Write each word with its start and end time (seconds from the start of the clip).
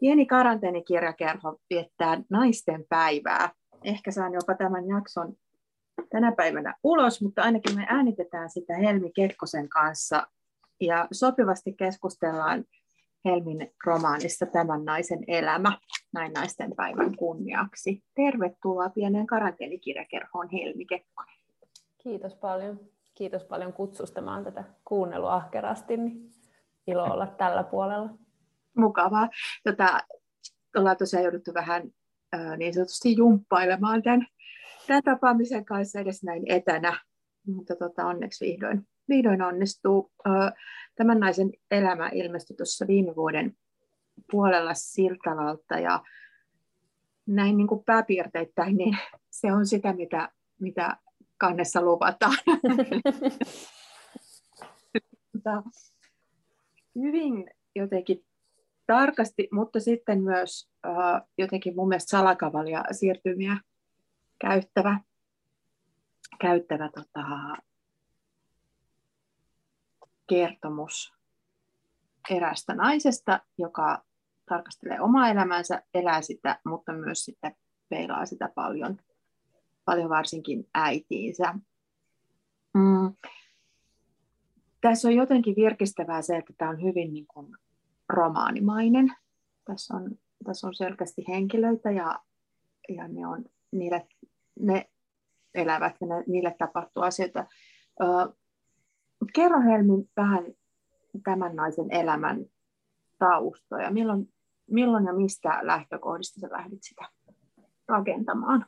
Pieni 0.00 0.26
karanteenikirjakerho 0.26 1.56
viettää 1.70 2.22
naisten 2.30 2.84
päivää. 2.88 3.50
Ehkä 3.84 4.10
saan 4.10 4.32
jopa 4.32 4.54
tämän 4.54 4.88
jakson 4.88 5.34
tänä 6.10 6.32
päivänä 6.32 6.74
ulos, 6.84 7.22
mutta 7.22 7.42
ainakin 7.42 7.76
me 7.76 7.86
äänitetään 7.88 8.50
sitä 8.50 8.76
Helmi 8.76 9.10
Kekkosen 9.14 9.68
kanssa 9.68 10.26
ja 10.80 11.08
sopivasti 11.12 11.72
keskustellaan 11.72 12.64
Helmin 13.24 13.72
romaanista 13.86 14.46
Tämän 14.46 14.84
naisen 14.84 15.24
elämä 15.26 15.78
näin 16.12 16.32
naisten 16.32 16.72
päivän 16.76 17.16
kunniaksi. 17.16 18.02
Tervetuloa 18.14 18.90
pieneen 18.90 19.26
karanteenikirjakerhoon 19.26 20.48
Helmi 20.52 20.84
Kekkonen. 20.84 21.34
Kiitos 22.02 22.34
paljon. 22.34 22.80
Kiitos 23.14 23.44
paljon 23.44 23.72
kutsusta. 23.72 24.20
Mä 24.20 24.34
oon 24.34 24.44
tätä 24.44 24.64
kuunnellut 24.84 25.30
ahkerasti, 25.30 25.96
niin 25.96 26.30
ilo 26.86 27.04
olla 27.04 27.26
tällä 27.26 27.62
puolella. 27.62 28.10
Mukavaa. 28.76 29.28
Tota, 29.64 30.00
ollaan 30.76 30.96
tosiaan 30.96 31.24
jouduttu 31.24 31.54
vähän 31.54 31.82
äh, 32.34 32.58
niin 32.58 32.74
sanotusti 32.74 33.16
jumppailemaan 33.16 34.02
tämän, 34.02 34.26
tämän 34.86 35.02
tapaamisen 35.02 35.64
kanssa 35.64 36.00
edes 36.00 36.22
näin 36.22 36.42
etänä, 36.46 37.00
mutta 37.46 37.76
tota, 37.76 38.06
onneksi 38.06 38.46
vihdoin, 38.46 38.88
vihdoin 39.08 39.42
onnistuu. 39.42 40.12
Äh, 40.26 40.52
tämän 40.94 41.20
naisen 41.20 41.50
elämä 41.70 42.10
ilmestyi 42.12 42.56
tuossa 42.56 42.86
viime 42.86 43.16
vuoden 43.16 43.56
puolella 44.30 44.74
Siltalalta 44.74 45.78
ja 45.78 46.02
näin 47.26 47.56
niin 47.56 47.66
kuin 47.66 47.84
pääpiirteittäin, 47.84 48.76
niin 48.76 48.98
se 49.30 49.52
on 49.52 49.66
sitä, 49.66 49.92
mitä, 49.92 50.28
mitä 50.60 50.96
kannessa 51.38 51.82
luvataan. 51.82 52.36
hyvin 56.94 57.50
jotenkin 57.74 58.24
tarkasti, 58.94 59.48
mutta 59.52 59.80
sitten 59.80 60.22
myös 60.22 60.70
uh, 60.86 61.28
jotenkin 61.38 61.76
mun 61.76 61.88
mielestä 61.88 62.10
salakavalia 62.10 62.84
siirtymiä 62.92 63.56
käyttävä, 64.38 65.00
käyttävä 66.40 66.90
tota, 66.94 67.26
kertomus 70.28 71.12
erästä 72.30 72.74
naisesta, 72.74 73.40
joka 73.58 74.04
tarkastelee 74.48 75.00
omaa 75.00 75.28
elämänsä, 75.28 75.82
elää 75.94 76.22
sitä, 76.22 76.60
mutta 76.64 76.92
myös 76.92 77.24
sitten 77.24 77.56
peilaa 77.88 78.26
sitä 78.26 78.50
paljon, 78.54 78.98
paljon 79.84 80.08
varsinkin 80.10 80.68
äitiinsä. 80.74 81.54
Mm. 82.74 83.14
Tässä 84.80 85.08
on 85.08 85.14
jotenkin 85.14 85.56
virkistävää 85.56 86.22
se, 86.22 86.36
että 86.36 86.52
tämä 86.58 86.70
on 86.70 86.82
hyvin 86.82 87.12
niin 87.12 87.26
kuin 87.26 87.56
romaanimainen. 88.10 89.12
Tässä 89.64 89.96
on, 89.96 90.10
tässä 90.44 90.66
on 90.66 90.74
selkeästi 90.74 91.24
henkilöitä 91.28 91.90
ja, 91.90 92.18
ja 92.88 93.08
ne, 93.08 93.26
on, 93.26 93.44
niille, 93.72 94.06
ne 94.60 94.90
elävät 95.54 95.96
ja 96.00 96.06
ne, 96.06 96.24
niille 96.26 96.56
tapahtuu 96.58 97.02
asioita. 97.02 97.46
Ö, 98.00 98.04
kerro 99.34 99.60
Helmi 99.60 100.04
vähän 100.16 100.44
tämän 101.24 101.56
naisen 101.56 101.90
elämän 101.90 102.44
taustoja. 103.18 103.90
Milloin, 103.90 104.32
milloin 104.70 105.06
ja 105.06 105.12
mistä 105.12 105.58
lähtökohdista 105.62 106.40
sä 106.40 106.48
lähdit 106.52 106.82
sitä 106.82 107.08
rakentamaan? 107.88 108.66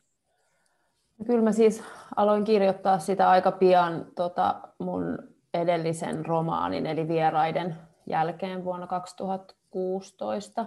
Kyllä 1.26 1.42
mä 1.42 1.52
siis 1.52 1.84
aloin 2.16 2.44
kirjoittaa 2.44 2.98
sitä 2.98 3.30
aika 3.30 3.52
pian 3.52 4.06
tota 4.14 4.60
mun 4.78 5.18
edellisen 5.54 6.26
romaanin, 6.26 6.86
eli 6.86 7.08
Vieraiden 7.08 7.76
jälkeen 8.06 8.64
vuonna 8.64 8.86
2016. 8.86 10.66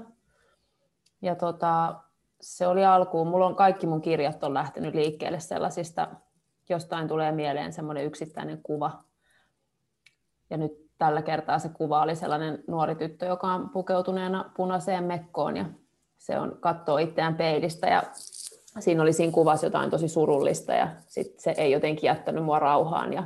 Ja 1.22 1.36
tota, 1.36 1.96
se 2.42 2.68
oli 2.68 2.86
alkuun, 2.86 3.28
mulla 3.28 3.46
on 3.46 3.56
kaikki 3.56 3.88
mun 3.88 4.02
kirjat 4.02 4.44
on 4.44 4.54
lähtenyt 4.54 4.96
liikkeelle 4.96 5.40
sellaisista, 5.40 6.08
jostain 6.70 7.08
tulee 7.08 7.32
mieleen 7.32 7.74
semmoinen 7.74 8.06
yksittäinen 8.06 8.60
kuva. 8.64 9.04
Ja 10.50 10.58
nyt 10.58 10.72
tällä 10.98 11.22
kertaa 11.22 11.60
se 11.60 11.70
kuva 11.70 12.02
oli 12.02 12.16
sellainen 12.16 12.64
nuori 12.68 12.96
tyttö, 12.96 13.26
joka 13.26 13.48
on 13.48 13.70
pukeutuneena 13.70 14.52
punaiseen 14.58 15.04
mekkoon 15.04 15.58
ja 15.58 15.66
se 16.18 16.40
on 16.40 16.58
katsoo 16.60 16.98
itseään 16.98 17.36
peilistä 17.36 17.88
ja 17.88 18.04
siinä 18.80 19.02
oli 19.02 19.14
siinä 19.14 19.34
kuvassa 19.34 19.66
jotain 19.66 19.90
tosi 19.90 20.08
surullista 20.08 20.74
ja 20.74 20.88
sit 21.08 21.40
se 21.40 21.54
ei 21.58 21.72
jotenkin 21.72 22.08
jättänyt 22.08 22.44
mua 22.44 22.60
rauhaan 22.60 23.14
ja 23.14 23.24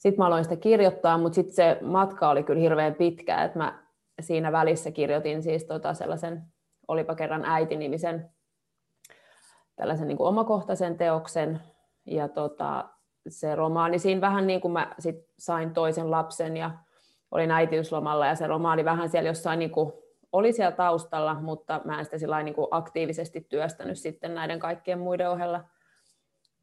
sitten 0.00 0.18
mä 0.18 0.26
aloin 0.26 0.44
sitä 0.44 0.56
kirjoittaa, 0.56 1.18
mutta 1.18 1.34
sitten 1.34 1.54
se 1.54 1.78
matka 1.82 2.30
oli 2.30 2.42
kyllä 2.42 2.60
hirveän 2.60 2.94
pitkä, 2.94 3.44
että 3.44 3.58
mä 3.58 3.82
siinä 4.20 4.52
välissä 4.52 4.90
kirjoitin 4.90 5.42
siis 5.42 5.64
tota 5.64 5.94
sellaisen 5.94 6.42
Olipa 6.88 7.14
kerran 7.14 7.44
äiti-nimisen 7.44 8.30
tällaisen 9.76 10.08
niin 10.08 10.16
kuin 10.18 10.28
omakohtaisen 10.28 10.96
teoksen, 10.96 11.60
ja 12.06 12.28
tota, 12.28 12.88
se 13.28 13.54
romaani 13.54 13.98
siinä 13.98 14.20
vähän 14.20 14.46
niin 14.46 14.60
kuin 14.60 14.72
mä 14.72 14.94
sit 14.98 15.16
sain 15.38 15.74
toisen 15.74 16.10
lapsen 16.10 16.56
ja 16.56 16.70
olin 17.30 17.50
äitiyslomalla, 17.50 18.26
ja 18.26 18.34
se 18.34 18.46
romaani 18.46 18.84
vähän 18.84 19.08
siellä 19.08 19.28
jossain 19.28 19.58
niin 19.58 19.70
kuin 19.70 19.92
oli 20.32 20.52
siellä 20.52 20.76
taustalla, 20.76 21.34
mutta 21.34 21.80
mä 21.84 21.98
en 21.98 22.04
sitä 22.04 22.18
sillä 22.18 22.42
niin 22.42 22.54
kuin 22.54 22.68
aktiivisesti 22.70 23.40
työstänyt 23.40 23.98
sitten 23.98 24.34
näiden 24.34 24.58
kaikkien 24.58 24.98
muiden 24.98 25.30
ohella. 25.30 25.64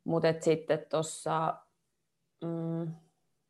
Mutta 0.04 0.28
sitten 0.42 0.86
tuossa 0.90 1.54
mm, 2.44 2.88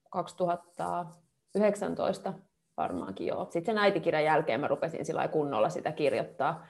2019 0.10 2.34
varmaankin 2.78 3.28
joo. 3.28 3.44
Sitten 3.44 3.66
sen 3.66 3.78
äitikirjan 3.78 4.24
jälkeen 4.24 4.60
mä 4.60 4.68
rupesin 4.68 5.06
sillä 5.06 5.28
kunnolla 5.28 5.70
sitä 5.70 5.92
kirjoittaa. 5.92 6.66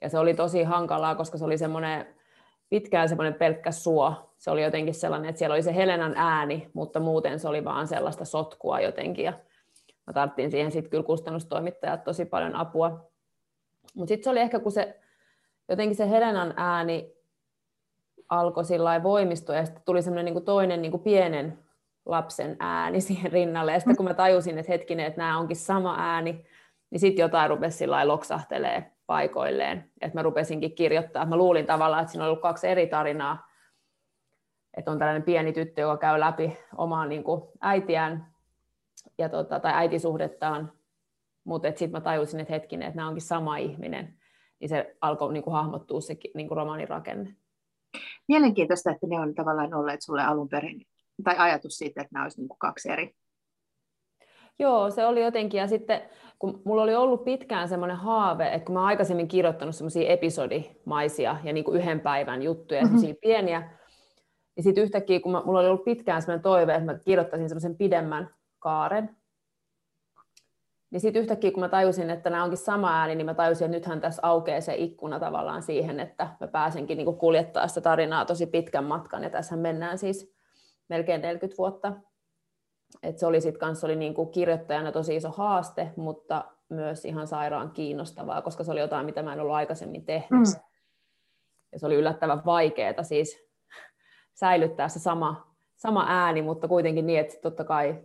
Ja 0.00 0.08
se 0.08 0.18
oli 0.18 0.34
tosi 0.34 0.62
hankalaa, 0.62 1.14
koska 1.14 1.38
se 1.38 1.44
oli 1.44 1.58
semmoinen 1.58 2.14
pitkään 2.68 3.08
semmoinen 3.08 3.34
pelkkä 3.34 3.70
suo. 3.70 4.34
Se 4.38 4.50
oli 4.50 4.62
jotenkin 4.62 4.94
sellainen, 4.94 5.28
että 5.28 5.38
siellä 5.38 5.54
oli 5.54 5.62
se 5.62 5.74
Helenan 5.74 6.14
ääni, 6.16 6.70
mutta 6.74 7.00
muuten 7.00 7.38
se 7.38 7.48
oli 7.48 7.64
vaan 7.64 7.88
sellaista 7.88 8.24
sotkua 8.24 8.80
jotenkin. 8.80 9.24
Ja 9.24 9.32
mä 10.06 10.12
tarttiin 10.12 10.50
siihen 10.50 10.72
sitten 10.72 10.90
kyllä 10.90 11.04
kustannustoimittajat 11.04 12.04
tosi 12.04 12.24
paljon 12.24 12.56
apua. 12.56 13.10
Mutta 13.94 14.08
sitten 14.08 14.24
se 14.24 14.30
oli 14.30 14.40
ehkä, 14.40 14.60
kun 14.60 14.72
se 14.72 15.00
jotenkin 15.68 15.96
se 15.96 16.10
Helenan 16.10 16.54
ääni 16.56 17.14
alkoi 18.28 18.64
sillä 18.64 19.02
voimistua, 19.02 19.54
ja 19.54 19.64
sitten 19.64 19.82
tuli 19.84 20.02
semmoinen 20.02 20.34
niin 20.34 20.44
toinen 20.44 20.82
niin 20.82 20.92
kuin 20.92 21.02
pienen 21.02 21.63
lapsen 22.06 22.56
ääni 22.60 23.00
siihen 23.08 23.32
rinnalle. 23.32 23.72
Ja 23.72 23.80
sitten 23.80 23.96
kun 23.96 24.06
mä 24.06 24.14
tajusin, 24.14 24.58
että 24.58 24.72
hetkinen, 24.72 25.06
että 25.06 25.20
nämä 25.20 25.38
onkin 25.38 25.56
sama 25.56 25.96
ääni, 25.98 26.46
niin 26.90 27.00
sitten 27.00 27.22
jotain 27.22 27.50
rupesi 27.50 27.78
sillä 27.78 28.08
loksahtelee 28.08 28.90
paikoilleen. 29.06 29.90
Että 30.00 30.18
mä 30.18 30.22
rupesinkin 30.22 30.74
kirjoittaa. 30.74 31.26
Mä 31.26 31.36
luulin 31.36 31.66
tavallaan, 31.66 32.02
että 32.02 32.12
siinä 32.12 32.24
on 32.24 32.30
ollut 32.30 32.42
kaksi 32.42 32.68
eri 32.68 32.86
tarinaa. 32.86 33.48
Että 34.76 34.90
on 34.90 34.98
tällainen 34.98 35.22
pieni 35.22 35.52
tyttö, 35.52 35.80
joka 35.80 35.96
käy 35.96 36.20
läpi 36.20 36.58
omaa 36.76 37.06
niin 37.06 37.24
kuin 37.24 37.42
äitiään 37.60 38.34
ja 39.18 39.28
tota, 39.28 39.60
tai 39.60 39.72
äitisuhdettaan. 39.74 40.72
Mutta 41.44 41.68
sitten 41.68 41.90
mä 41.90 42.00
tajusin, 42.00 42.40
että 42.40 42.52
hetkinen, 42.52 42.88
että 42.88 42.96
nämä 42.96 43.08
onkin 43.08 43.22
sama 43.22 43.56
ihminen. 43.56 44.18
Niin 44.60 44.68
se 44.68 44.96
alkoi 45.00 45.32
niin 45.32 45.42
kuin 45.42 45.54
hahmottua 45.54 46.00
se 46.00 46.16
niin 46.34 46.48
kuin 46.48 46.56
romaanin. 46.56 47.36
Mielenkiintoista, 48.28 48.90
että 48.90 49.06
ne 49.06 49.20
on 49.20 49.34
tavallaan 49.34 49.74
olleet 49.74 50.02
sulle 50.02 50.24
alun 50.24 50.48
perin 50.48 50.86
tai 51.24 51.34
ajatus 51.38 51.78
siitä, 51.78 52.00
että 52.00 52.14
nämä 52.14 52.24
olisi 52.24 52.40
niin 52.40 52.48
kuin 52.48 52.58
kaksi 52.58 52.90
eri? 52.90 53.14
Joo, 54.58 54.90
se 54.90 55.06
oli 55.06 55.22
jotenkin, 55.22 55.58
ja 55.58 55.68
sitten 55.68 56.02
kun 56.38 56.62
mulla 56.64 56.82
oli 56.82 56.94
ollut 56.94 57.24
pitkään 57.24 57.68
semmoinen 57.68 57.96
haave, 57.96 58.52
että 58.52 58.66
kun 58.66 58.74
mä 58.74 58.84
aikaisemmin 58.84 59.28
kirjoittanut 59.28 59.74
semmoisia 59.74 60.08
episodimaisia 60.08 61.36
ja 61.44 61.52
niin 61.52 61.64
kuin 61.64 61.80
yhden 61.80 62.00
päivän 62.00 62.42
juttuja, 62.42 62.80
mm-hmm. 62.80 62.98
semmoisia 62.98 63.20
pieniä, 63.20 63.70
niin 64.56 64.64
sitten 64.64 64.84
yhtäkkiä, 64.84 65.20
kun 65.20 65.32
mä, 65.32 65.42
mulla 65.44 65.60
oli 65.60 65.68
ollut 65.68 65.84
pitkään 65.84 66.22
semmoinen 66.22 66.42
toive, 66.42 66.74
että 66.74 66.92
mä 66.92 66.98
kirjoittaisin 66.98 67.48
semmoisen 67.48 67.76
pidemmän 67.76 68.34
kaaren, 68.58 69.16
niin 70.90 71.00
sitten 71.00 71.22
yhtäkkiä, 71.22 71.50
kun 71.50 71.60
mä 71.60 71.68
tajusin, 71.68 72.10
että 72.10 72.30
nämä 72.30 72.44
onkin 72.44 72.58
sama 72.58 73.00
ääni, 73.00 73.14
niin 73.14 73.26
mä 73.26 73.34
tajusin, 73.34 73.64
että 73.64 73.76
nythän 73.76 74.00
tässä 74.00 74.22
aukeaa 74.22 74.60
se 74.60 74.74
ikkuna 74.74 75.20
tavallaan 75.20 75.62
siihen, 75.62 76.00
että 76.00 76.28
mä 76.40 76.46
pääsenkin 76.46 76.96
niin 76.96 77.16
kuljettaa 77.16 77.68
sitä 77.68 77.80
tarinaa 77.80 78.24
tosi 78.24 78.46
pitkän 78.46 78.84
matkan, 78.84 79.22
ja 79.22 79.30
tässä 79.30 79.56
mennään 79.56 79.98
siis 79.98 80.34
melkein 80.88 81.22
40 81.22 81.58
vuotta. 81.58 81.92
Et 83.02 83.18
se 83.18 83.26
oli 83.26 83.40
sitten 83.40 83.60
kanssa 83.60 83.86
oli 83.86 83.96
niinku 83.96 84.26
kirjoittajana 84.26 84.92
tosi 84.92 85.16
iso 85.16 85.30
haaste, 85.30 85.92
mutta 85.96 86.44
myös 86.68 87.04
ihan 87.04 87.26
sairaan 87.26 87.70
kiinnostavaa, 87.70 88.42
koska 88.42 88.64
se 88.64 88.72
oli 88.72 88.80
jotain, 88.80 89.06
mitä 89.06 89.22
mä 89.22 89.32
en 89.32 89.40
ollut 89.40 89.54
aikaisemmin 89.54 90.04
tehnyt. 90.04 90.30
Mm. 90.30 90.60
Ja 91.72 91.78
se 91.78 91.86
oli 91.86 91.94
yllättävän 91.94 92.44
vaikeaa 92.44 93.02
siis 93.02 93.38
säilyttää 94.40 94.88
se 94.88 94.98
sama, 94.98 95.54
sama 95.76 96.06
ääni, 96.08 96.42
mutta 96.42 96.68
kuitenkin 96.68 97.06
niin, 97.06 97.20
että 97.20 97.34
totta 97.42 97.64
kai 97.64 98.02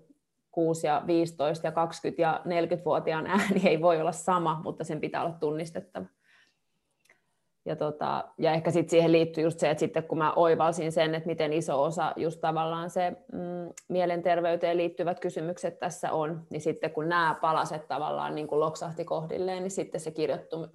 6 0.51 0.87
ja 0.87 1.03
15 1.07 1.67
ja 1.67 1.71
20 1.71 2.21
ja 2.21 2.41
40-vuotiaan 2.45 3.27
ääni 3.27 3.61
ei 3.67 3.81
voi 3.81 4.01
olla 4.01 4.11
sama, 4.11 4.61
mutta 4.63 4.83
sen 4.83 4.99
pitää 4.99 5.25
olla 5.25 5.37
tunnistettava. 5.39 6.05
Ja, 7.65 7.75
tota, 7.75 8.29
ja 8.37 8.53
ehkä 8.53 8.71
sitten 8.71 8.89
siihen 8.89 9.11
liittyy 9.11 9.43
just 9.43 9.59
se, 9.59 9.69
että 9.69 9.79
sitten 9.79 10.03
kun 10.03 10.17
mä 10.17 10.33
oivalsin 10.33 10.91
sen, 10.91 11.15
että 11.15 11.29
miten 11.29 11.53
iso 11.53 11.83
osa 11.83 12.13
just 12.15 12.41
tavallaan 12.41 12.89
se 12.89 13.09
mm, 13.09 13.73
mielenterveyteen 13.87 14.77
liittyvät 14.77 15.19
kysymykset 15.19 15.79
tässä 15.79 16.11
on, 16.11 16.47
niin 16.49 16.61
sitten 16.61 16.91
kun 16.91 17.09
nämä 17.09 17.35
palaset 17.41 17.87
tavallaan 17.87 18.35
niin 18.35 18.47
kuin 18.47 18.59
loksahti 18.59 19.05
kohdilleen, 19.05 19.63
niin 19.63 19.71
sitten 19.71 20.01
se 20.01 20.13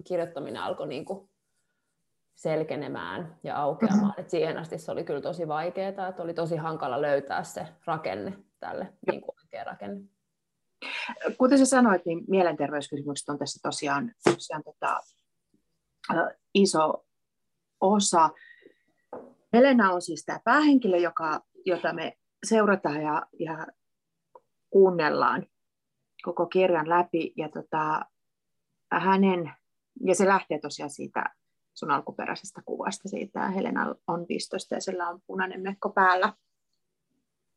kirjoittaminen 0.03 0.61
alkoi 0.61 0.87
niin 0.87 1.05
kuin 1.05 1.29
selkenemään 2.35 3.35
ja 3.43 3.57
aukeamaan. 3.57 4.01
Mm-hmm. 4.01 4.21
Et 4.21 4.29
siihen 4.29 4.57
asti 4.57 4.77
se 4.77 4.91
oli 4.91 5.03
kyllä 5.03 5.21
tosi 5.21 5.47
vaikeaa, 5.47 6.07
että 6.07 6.23
oli 6.23 6.33
tosi 6.33 6.55
hankala 6.55 7.01
löytää 7.01 7.43
se 7.43 7.67
rakenne 7.85 8.33
tälle, 8.59 8.93
niin 9.11 9.21
kuin 9.21 9.35
oikea 9.43 9.63
rakenne. 9.63 10.01
Kuten 11.37 11.57
sä 11.57 11.65
sanoit, 11.65 12.05
niin 12.05 12.23
mielenterveyskysymykset 12.27 13.29
on 13.29 13.37
tässä 13.37 13.59
tosiaan, 13.63 14.11
tosiaan 14.23 14.63
tota, 14.63 14.99
iso 16.53 17.05
osa. 17.81 18.29
Helena 19.53 19.91
on 19.91 20.01
siis 20.01 20.25
tämä 20.25 20.39
päähenkilö, 20.43 20.97
joka, 20.97 21.41
jota 21.65 21.93
me 21.93 22.17
seurataan 22.45 23.01
ja, 23.01 23.25
ja 23.39 23.67
kuunnellaan 24.69 25.47
koko 26.23 26.45
kirjan 26.45 26.89
läpi. 26.89 27.33
Ja 27.37 27.49
tota, 27.49 28.05
hänen, 28.91 29.51
ja 30.05 30.15
se 30.15 30.27
lähtee 30.27 30.59
tosiaan 30.59 30.89
siitä 30.89 31.23
sun 31.73 31.91
alkuperäisestä 31.91 32.61
kuvasta 32.65 33.09
siitä. 33.09 33.49
Helena 33.49 33.95
on 34.07 34.25
pistosta 34.27 34.75
ja 34.75 34.81
sillä 34.81 35.09
on 35.09 35.21
punainen 35.27 35.61
mekko 35.61 35.89
päällä. 35.89 36.33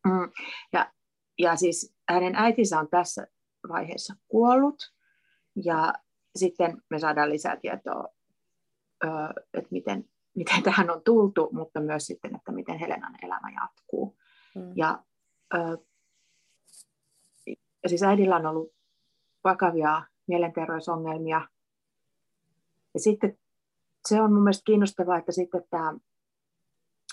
Mm. 0.06 0.32
Ja, 0.72 0.92
ja 1.38 1.56
siis 1.56 1.94
hänen 2.08 2.36
äitinsä 2.36 2.78
on 2.78 2.88
tässä 2.88 3.26
vaiheessa 3.68 4.14
kuollut. 4.28 4.94
Ja 5.64 5.94
sitten 6.36 6.82
me 6.90 6.98
saadaan 6.98 7.30
lisää 7.30 7.56
tietoa, 7.56 8.08
että 9.54 9.68
miten, 9.70 10.08
miten 10.34 10.62
tähän 10.62 10.90
on 10.90 11.02
tultu, 11.04 11.48
mutta 11.52 11.80
myös 11.80 12.06
sitten, 12.06 12.36
että 12.36 12.52
miten 12.52 12.78
Helenan 12.78 13.14
elämä 13.22 13.50
jatkuu. 13.62 14.16
Mm. 14.54 14.72
Ja, 14.76 15.04
ja 17.82 17.88
siis 17.88 18.02
äidillä 18.02 18.36
on 18.36 18.46
ollut 18.46 18.72
vakavia 19.44 20.02
mielenterveysongelmia. 20.26 21.48
Ja 22.94 23.00
sitten 23.00 23.38
se 24.08 24.20
on 24.22 24.32
mun 24.32 24.42
mielestä 24.42 24.64
kiinnostavaa, 24.64 25.18
että 25.18 25.32
sitten 25.32 25.62
tämä, 25.70 25.94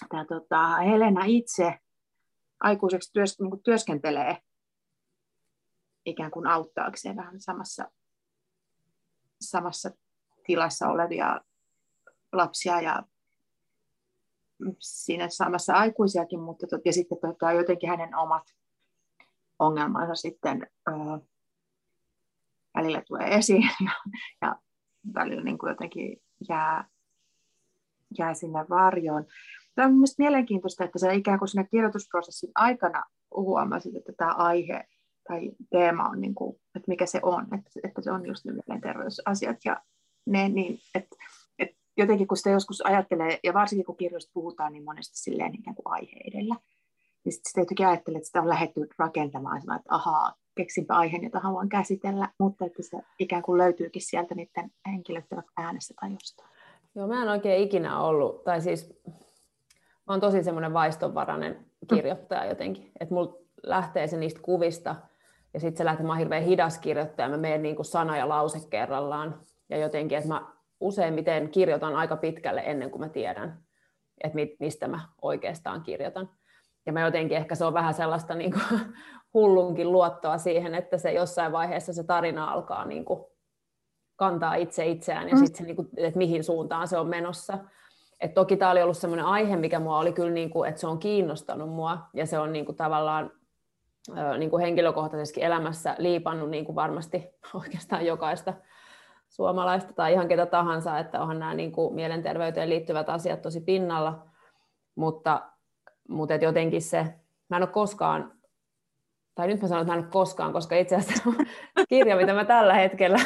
tämä 0.09 0.25
tota, 0.25 0.77
Helena 0.77 1.21
itse 1.25 1.79
aikuiseksi 2.59 3.13
työs, 3.13 3.39
niin 3.39 3.63
työskentelee 3.63 4.37
ikään 6.05 6.31
kuin 6.31 6.47
auttaakseen 6.47 7.15
vähän 7.15 7.39
samassa, 7.39 7.91
samassa 9.41 9.91
tilassa 10.45 10.87
olevia 10.87 11.41
lapsia 12.37 12.81
ja 12.81 13.03
siinä 14.79 15.29
samassa 15.29 15.73
aikuisiakin, 15.73 16.39
mutta 16.39 16.67
ja 16.85 16.93
sitten 16.93 17.17
tota, 17.21 17.51
jotenkin 17.51 17.89
hänen 17.89 18.15
omat 18.15 18.43
ongelmansa 19.59 20.15
sitten 20.15 20.67
ää, 20.87 21.19
välillä 22.75 23.01
tulee 23.07 23.35
esiin 23.35 23.61
ja, 23.85 23.91
ja 24.41 24.55
välillä 25.13 25.43
niin 25.43 25.57
kuin 25.57 25.69
jotenkin 25.69 26.21
jää, 26.49 26.87
jää 28.19 28.33
sinne 28.33 28.65
varjoon. 28.69 29.25
Tämä 29.75 29.87
on 29.87 29.93
mielestäni 29.93 30.25
mielenkiintoista, 30.25 30.83
että 30.83 30.99
se 30.99 31.15
ikään 31.15 31.39
kuin 31.39 31.49
siinä 31.49 31.63
kirjoitusprosessin 31.63 32.51
aikana 32.55 33.03
huomasit, 33.35 33.95
että 33.95 34.13
tämä 34.17 34.33
aihe 34.33 34.85
tai 35.27 35.51
teema 35.71 36.09
on, 36.09 36.21
niin 36.21 36.35
kuin, 36.35 36.55
että 36.75 36.87
mikä 36.87 37.05
se 37.05 37.19
on, 37.23 37.43
että, 37.43 37.69
että 37.83 38.01
se 38.01 38.11
on 38.11 38.25
just 38.25 38.45
ne 38.45 38.51
mielenterveysasiat 38.51 39.57
ja 39.65 39.81
ne, 40.25 40.49
niin, 40.49 40.79
että 40.95 41.15
jotenkin 41.97 42.27
kun 42.27 42.37
sitä 42.37 42.49
joskus 42.49 42.85
ajattelee, 42.85 43.39
ja 43.43 43.53
varsinkin 43.53 43.85
kun 43.85 43.97
kirjoista 43.97 44.31
puhutaan, 44.33 44.73
niin 44.73 44.83
monesti 44.83 45.17
silleen 45.17 45.55
ikään 45.55 45.75
kuin 45.75 45.87
aihe 45.87 46.19
edellä, 46.27 46.55
niin 47.25 47.33
sitten 47.33 47.49
sitä 47.49 47.61
jotenkin 47.61 47.87
ajattelee, 47.87 48.17
että 48.17 48.27
sitä 48.27 48.41
on 48.41 48.49
lähdetty 48.49 48.87
rakentamaan, 48.97 49.57
että 49.57 49.73
ahaa, 49.87 50.33
keksinpä 50.55 50.95
aiheen, 50.95 51.23
jota 51.23 51.39
haluan 51.39 51.69
käsitellä, 51.69 52.29
mutta 52.39 52.65
että 52.65 52.83
se 52.83 52.97
ikään 53.19 53.41
kuin 53.41 53.57
löytyykin 53.57 54.01
sieltä 54.01 54.35
niiden 54.35 54.71
henkilöiden 54.85 55.43
äänestä 55.57 55.93
tai 56.01 56.13
jostain. 56.13 56.49
Joo, 56.95 57.07
mä 57.07 57.21
en 57.21 57.29
oikein 57.29 57.63
ikinä 57.63 57.99
ollut, 57.99 58.43
tai 58.43 58.61
siis 58.61 59.01
mä 60.07 60.13
oon 60.13 60.19
tosi 60.19 60.43
semmoinen 60.43 60.73
vaistonvarainen 60.73 61.65
kirjoittaja 61.93 62.45
jotenkin, 62.45 62.91
että 62.99 63.15
mulla 63.15 63.37
lähtee 63.63 64.07
se 64.07 64.17
niistä 64.17 64.39
kuvista, 64.41 64.95
ja 65.53 65.59
sitten 65.59 65.77
se 65.77 65.85
lähtee, 65.85 66.05
mä 66.05 66.11
oon 66.11 66.19
hirveän 66.19 66.43
hidas 66.43 66.77
kirjoittaja, 66.77 67.29
mä 67.29 67.37
menen 67.37 67.61
niin 67.61 67.75
kuin 67.75 67.85
sana 67.85 68.17
ja 68.17 68.29
lause 68.29 68.69
kerrallaan, 68.69 69.41
ja 69.69 69.77
jotenkin, 69.77 70.17
että 70.17 70.27
mä 70.27 70.54
useimmiten 70.79 71.49
kirjoitan 71.49 71.95
aika 71.95 72.17
pitkälle 72.17 72.63
ennen 72.65 72.91
kuin 72.91 73.01
mä 73.01 73.09
tiedän, 73.09 73.59
että 74.23 74.39
mistä 74.59 74.87
mä 74.87 74.99
oikeastaan 75.21 75.81
kirjoitan. 75.81 76.29
Ja 76.85 76.93
mä 76.93 77.01
jotenkin 77.01 77.37
ehkä 77.37 77.55
se 77.55 77.65
on 77.65 77.73
vähän 77.73 77.93
sellaista 77.93 78.35
niin 78.41 78.51
kuin 78.51 78.81
hullunkin 79.33 79.91
luottoa 79.91 80.37
siihen, 80.37 80.75
että 80.75 80.97
se 80.97 81.11
jossain 81.11 81.51
vaiheessa 81.51 81.93
se 81.93 82.03
tarina 82.03 82.51
alkaa 82.51 82.85
niin 82.85 83.05
kuin 83.05 83.23
kantaa 84.15 84.55
itse 84.55 84.85
itseään 84.85 85.29
ja 85.29 85.35
mm. 85.35 85.39
sitten 85.39 85.57
se, 85.57 85.63
niin 85.63 85.75
kuin, 85.75 85.89
että 85.97 86.17
mihin 86.17 86.43
suuntaan 86.43 86.87
se 86.87 86.97
on 86.97 87.07
menossa. 87.07 87.57
Et 88.19 88.33
toki 88.33 88.57
tämä 88.57 88.71
oli 88.71 88.81
ollut 88.81 88.97
sellainen 88.97 89.25
aihe, 89.25 89.55
mikä 89.55 89.79
mua 89.79 89.99
oli 89.99 90.13
kyllä, 90.13 90.31
niin 90.31 90.49
kuin, 90.49 90.69
että 90.69 90.81
se 90.81 90.87
on 90.87 90.99
kiinnostanut 90.99 91.69
mua 91.69 91.97
ja 92.13 92.25
se 92.25 92.39
on 92.39 92.53
niin 92.53 92.65
kuin, 92.65 92.75
tavallaan 92.75 93.31
niin 94.37 94.49
kuin 94.49 94.61
henkilökohtaisesti 94.61 95.43
elämässä 95.43 95.95
liipannut 95.97 96.49
niin 96.49 96.65
kuin 96.65 96.75
varmasti 96.75 97.29
oikeastaan 97.63 98.05
jokaista 98.05 98.53
suomalaista 99.35 99.93
tai 99.93 100.13
ihan 100.13 100.27
ketä 100.27 100.45
tahansa, 100.45 100.99
että 100.99 101.21
onhan 101.21 101.39
nämä 101.39 101.53
niin 101.53 101.71
kuin 101.71 101.95
mielenterveyteen 101.95 102.69
liittyvät 102.69 103.09
asiat 103.09 103.41
tosi 103.41 103.61
pinnalla, 103.61 104.25
mutta, 104.95 105.41
mutta 106.09 106.33
et 106.33 106.41
jotenkin 106.41 106.81
se, 106.81 107.03
mä 107.49 107.57
en 107.57 107.63
ole 107.63 107.69
koskaan, 107.69 108.31
tai 109.35 109.47
nyt 109.47 109.61
mä 109.61 109.67
sanon, 109.67 109.81
että 109.81 109.93
mä 109.93 109.97
en 109.97 110.03
ole 110.03 110.11
koskaan, 110.11 110.53
koska 110.53 110.75
itse 110.75 110.95
asiassa 110.95 111.23
kirja, 111.89 112.15
mitä 112.15 112.33
mä 112.33 112.45
tällä 112.45 112.73
hetkellä 112.73 113.17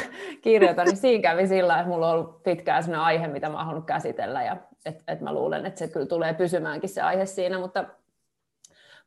kirjoitan, 0.42 0.86
niin 0.86 0.96
siinä 0.96 1.22
kävi 1.22 1.46
sillä, 1.46 1.78
että 1.78 1.88
mulla 1.88 2.10
on 2.10 2.18
ollut 2.18 2.42
pitkään 2.42 2.82
sellainen 2.82 3.06
aihe, 3.06 3.28
mitä 3.28 3.48
mä 3.48 3.56
oon 3.56 3.66
halunnut 3.66 3.86
käsitellä, 3.86 4.42
ja 4.42 4.56
että 4.86 5.12
et 5.12 5.20
mä 5.20 5.34
luulen, 5.34 5.66
että 5.66 5.78
se 5.78 5.88
kyllä 5.88 6.06
tulee 6.06 6.34
pysymäänkin 6.34 6.90
se 6.90 7.02
aihe 7.02 7.26
siinä, 7.26 7.58
mutta, 7.58 7.84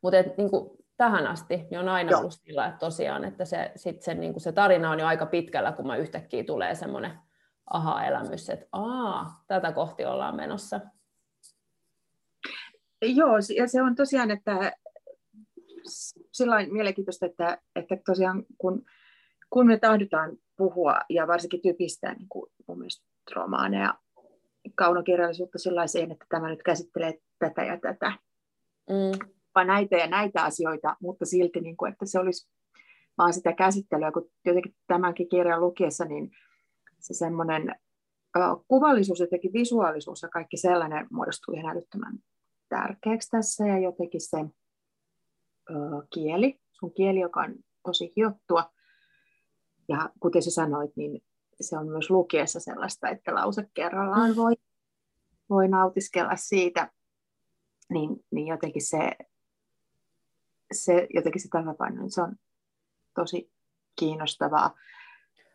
mutta 0.01 0.17
et, 0.17 0.37
niin 0.37 0.49
kuin, 0.49 0.82
tähän 0.97 1.27
asti, 1.27 1.57
niin 1.57 1.79
on 1.79 1.89
aina 1.89 2.11
Joo. 2.11 2.19
ollut 2.19 2.33
sillä, 2.33 2.65
että 2.65 2.79
tosiaan, 2.79 3.23
että 3.23 3.45
se, 3.45 3.71
sit 3.75 4.01
se, 4.01 4.13
niin 4.13 4.33
kuin 4.33 4.41
se 4.41 4.51
tarina 4.51 4.91
on 4.91 4.99
jo 4.99 5.05
aika 5.05 5.25
pitkällä, 5.25 5.71
kun 5.71 5.87
mä 5.87 5.97
yhtäkkiä 5.97 6.43
tulee 6.43 6.75
semmoinen 6.75 7.11
aha-elämys, 7.69 8.49
että 8.49 8.65
aa, 8.71 9.43
tätä 9.47 9.71
kohti 9.71 10.05
ollaan 10.05 10.35
menossa. 10.35 10.79
Joo, 13.01 13.35
ja 13.57 13.67
se 13.67 13.81
on 13.81 13.95
tosiaan, 13.95 14.31
että 14.31 14.71
sillä 16.31 16.55
mielenkiintoista, 16.67 17.25
että, 17.25 17.57
että 17.75 17.97
tosiaan 18.05 18.45
kun, 18.57 18.85
kun 19.49 19.67
me 19.67 19.77
tahdotaan 19.77 20.37
puhua 20.57 20.99
ja 21.09 21.27
varsinkin 21.27 21.61
typistää 21.61 22.13
niin 22.13 22.29
kuin 22.29 22.51
mun 22.67 22.77
mielestä 22.77 23.05
romaaneja, 23.35 23.93
kaunokirjallisuutta 24.75 25.59
sellaiseen, 25.59 26.11
että 26.11 26.25
tämä 26.29 26.49
nyt 26.49 26.63
käsittelee 26.63 27.13
tätä 27.39 27.63
ja 27.63 27.79
tätä, 27.79 28.11
mm 28.89 29.32
näitä 29.55 29.95
ja 29.97 30.07
näitä 30.07 30.43
asioita, 30.43 30.95
mutta 31.01 31.25
silti, 31.25 31.61
niin 31.61 31.77
kuin, 31.77 31.91
että 31.91 32.05
se 32.05 32.19
olisi 32.19 32.49
vaan 33.17 33.33
sitä 33.33 33.53
käsittelyä, 33.53 34.11
kun 34.11 34.29
jotenkin 34.45 34.75
tämänkin 34.87 35.29
kirjan 35.29 35.61
lukiessa, 35.61 36.05
niin 36.05 36.31
se 36.99 37.13
semmoinen 37.13 37.75
kuvallisuus, 38.67 39.19
jotenkin 39.19 39.53
visuaalisuus 39.53 40.21
ja 40.21 40.29
kaikki 40.29 40.57
sellainen 40.57 41.07
muodostuu 41.11 41.53
ihan 41.53 41.77
älyttömän 41.77 42.19
tärkeäksi 42.69 43.29
tässä 43.29 43.67
ja 43.67 43.79
jotenkin 43.79 44.21
se 44.21 44.37
ö, 45.69 45.73
kieli, 46.13 46.59
sun 46.71 46.93
kieli, 46.93 47.19
joka 47.19 47.39
on 47.39 47.55
tosi 47.85 48.13
hiottua. 48.15 48.71
Ja 49.89 50.09
kuten 50.19 50.41
sä 50.41 50.51
sanoit, 50.51 50.91
niin 50.95 51.23
se 51.61 51.77
on 51.77 51.87
myös 51.87 52.09
lukiessa 52.09 52.59
sellaista, 52.59 53.09
että 53.09 53.35
lause 53.35 53.67
kerrallaan 53.73 54.35
voi, 54.35 54.53
voi 55.49 55.67
nautiskella 55.67 56.35
siitä, 56.35 56.91
niin, 57.89 58.09
niin 58.31 58.47
jotenkin 58.47 58.87
se 58.87 59.11
se 60.73 61.07
jotenkin 61.13 61.41
se 61.41 61.47
tasapaino, 61.51 62.01
niin 62.01 62.11
se 62.11 62.21
on 62.21 62.35
tosi 63.15 63.51
kiinnostavaa. 63.99 64.75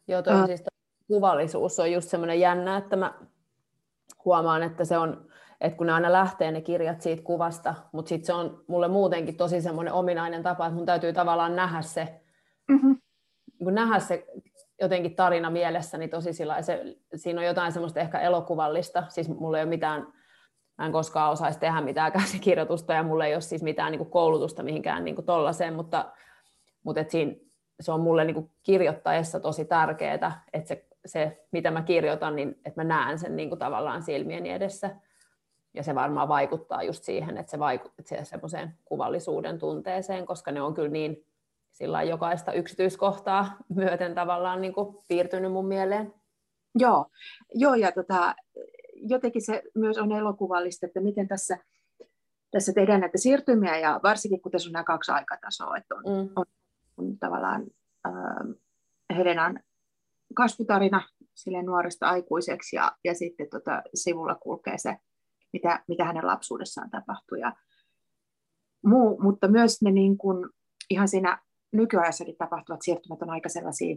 Joo, 0.09 0.23
toi 0.23 0.41
uh, 0.41 0.47
siis 0.47 0.65
kuvallisuus 1.07 1.81
on 1.81 1.93
just 1.93 2.09
semmoinen 2.09 2.41
jännä, 2.41 2.77
että 2.77 2.97
mä 2.97 3.15
huomaan, 4.25 4.63
että 4.63 4.85
se 4.85 4.99
on, 4.99 5.29
että 5.61 5.77
kun 5.77 5.87
ne 5.87 5.93
aina 5.93 6.13
lähtee 6.13 6.53
ne 6.53 6.61
kirjat 6.61 7.01
siitä 7.01 7.23
kuvasta, 7.23 7.75
mutta 7.93 8.09
sitten 8.09 8.27
se 8.27 8.33
on 8.33 8.65
mulle 8.69 8.89
muutenkin 8.89 9.37
tosi 9.37 9.61
semmoinen 9.61 9.93
ominainen 9.93 10.43
tapa, 10.43 10.67
että 10.67 10.77
mun 10.77 10.87
täytyy 10.87 11.13
tavallaan 11.13 11.57
nähdä 11.57 11.83
se, 11.83 12.21
mm-hmm. 12.69 12.97
kun 13.59 13.75
nähdä 13.75 13.99
se 13.99 14.27
jotenkin 14.81 15.17
tarina 15.17 15.51
mielessäni 15.51 16.09
tosi 16.09 16.33
sillä 16.33 16.63
se, 16.63 16.97
siinä 17.15 17.41
on 17.41 17.47
jotain 17.47 17.73
semmoista 17.73 18.01
ehkä 18.01 18.21
elokuvallista, 18.21 19.05
siis 19.09 19.29
mulla 19.29 19.59
ei 19.59 19.65
ole 19.65 19.71
mitään 19.71 20.13
mä 20.79 20.87
en 20.87 20.93
koskaan 20.93 21.33
osaisi 21.33 21.59
tehdä 21.59 21.81
mitään 21.81 22.13
käsikirjoitusta 22.13 22.93
ja 22.93 23.03
mulla 23.03 23.27
ei 23.27 23.35
ole 23.35 23.41
siis 23.41 23.63
mitään 23.63 23.93
niin 23.93 23.99
kuin 23.99 24.11
koulutusta 24.11 24.63
mihinkään 24.63 25.05
niin 25.05 25.15
kuin 25.15 25.27
tollaiseen, 25.27 25.75
mutta, 25.75 26.13
mutta 26.83 27.01
et 27.01 27.11
siinä, 27.11 27.33
se 27.81 27.93
on 27.93 28.01
mulle 28.01 28.25
niin 28.25 28.35
kuin 28.35 28.51
kirjoittaessa 28.63 29.41
tosi 29.41 29.65
tärkeää, 29.65 30.43
että 30.53 30.69
se 30.69 30.89
se, 31.09 31.45
mitä 31.51 31.71
mä 31.71 31.83
kirjoitan, 31.83 32.37
niin 32.37 32.61
että 32.65 32.81
mä 32.81 32.85
näen 32.85 33.19
sen 33.19 33.37
niin 33.37 33.49
kuin 33.49 33.59
tavallaan 33.59 34.03
silmieni 34.03 34.51
edessä. 34.51 34.91
Ja 35.75 35.83
se 35.83 35.95
varmaan 35.95 36.29
vaikuttaa 36.29 36.83
just 36.83 37.05
siihen, 37.05 37.39
että 37.39 37.51
se 37.51 37.59
vaikuttaa 37.59 38.05
se 38.05 38.25
semmoiseen 38.25 38.75
kuvallisuuden 38.85 39.59
tunteeseen, 39.59 40.27
koska 40.27 40.53
ne 40.53 40.63
on 40.63 40.75
kyllä 40.75 40.89
niin 40.89 41.25
sillä 41.73 42.03
jokaista 42.03 42.53
yksityiskohtaa 42.53 43.57
myöten 43.75 44.15
tavallaan 44.15 44.61
niin 44.61 44.73
kuin 44.73 44.97
piirtynyt 45.09 45.53
mun 45.53 45.67
mieleen. 45.67 46.15
Joo, 46.75 47.07
Joo 47.55 47.75
ja 47.75 47.93
tota, 47.93 48.35
jotenkin 49.11 49.43
se 49.43 49.63
myös 49.75 49.99
on 49.99 50.13
elokuvallista, 50.13 50.87
että 50.87 51.01
miten 51.01 51.29
tässä, 51.29 51.59
tässä 52.51 52.73
tehdään 52.73 53.01
näitä 53.01 53.19
siirtymiä, 53.19 53.79
ja 53.79 54.01
varsinkin 54.03 54.41
kun 54.41 54.53
tässä 54.53 54.69
on 54.69 54.73
nämä 54.73 54.85
kaksi 54.85 55.13
aikatasoa, 55.13 55.77
että 55.77 55.95
on, 55.95 56.03
mm. 56.05 56.31
on, 56.37 56.45
on 56.97 57.19
tavallaan 57.19 57.67
äh, 58.07 58.57
Helenan 59.17 59.61
kasvutarina 60.35 61.09
sille 61.35 61.63
nuoresta 61.63 62.09
aikuiseksi, 62.09 62.77
ja, 62.77 62.93
ja 63.05 63.15
sitten 63.15 63.51
tota, 63.51 63.83
sivulla 63.95 64.35
kulkee 64.35 64.79
se, 64.79 64.97
mitä, 65.53 65.85
mitä 65.89 66.05
hänen 66.05 66.27
lapsuudessaan 66.27 66.91
tapahtui. 66.91 67.41
Ja 67.41 67.53
muu, 68.87 69.23
mutta 69.23 69.49
myös 69.49 69.83
ne 69.83 69.91
niin 69.91 70.19
kuin, 70.19 70.49
ihan 70.91 71.09
siinä 71.09 71.39
nykyajassakin 71.73 72.37
tapahtuvat 72.37 72.83
siirtymät 72.83 73.23
on 73.23 73.31
aika 73.31 73.49
sellaisia, 73.49 73.97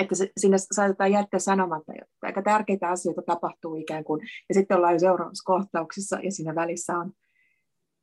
että 0.00 0.14
se, 0.14 0.30
sinne 0.36 0.56
saatetaan 0.58 1.12
jättää 1.12 1.40
sanomatta, 1.40 1.92
että 1.92 2.06
aika 2.22 2.42
tärkeitä 2.42 2.88
asioita 2.88 3.22
tapahtuu 3.22 3.74
ikään 3.74 4.04
kuin, 4.04 4.20
ja 4.48 4.54
sitten 4.54 4.76
ollaan 4.76 4.92
jo 4.92 4.98
seuraavassa 4.98 5.44
kohtauksessa, 5.44 6.18
ja 6.22 6.32
siinä 6.32 6.54
välissä 6.54 6.92
on 6.98 7.12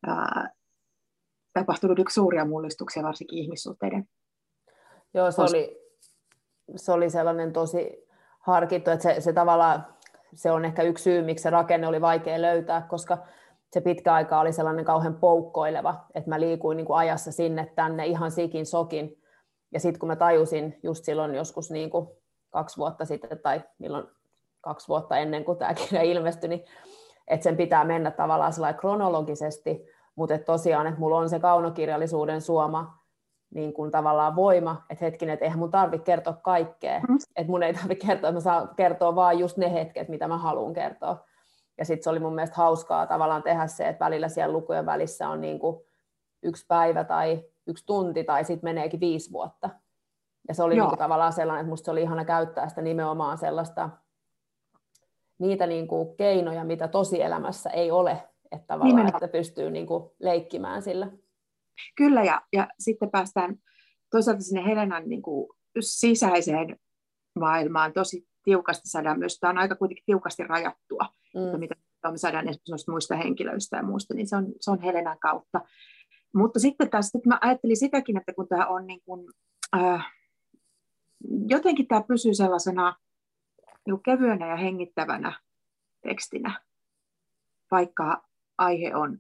ää, 0.08 0.50
tapahtunut 1.54 2.00
yksi 2.00 2.14
suuria 2.14 2.46
mullistuksia, 2.46 3.04
varsinkin 3.04 3.40
ihmissuhteiden. 3.40 4.08
Joo, 5.14 5.32
se 5.32 5.42
oli, 5.42 5.78
se 6.76 6.92
oli 6.92 7.10
sellainen 7.10 7.54
tosi 7.54 8.08
harkittu, 8.40 8.92
että 8.92 9.04
se, 9.04 9.22
se 9.22 9.34
tavallaan, 9.34 9.86
se 10.36 10.52
on 10.52 10.66
ehkä 10.66 10.84
yksi 10.84 11.04
syy, 11.04 11.22
miksi 11.22 11.44
se 11.44 11.50
rakenne 11.50 11.88
oli 11.88 12.02
vaikea 12.02 12.42
löytää, 12.42 12.82
koska 12.82 13.18
se 13.74 13.82
pitkä 13.82 14.14
aika 14.14 14.40
oli 14.40 14.54
sellainen 14.54 14.86
kauhean 14.86 15.16
poukkoileva, 15.16 16.06
että 16.16 16.30
mä 16.30 16.40
liikuin 16.40 16.78
niin 16.78 16.86
kuin 16.86 16.98
ajassa 16.98 17.32
sinne 17.32 17.72
tänne 17.76 18.06
ihan 18.06 18.32
sikin 18.32 18.66
sokin. 18.66 19.22
Ja 19.72 19.80
sitten 19.80 20.00
kun 20.00 20.08
mä 20.08 20.16
tajusin 20.16 20.80
just 20.84 21.06
silloin 21.06 21.36
joskus 21.36 21.72
niin 21.72 21.90
kuin 21.90 22.08
kaksi 22.50 22.78
vuotta 22.78 23.06
sitten 23.06 23.40
tai 23.40 23.62
milloin 23.80 24.08
kaksi 24.62 24.88
vuotta 24.88 25.18
ennen 25.18 25.46
kuin 25.46 25.58
tämä 25.58 25.74
kirja 25.74 26.02
ilmestyi, 26.02 26.50
niin 26.50 26.66
että 27.28 27.44
sen 27.44 27.58
pitää 27.58 27.84
mennä 27.84 28.12
tavallaan 28.12 28.76
kronologisesti, 28.80 29.86
mutta 30.16 30.36
että 30.36 30.46
tosiaan, 30.46 30.88
että 30.88 31.00
mulla 31.00 31.18
on 31.18 31.30
se 31.30 31.40
kaunokirjallisuuden 31.40 32.42
suoma 32.42 32.98
niin 33.54 33.74
kuin 33.74 33.92
tavallaan 33.92 34.36
voima, 34.36 34.86
että 34.90 35.06
hetkinen, 35.06 35.34
että 35.34 35.46
eihän 35.46 35.60
mun 35.60 35.72
tarvitse 35.72 36.06
kertoa 36.06 36.34
kaikkea, 36.34 37.00
mm. 37.00 37.18
että 37.36 37.52
mun 37.52 37.64
ei 37.64 37.74
tarvitse 37.74 38.08
kertoa, 38.08 38.30
että 38.30 38.38
mä 38.38 38.40
saan 38.40 38.70
kertoa 38.76 39.16
vaan 39.16 39.40
just 39.40 39.58
ne 39.58 39.74
hetket, 39.74 40.10
mitä 40.10 40.28
mä 40.28 40.38
haluan 40.38 40.74
kertoa. 40.74 41.26
Ja 41.78 41.86
sitten 41.86 42.04
se 42.04 42.10
oli 42.10 42.20
mun 42.20 42.36
mielestä 42.36 42.56
hauskaa 42.56 43.08
tavallaan 43.08 43.44
tehdä 43.44 43.68
se, 43.68 43.88
että 43.88 44.06
välillä 44.06 44.30
siellä 44.30 44.54
lukujen 44.54 44.86
välissä 44.86 45.30
on 45.30 45.42
niin 45.42 45.60
kuin 45.60 45.82
yksi 46.44 46.66
päivä 46.68 47.04
tai 47.04 47.44
yksi 47.68 47.86
tunti 47.86 48.24
tai 48.24 48.46
sitten 48.46 48.68
meneekin 48.68 49.00
viisi 49.00 49.32
vuotta. 49.32 49.70
Ja 50.48 50.54
se 50.54 50.64
oli 50.64 50.76
niin 50.76 50.88
kuin 50.88 50.98
tavallaan 50.98 51.34
sellainen, 51.34 51.62
että 51.62 51.70
musta 51.70 51.86
se 51.86 51.92
oli 51.92 52.02
ihana 52.02 52.26
käyttää 52.26 52.70
sitä 52.70 52.82
nimenomaan 52.82 53.38
sellaista, 53.38 53.90
niitä 55.40 55.68
niin 55.68 55.88
kuin 55.88 56.18
keinoja, 56.18 56.64
mitä 56.64 56.88
tosielämässä 56.88 57.70
ei 57.70 57.92
ole, 57.92 58.24
että 58.52 58.68
tavallaan, 58.68 58.96
nimenomaan. 58.96 59.24
että 59.24 59.38
pystyy 59.38 59.72
niin 59.72 59.88
kuin 59.88 60.10
leikkimään 60.20 60.82
sillä. 60.82 61.12
Kyllä, 61.96 62.24
ja, 62.24 62.42
ja 62.54 62.68
sitten 62.80 63.12
päästään 63.12 63.56
toisaalta 64.12 64.42
sinne 64.42 64.66
Helenan 64.66 65.10
niin 65.10 65.22
kuin 65.22 65.50
sisäiseen 65.80 66.80
maailmaan 67.40 67.94
tosi 67.94 68.28
tiukasti 68.44 68.90
saadaan 68.90 69.20
myös, 69.20 69.40
tämä 69.40 69.52
on 69.52 69.58
aika 69.58 69.76
kuitenkin 69.76 70.04
tiukasti 70.06 70.44
rajattua, 70.44 71.06
mm. 71.36 71.46
että 71.46 71.58
mitä 71.58 71.76
me 72.12 72.18
saadaan 72.18 72.50
esimerkiksi 72.50 72.92
muista 72.92 73.16
henkilöistä 73.16 73.78
ja 73.78 73.84
muista, 73.84 74.14
niin 74.14 74.28
se 74.28 74.36
on, 74.36 74.46
se 74.62 74.72
on 74.72 74.82
Helenan 74.82 75.20
kautta. 75.20 75.62
Mutta 76.34 76.60
sitten 76.60 76.90
taas 76.90 77.06
sitten 77.06 77.30
mä 77.30 77.38
ajattelin 77.42 77.78
sitäkin, 77.78 78.18
että 78.18 78.34
kun 78.34 78.48
tämä 78.48 78.68
on 78.68 78.88
niin 78.88 79.02
kuin, 79.06 79.34
äh, 79.76 80.14
jotenkin 81.48 81.88
tämä 81.88 82.04
pysyy 82.08 82.34
sellaisena 82.34 82.96
niin 83.88 84.04
kevyenä 84.04 84.48
ja 84.48 84.56
hengittävänä 84.56 85.42
tekstinä, 86.02 86.62
vaikka 87.72 88.24
aihe 88.58 88.96
on, 88.96 89.20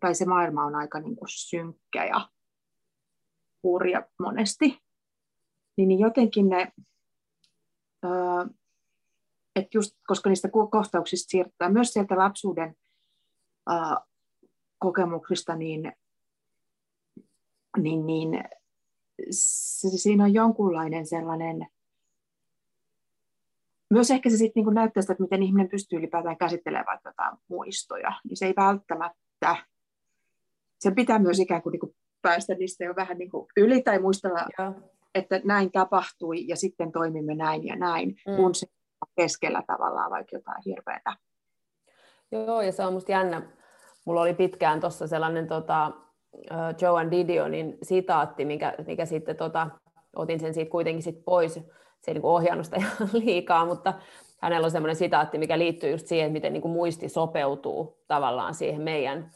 tai 0.00 0.14
se 0.14 0.24
maailma 0.24 0.64
on 0.64 0.74
aika 0.74 1.00
niin 1.00 1.16
kuin 1.16 1.28
synkkä 1.28 2.04
ja 2.04 2.28
hurja 3.62 4.06
monesti, 4.18 4.82
niin 5.76 5.98
jotenkin 5.98 6.48
ne 6.48 6.72
että 9.56 9.68
just 9.74 9.96
koska 10.06 10.28
niistä 10.28 10.48
kohtauksista 10.70 11.30
siirrytään 11.30 11.72
myös 11.72 11.92
sieltä 11.92 12.16
lapsuuden 12.16 12.76
kokemuksista, 14.78 15.56
niin, 15.56 15.92
niin, 17.76 18.06
niin 18.06 18.44
se, 19.30 19.88
siinä 19.88 20.24
on 20.24 20.34
jonkunlainen 20.34 21.06
sellainen, 21.06 21.66
myös 23.90 24.10
ehkä 24.10 24.30
se 24.30 24.36
sitten 24.36 24.64
niin 24.64 24.74
näyttää 24.74 25.00
sitä, 25.00 25.12
että 25.12 25.22
miten 25.22 25.42
ihminen 25.42 25.68
pystyy 25.68 25.98
ylipäätään 25.98 26.38
käsittelemään 26.38 26.86
vaikka 26.86 27.08
jotain 27.08 27.38
muistoja, 27.48 28.12
niin 28.24 28.36
se 28.36 28.46
ei 28.46 28.54
välttämättä, 28.56 29.56
sen 30.80 30.94
pitää 30.94 31.18
myös 31.18 31.40
ikään 31.40 31.62
kuin, 31.62 31.70
niin 31.72 31.80
kuin 31.80 31.96
päästä 32.22 32.54
niistä 32.54 32.84
jo 32.84 32.96
vähän 32.96 33.18
niin 33.18 33.30
kuin 33.30 33.46
yli 33.56 33.82
tai 33.82 33.98
muistella 33.98 34.38
Joo 34.58 34.74
että 35.16 35.40
näin 35.44 35.72
tapahtui 35.72 36.48
ja 36.48 36.56
sitten 36.56 36.92
toimimme 36.92 37.34
näin 37.34 37.66
ja 37.66 37.76
näin, 37.76 38.16
mm. 38.26 38.36
kun 38.36 38.54
se 38.54 38.66
keskellä 39.16 39.62
tavallaan 39.66 40.10
vaikka 40.10 40.36
jotain 40.36 40.62
hirveätä. 40.66 41.16
Joo, 42.32 42.62
ja 42.62 42.72
se 42.72 42.86
on 42.86 42.92
musta 42.92 43.12
jännä. 43.12 43.42
Mulla 44.04 44.20
oli 44.20 44.34
pitkään 44.34 44.80
tuossa 44.80 45.06
sellainen 45.06 45.46
tota, 45.46 45.92
Joan 46.80 47.10
Didionin 47.10 47.78
sitaatti, 47.82 48.44
mikä, 48.44 48.74
mikä 48.86 49.06
sitten 49.06 49.36
tota, 49.36 49.68
otin 50.16 50.40
sen 50.40 50.54
siitä 50.54 50.70
kuitenkin 50.70 51.02
sit 51.02 51.24
pois. 51.24 51.54
Se 52.00 52.10
ei 52.10 52.14
niin 52.14 52.24
ohjannut 52.24 52.66
sitä 52.66 52.76
ihan 52.80 53.10
liikaa, 53.12 53.66
mutta 53.66 53.94
hänellä 54.40 54.64
on 54.64 54.70
sellainen 54.70 54.96
sitaatti, 54.96 55.38
mikä 55.38 55.58
liittyy 55.58 55.90
just 55.90 56.06
siihen, 56.06 56.32
miten 56.32 56.52
niin 56.52 56.62
kuin 56.62 56.72
muisti 56.72 57.08
sopeutuu 57.08 57.98
tavallaan 58.06 58.54
siihen 58.54 58.82
meidän 58.82 59.30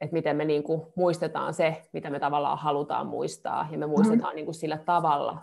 että 0.00 0.14
miten 0.14 0.36
me 0.36 0.44
niin 0.44 0.62
kuin 0.62 0.82
muistetaan 0.96 1.54
se, 1.54 1.82
mitä 1.92 2.10
me 2.10 2.20
tavallaan 2.20 2.58
halutaan 2.58 3.06
muistaa, 3.06 3.68
ja 3.70 3.78
me 3.78 3.86
muistetaan 3.86 4.32
mm. 4.32 4.36
niin 4.36 4.44
kuin 4.44 4.54
sillä 4.54 4.78
tavalla, 4.78 5.38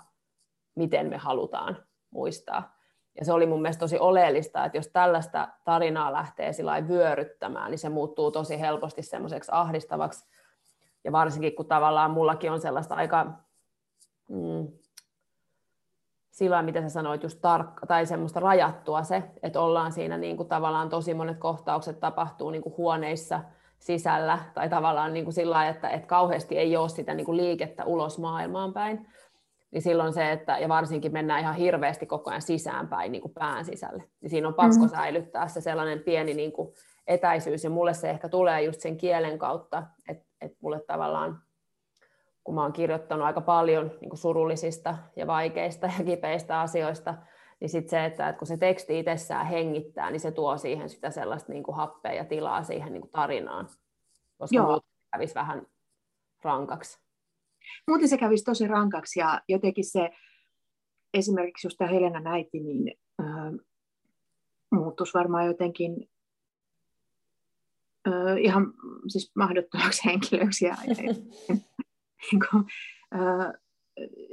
miten 0.76 1.10
me 1.10 1.18
halutaan 1.18 1.78
muistaa. 2.10 2.78
Ja 3.20 3.26
se 3.26 3.34
oli 3.34 3.46
mun 3.46 3.62
mielestä 3.62 3.80
tosi 3.80 4.00
oleellista, 4.00 4.66
että 4.66 4.78
jos 4.78 4.88
tällaista 4.88 5.48
tarinaa 5.66 6.14
lähtee 6.14 6.52
vyöryttämään, 6.88 7.72
niin 7.72 7.80
se 7.80 7.90
muuttuu 7.90 8.32
tosi 8.32 8.60
helposti 8.60 9.02
semmoiseksi 9.02 9.52
ahdistavaksi. 9.54 10.26
Ja 11.08 11.12
varsinkin 11.12 11.56
kun 11.56 11.66
tavallaan 11.66 12.12
mullakin 12.12 12.52
on 12.52 12.62
sellaista 12.62 12.96
aika, 12.96 13.26
mm, 14.30 14.68
sillä 16.32 16.62
mitä 16.62 16.82
sä 16.82 16.90
sanoit, 16.90 17.24
just 17.24 17.40
tarkka, 17.42 17.88
tai 17.88 18.06
semmoista 18.06 18.40
rajattua 18.40 19.04
se, 19.04 19.24
että 19.44 19.62
ollaan 19.62 19.92
siinä 19.92 20.18
niin 20.18 20.38
kuin 20.38 20.50
tavallaan 20.50 20.90
tosi 20.90 21.14
monet 21.14 21.38
kohtaukset 21.38 22.00
tapahtuu 22.00 22.50
niin 22.50 22.64
kuin 22.64 22.78
huoneissa– 22.78 23.40
sisällä, 23.80 24.40
tai 24.54 24.70
tavallaan 24.70 25.14
niin 25.14 25.26
kuin 25.26 25.34
sillä 25.34 25.54
lailla, 25.54 25.76
että, 25.76 25.90
että 25.90 26.08
kauheasti 26.08 26.58
ei 26.58 26.78
ole 26.78 26.90
sitä 26.90 27.14
niin 27.14 27.26
kuin 27.26 27.38
liikettä 27.38 27.86
ulos 27.86 28.20
maailmaan 28.20 28.74
päin, 28.74 29.08
niin 29.72 29.82
silloin 29.82 30.14
se, 30.14 30.32
että, 30.32 30.58
ja 30.58 30.70
varsinkin 30.70 31.14
mennään 31.14 31.40
ihan 31.40 31.56
hirveästi 31.56 32.06
koko 32.06 32.30
ajan 32.30 32.42
sisäänpäin 32.42 33.12
niin 33.12 33.22
kuin 33.22 33.34
pään 33.34 33.66
sisälle, 33.66 34.04
niin 34.22 34.30
siinä 34.30 34.48
on 34.48 34.54
pakko 34.54 34.84
mm. 34.84 34.90
säilyttää 34.90 35.48
se 35.48 35.62
sellainen 35.62 36.00
pieni 36.00 36.34
niin 36.34 36.52
kuin 36.52 36.74
etäisyys, 37.08 37.64
ja 37.64 37.70
mulle 37.70 37.94
se 37.94 38.10
ehkä 38.10 38.30
tulee 38.30 38.62
just 38.62 38.80
sen 38.80 38.98
kielen 38.98 39.40
kautta, 39.40 39.84
että, 40.10 40.27
että 40.42 40.58
mulle 40.62 40.80
tavallaan, 40.88 41.42
kun 42.44 42.56
mä 42.56 42.62
oon 42.62 42.74
kirjoittanut 42.74 43.26
aika 43.26 43.42
paljon 43.42 43.92
niin 44.02 44.18
surullisista 44.18 44.98
ja 45.16 45.28
vaikeista 45.28 45.90
ja 45.98 46.06
kipeistä 46.06 46.62
asioista, 46.62 47.16
niin 47.60 47.70
sitten 47.70 47.90
se, 47.90 48.06
että, 48.06 48.30
että 48.30 48.40
kun 48.40 48.48
se 48.48 48.58
teksti 48.58 49.00
itsessään 49.00 49.46
hengittää, 49.46 50.12
niin 50.12 50.20
se 50.20 50.32
tuo 50.32 50.58
siihen 50.58 50.90
sitä 50.90 51.12
sellaista 51.12 51.52
niin 51.52 51.64
kuin 51.64 51.76
happea 51.76 52.14
ja 52.14 52.26
tilaa 52.26 52.64
siihen 52.64 52.94
niin 52.94 53.02
kuin 53.02 53.12
tarinaan, 53.12 53.68
koska 54.38 54.56
Joo. 54.56 54.66
muuten 54.66 54.90
kävisi 55.12 55.36
vähän 55.36 55.68
rankaksi. 56.44 57.00
Muuten 57.88 58.08
se 58.08 58.18
kävisi 58.18 58.44
tosi 58.44 58.68
rankaksi 58.68 59.20
ja 59.20 59.42
jotenkin 59.48 59.86
se, 59.86 60.10
esimerkiksi 61.14 61.68
just 61.68 61.78
tämä 61.78 61.92
Helena 61.92 62.20
näiti, 62.20 62.60
niin 62.60 62.98
äh, 63.22 63.54
muuttuisi 64.72 65.14
varmaan 65.14 65.46
jotenkin 65.46 66.10
ihan 68.42 68.74
siis 69.08 69.32
mahdottomaksi 69.36 70.06
henkilöksi. 70.10 70.66
Ja, 70.66 70.76
ja, 70.88 70.96
niin 72.32 72.42
kuin, 72.50 72.64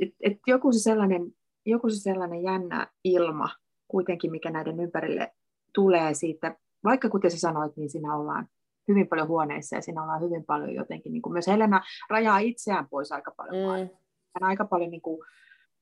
et, 0.00 0.14
et 0.20 0.38
joku 0.46 0.72
se 0.72 0.78
sellainen 0.78 1.32
joku 1.66 1.90
se 1.90 1.96
sellainen 1.96 2.42
jännä 2.42 2.86
ilma 3.04 3.48
kuitenkin, 3.88 4.30
mikä 4.30 4.50
näiden 4.50 4.80
ympärille 4.80 5.32
tulee 5.74 6.14
siitä, 6.14 6.56
vaikka 6.84 7.10
kuten 7.10 7.30
sä 7.30 7.38
sanoit, 7.38 7.76
niin 7.76 7.90
siinä 7.90 8.16
ollaan 8.16 8.48
hyvin 8.88 9.08
paljon 9.08 9.28
huoneissa 9.28 9.76
ja 9.76 9.82
siinä 9.82 10.02
ollaan 10.02 10.20
hyvin 10.20 10.44
paljon 10.44 10.74
jotenkin, 10.74 11.12
niin 11.12 11.22
kuin 11.22 11.32
myös 11.32 11.46
Helena 11.46 11.82
rajaa 12.10 12.38
itseään 12.38 12.88
pois 12.88 13.12
aika 13.12 13.30
paljon. 13.36 13.80
Mm. 13.80 13.88
Hän 14.34 14.48
aika 14.48 14.64
paljon 14.64 14.90
niin 14.90 15.02
kuin, 15.02 15.18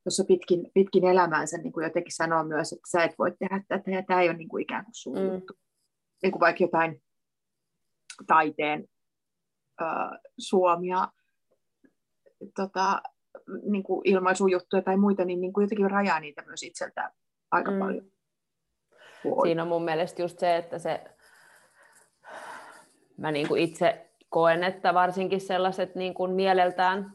tuossa 0.04 0.24
pitkin, 0.24 0.70
pitkin 0.74 1.04
elämäänsä 1.04 1.58
niin 1.58 1.72
kuin 1.72 1.84
jotenkin 1.84 2.14
sanoa 2.14 2.44
myös, 2.44 2.72
että 2.72 2.90
sä 2.90 3.04
et 3.04 3.14
voi 3.18 3.32
tehdä 3.38 3.62
tätä 3.68 3.90
ja 3.90 4.02
tämä 4.02 4.20
ei 4.20 4.28
ole 4.28 4.36
niin 4.36 4.48
kuin 4.48 4.62
ikään 4.62 4.84
kuin 4.84 4.94
sun 4.94 5.18
mm. 5.18 5.32
juttu. 5.32 5.52
Niin 6.22 6.32
kuin 6.32 6.40
vaikka 6.40 6.64
jotain 6.64 7.02
taiteen 8.26 8.88
äh, 9.82 10.20
suomia 10.38 11.08
tota, 12.56 13.02
niin 13.62 13.82
kuin 13.82 14.00
ilmaisujuttuja 14.04 14.82
tai 14.82 14.96
muita, 14.96 15.24
niin, 15.24 15.40
niin 15.40 15.52
kuin 15.52 15.64
jotenkin 15.64 15.90
rajaa 15.90 16.20
niitä 16.20 16.42
myös 16.46 16.62
itseltä 16.62 17.12
aika 17.50 17.70
mm. 17.70 17.78
paljon. 17.78 18.04
Voi. 19.24 19.46
Siinä 19.46 19.62
on 19.62 19.68
mun 19.68 19.84
mielestä 19.84 20.22
just 20.22 20.38
se, 20.38 20.56
että 20.56 20.78
se, 20.78 21.04
mä 23.16 23.30
niin 23.30 23.48
kuin 23.48 23.62
itse 23.62 24.10
koen, 24.28 24.64
että 24.64 24.94
varsinkin 24.94 25.40
sellaiset 25.40 25.94
niin 25.94 26.14
kuin 26.14 26.30
mieleltään 26.30 27.12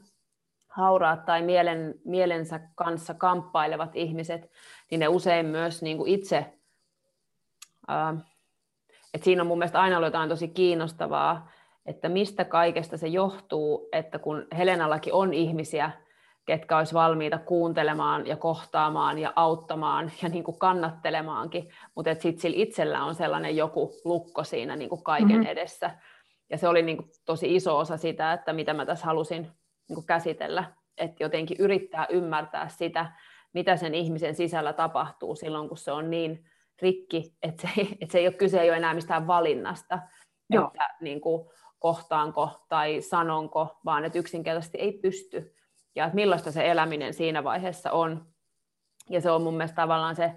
hauraat 0.67 1.25
tai 1.25 1.41
mielen, 1.41 1.95
mielensä 2.05 2.59
kanssa 2.75 3.13
kamppailevat 3.13 3.95
ihmiset, 3.95 4.51
niin 4.91 4.99
ne 4.99 5.07
usein 5.07 5.45
myös 5.45 5.81
niin 5.81 5.97
kuin 5.97 6.11
itse, 6.11 6.53
ää, 7.87 8.17
että 9.17 9.25
siinä 9.25 9.41
on 9.41 9.47
mun 9.47 9.57
mielestä 9.57 9.81
aina 9.81 9.97
ollut 9.97 10.07
jotain 10.07 10.29
tosi 10.29 10.47
kiinnostavaa, 10.47 11.49
että 11.85 12.09
mistä 12.09 12.45
kaikesta 12.45 12.97
se 12.97 13.07
johtuu, 13.07 13.89
että 13.91 14.19
kun 14.19 14.47
Helenallakin 14.57 15.13
on 15.13 15.33
ihmisiä, 15.33 15.91
ketkä 16.45 16.77
olisi 16.77 16.93
valmiita 16.93 17.37
kuuntelemaan 17.37 18.27
ja 18.27 18.35
kohtaamaan 18.35 19.19
ja 19.19 19.33
auttamaan 19.35 20.11
ja 20.23 20.29
niin 20.29 20.43
kuin 20.43 20.59
kannattelemaankin, 20.59 21.69
mutta 21.95 22.13
sitten 22.13 22.39
sillä 22.39 22.57
itsellä 22.57 23.03
on 23.03 23.15
sellainen 23.15 23.55
joku 23.55 23.93
lukko 24.05 24.43
siinä 24.43 24.75
niin 24.75 24.89
kuin 24.89 25.03
kaiken 25.03 25.27
mm-hmm. 25.27 25.51
edessä. 25.51 25.91
Ja 26.49 26.57
se 26.57 26.67
oli 26.67 26.81
niin 26.81 26.97
kuin 26.97 27.09
tosi 27.25 27.55
iso 27.55 27.77
osa 27.77 27.97
sitä, 27.97 28.33
että 28.33 28.53
mitä 28.53 28.73
mä 28.73 28.85
tässä 28.85 29.05
halusin 29.05 29.41
niin 29.89 29.95
kuin 29.95 30.05
käsitellä, 30.05 30.63
että 30.97 31.23
jotenkin 31.23 31.57
yrittää 31.59 32.07
ymmärtää 32.09 32.67
sitä, 32.67 33.11
mitä 33.53 33.77
sen 33.77 33.95
ihmisen 33.95 34.35
sisällä 34.35 34.73
tapahtuu 34.73 35.35
silloin, 35.35 35.67
kun 35.67 35.77
se 35.77 35.91
on 35.91 36.09
niin 36.09 36.45
rikki, 36.81 37.35
että 37.41 37.61
se, 37.61 37.81
että 38.01 38.11
se 38.11 38.17
ei 38.17 38.27
ole 38.27 38.35
kyse 38.35 38.61
ei 38.61 38.69
ole 38.69 38.77
enää 38.77 38.93
mistään 38.93 39.27
valinnasta, 39.27 39.99
Joo. 40.49 40.67
että 40.67 40.95
niin 41.01 41.21
kuin, 41.21 41.49
kohtaanko 41.79 42.65
tai 42.69 43.01
sanonko, 43.01 43.79
vaan 43.85 44.05
että 44.05 44.19
yksinkertaisesti 44.19 44.77
ei 44.77 44.91
pysty. 44.91 45.55
Ja 45.95 46.05
että 46.05 46.15
millaista 46.15 46.51
se 46.51 46.71
eläminen 46.71 47.13
siinä 47.13 47.43
vaiheessa 47.43 47.91
on. 47.91 48.25
Ja 49.09 49.21
se 49.21 49.31
on 49.31 49.41
mun 49.41 49.57
mielestä 49.57 49.75
tavallaan 49.75 50.15
se 50.15 50.33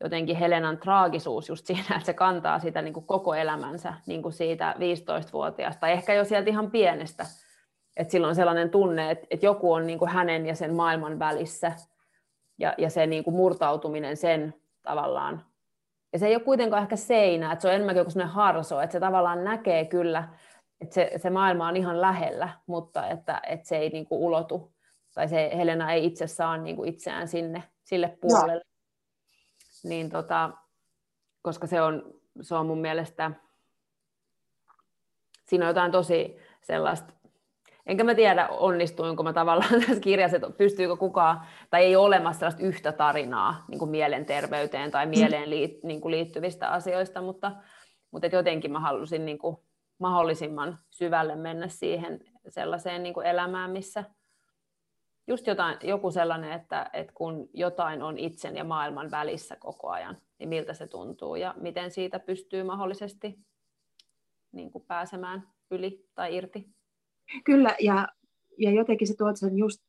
jotenkin 0.00 0.36
Helenan 0.36 0.78
traagisuus 0.78 1.48
just 1.48 1.66
siinä, 1.66 1.82
että 1.96 2.06
se 2.06 2.14
kantaa 2.14 2.58
sitä 2.58 2.82
niin 2.82 2.94
kuin 2.94 3.06
koko 3.06 3.34
elämänsä 3.34 3.94
niin 4.06 4.22
kuin 4.22 4.32
siitä 4.32 4.74
15-vuotiaasta, 4.78 5.80
tai 5.80 5.92
ehkä 5.92 6.14
jo 6.14 6.24
sieltä 6.24 6.50
ihan 6.50 6.70
pienestä. 6.70 7.26
Että 7.96 8.12
silloin 8.12 8.28
on 8.28 8.34
sellainen 8.34 8.70
tunne, 8.70 9.10
että, 9.10 9.26
että 9.30 9.46
joku 9.46 9.72
on 9.72 9.86
niin 9.86 9.98
kuin 9.98 10.10
hänen 10.10 10.46
ja 10.46 10.54
sen 10.54 10.74
maailman 10.74 11.18
välissä, 11.18 11.72
ja, 12.58 12.74
ja 12.78 12.90
se 12.90 13.06
niin 13.06 13.24
kuin 13.24 13.36
murtautuminen 13.36 14.16
sen 14.16 14.54
tavallaan. 14.82 15.47
Ja 16.18 16.20
se 16.20 16.26
ei 16.26 16.34
ole 16.34 16.44
kuitenkaan 16.44 16.82
ehkä 16.82 16.96
seinä, 16.96 17.52
että 17.52 17.62
se 17.62 17.68
on 17.68 17.74
enemmänkin 17.74 17.98
joku 17.98 18.10
sellainen 18.10 18.34
harso, 18.34 18.80
että 18.80 18.92
se 18.92 19.00
tavallaan 19.00 19.44
näkee 19.44 19.84
kyllä, 19.84 20.28
että 20.80 20.94
se, 20.94 21.10
se 21.16 21.30
maailma 21.30 21.68
on 21.68 21.76
ihan 21.76 22.00
lähellä, 22.00 22.48
mutta 22.66 23.06
että, 23.06 23.40
että 23.46 23.68
se 23.68 23.76
ei 23.76 23.88
niin 23.88 24.06
kuin 24.06 24.20
ulotu, 24.20 24.72
tai 25.14 25.28
se 25.28 25.50
Helena 25.56 25.92
ei 25.92 26.06
itse 26.06 26.26
saa 26.26 26.56
niin 26.56 26.76
kuin 26.76 26.88
itseään 26.88 27.28
sinne, 27.28 27.62
sille 27.84 28.18
puolelle. 28.20 28.62
No 29.84 29.88
niin 29.88 30.10
tota, 30.10 30.50
koska 31.42 31.66
se 31.66 31.82
on, 31.82 32.14
se 32.40 32.54
on 32.54 32.66
mun 32.66 32.80
mielestä, 32.80 33.30
siinä 35.44 35.64
on 35.64 35.68
jotain 35.70 35.92
tosi 35.92 36.36
sellaista, 36.60 37.12
enkä 37.88 38.04
mä 38.04 38.14
tiedä 38.14 38.48
onnistuinko 38.48 39.22
mä 39.22 39.32
tavallaan 39.32 39.80
tässä 39.86 40.00
kirjassa, 40.00 40.36
että 40.36 40.50
pystyykö 40.50 40.96
kukaan, 40.96 41.40
tai 41.70 41.84
ei 41.84 41.96
ole 41.96 42.06
olemassa 42.06 42.38
sellaista 42.38 42.62
yhtä 42.62 42.92
tarinaa 42.92 43.64
niin 43.68 43.78
kuin 43.78 43.90
mielenterveyteen 43.90 44.90
tai 44.90 45.06
mieleen 45.06 45.50
liit, 45.50 45.84
niin 45.84 46.00
kuin 46.00 46.12
liittyvistä 46.12 46.68
asioista, 46.68 47.22
mutta, 47.22 47.52
mutta 48.10 48.26
et 48.26 48.32
jotenkin 48.32 48.72
mä 48.72 48.80
halusin 48.80 49.24
niin 49.24 49.38
kuin 49.38 49.56
mahdollisimman 49.98 50.78
syvälle 50.90 51.36
mennä 51.36 51.68
siihen 51.68 52.20
sellaiseen 52.48 53.02
niin 53.02 53.14
kuin 53.14 53.26
elämään, 53.26 53.70
missä, 53.70 54.04
just 55.26 55.46
jotain, 55.46 55.76
joku 55.82 56.10
sellainen, 56.10 56.52
että, 56.52 56.90
että 56.92 57.12
kun 57.12 57.48
jotain 57.54 58.02
on 58.02 58.18
itsen 58.18 58.56
ja 58.56 58.64
maailman 58.64 59.10
välissä 59.10 59.56
koko 59.56 59.88
ajan, 59.88 60.16
niin 60.38 60.48
miltä 60.48 60.74
se 60.74 60.86
tuntuu 60.86 61.36
ja 61.36 61.54
miten 61.56 61.90
siitä 61.90 62.18
pystyy 62.18 62.62
mahdollisesti 62.62 63.38
niin 64.52 64.70
kuin 64.70 64.84
pääsemään 64.86 65.48
yli 65.70 66.08
tai 66.14 66.36
irti. 66.36 66.77
Kyllä, 67.44 67.76
ja, 67.80 68.08
ja 68.58 68.70
jotenkin 68.70 69.08
se 69.08 69.14
tuot 69.16 69.36
sen 69.36 69.58
just 69.58 69.80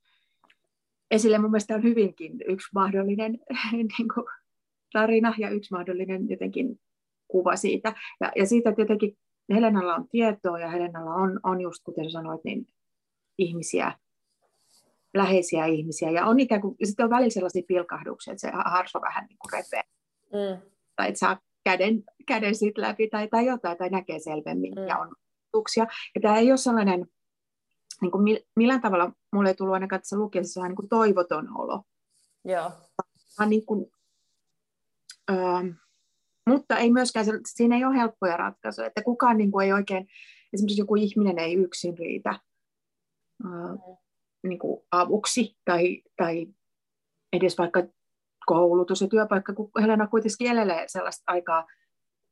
esille 1.12 1.38
mun 1.38 1.52
mielestä 1.52 1.75
on 1.75 1.84
hyvinkin 1.84 2.34
yksi 2.47 2.67
mahdollinen 2.73 3.39
niin 3.71 4.08
kuin, 4.13 4.25
tarina 4.93 5.34
ja 5.38 5.49
yksi 5.49 5.73
mahdollinen 5.73 6.30
jotenkin 6.30 6.80
kuva 7.28 7.56
siitä. 7.56 7.93
Ja, 8.21 8.32
ja 8.36 8.45
siitä, 8.45 8.69
että 8.69 8.82
jotenkin 8.82 9.17
Helenalla 9.54 9.95
on 9.95 10.08
tietoa 10.10 10.60
ja 10.60 10.69
Helenalla 10.69 11.13
on, 11.13 11.39
on 11.43 11.62
just 11.62 11.84
kuten 11.84 12.12
sanoit, 12.12 12.43
niin 12.43 12.67
ihmisiä, 13.38 13.93
läheisiä 15.13 15.65
ihmisiä. 15.65 16.12
Ja 16.12 16.25
on 16.25 16.39
ikään 16.39 16.62
kuin, 16.62 16.75
sitten 16.84 17.04
on 17.04 17.10
välillä 17.10 17.30
sellaisia 17.30 17.63
pilkahduksia, 17.67 18.34
että 18.34 18.41
se 18.41 18.52
harso 18.65 19.02
vähän 19.02 19.25
niin 19.30 19.38
kuin 19.39 19.52
repee. 19.52 19.84
Mm. 20.34 20.69
Tai 20.95 21.08
että 21.08 21.19
saa 21.19 21.39
käden, 21.63 22.04
käden 22.28 22.56
siitä 22.56 22.82
läpi 22.82 23.08
tai, 23.08 23.28
tai 23.28 23.45
jotain, 23.45 23.78
tai 23.78 23.89
näkee 23.89 24.19
selvemmin 24.19 24.73
mm. 24.75 24.88
ja 24.88 24.97
on 24.97 25.15
tuksia. 25.52 25.88
Ja 26.15 26.21
tämä 26.21 26.38
ei 26.38 26.52
ole 26.52 26.58
sellainen, 26.58 27.06
niin 28.02 28.12
kuin 28.12 28.40
millään 28.56 28.82
tavalla 28.82 29.12
mulle 29.34 29.50
ei 29.50 29.56
tullut 29.56 29.74
ainakaan 29.74 30.02
tässä 30.02 30.18
lukiessa 30.18 30.54
sellainen 30.54 30.72
niin 30.72 30.76
kuin 30.76 30.90
toivoton 30.90 31.58
olo. 31.58 31.84
Joo. 32.46 32.72
Vaan 33.40 33.50
niin 33.50 33.66
kuin, 33.66 33.92
öö, 35.32 35.74
mutta 36.46 36.78
ei 36.78 36.92
myöskään, 36.92 37.26
siinä 37.46 37.76
ei 37.76 37.86
ole 37.86 37.96
helppoja 37.96 38.38
ratkaisuja, 38.38 38.88
että 38.88 39.04
kukaan 39.04 39.38
niin 39.38 39.52
kuin 39.52 39.66
ei 39.66 39.74
oikein, 39.74 40.08
esimerkiksi 40.54 40.82
joku 40.82 40.96
ihminen 40.96 41.40
ei 41.40 41.54
yksin 41.54 41.98
riitä. 41.98 42.40
Mm 43.44 43.80
niin 44.44 44.60
kuin 44.60 44.82
avuksi 44.92 45.58
tai, 45.66 46.04
tai 46.18 46.48
edes 47.34 47.58
vaikka 47.58 47.84
koulutus 48.46 49.02
ja 49.02 49.08
työpaikka, 49.08 49.54
kun 49.54 49.72
Helena 49.82 50.08
kuitenkin 50.08 50.52
elelee 50.52 50.84
sellaista 50.88 51.24
aikaa 51.28 51.68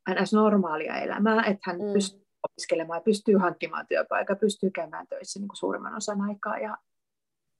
ns. 0.09 0.33
normaalia 0.33 0.97
elämää, 0.97 1.43
että 1.43 1.59
hän 1.63 1.81
mm. 1.81 1.93
pystyy 1.93 2.26
opiskelemaan 2.51 2.97
ja 2.97 3.03
pystyy 3.03 3.37
hankkimaan 3.37 3.87
työpaikan, 3.87 4.37
pystyy 4.37 4.69
käymään 4.69 5.07
töissä 5.07 5.39
niin 5.39 5.47
kuin 5.47 5.57
suurimman 5.57 5.95
osan 5.95 6.21
aikaa 6.21 6.57
ja, 6.57 6.77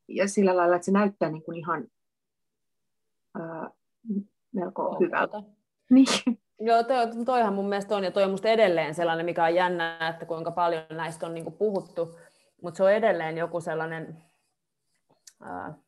ja 0.08 0.28
sillä 0.28 0.58
lailla, 0.58 0.76
että 0.76 0.86
se 0.86 0.92
näyttää 0.92 1.30
niin 1.30 1.44
kuin 1.44 1.58
ihan 1.58 1.88
ää, 3.40 3.70
melko 4.52 4.84
oh, 4.84 5.00
hyvältä. 5.00 5.44
Niin. 5.90 6.08
Joo, 6.60 6.84
toi, 6.84 7.26
toihan 7.26 7.54
mun 7.54 7.70
mielestä 7.70 7.96
on, 7.96 8.04
ja 8.04 8.12
toi 8.12 8.24
on 8.24 8.32
musta 8.32 8.48
edelleen 8.48 8.96
sellainen, 8.96 9.26
mikä 9.26 9.44
on 9.44 9.56
jännää, 9.56 10.10
että 10.10 10.26
kuinka 10.26 10.52
paljon 10.52 10.84
näistä 10.90 11.26
on 11.26 11.34
niin 11.34 11.44
kuin 11.44 11.58
puhuttu, 11.58 12.20
mutta 12.62 12.78
se 12.78 12.84
on 12.84 12.92
edelleen 12.92 13.38
joku 13.38 13.62
sellainen, 13.62 14.24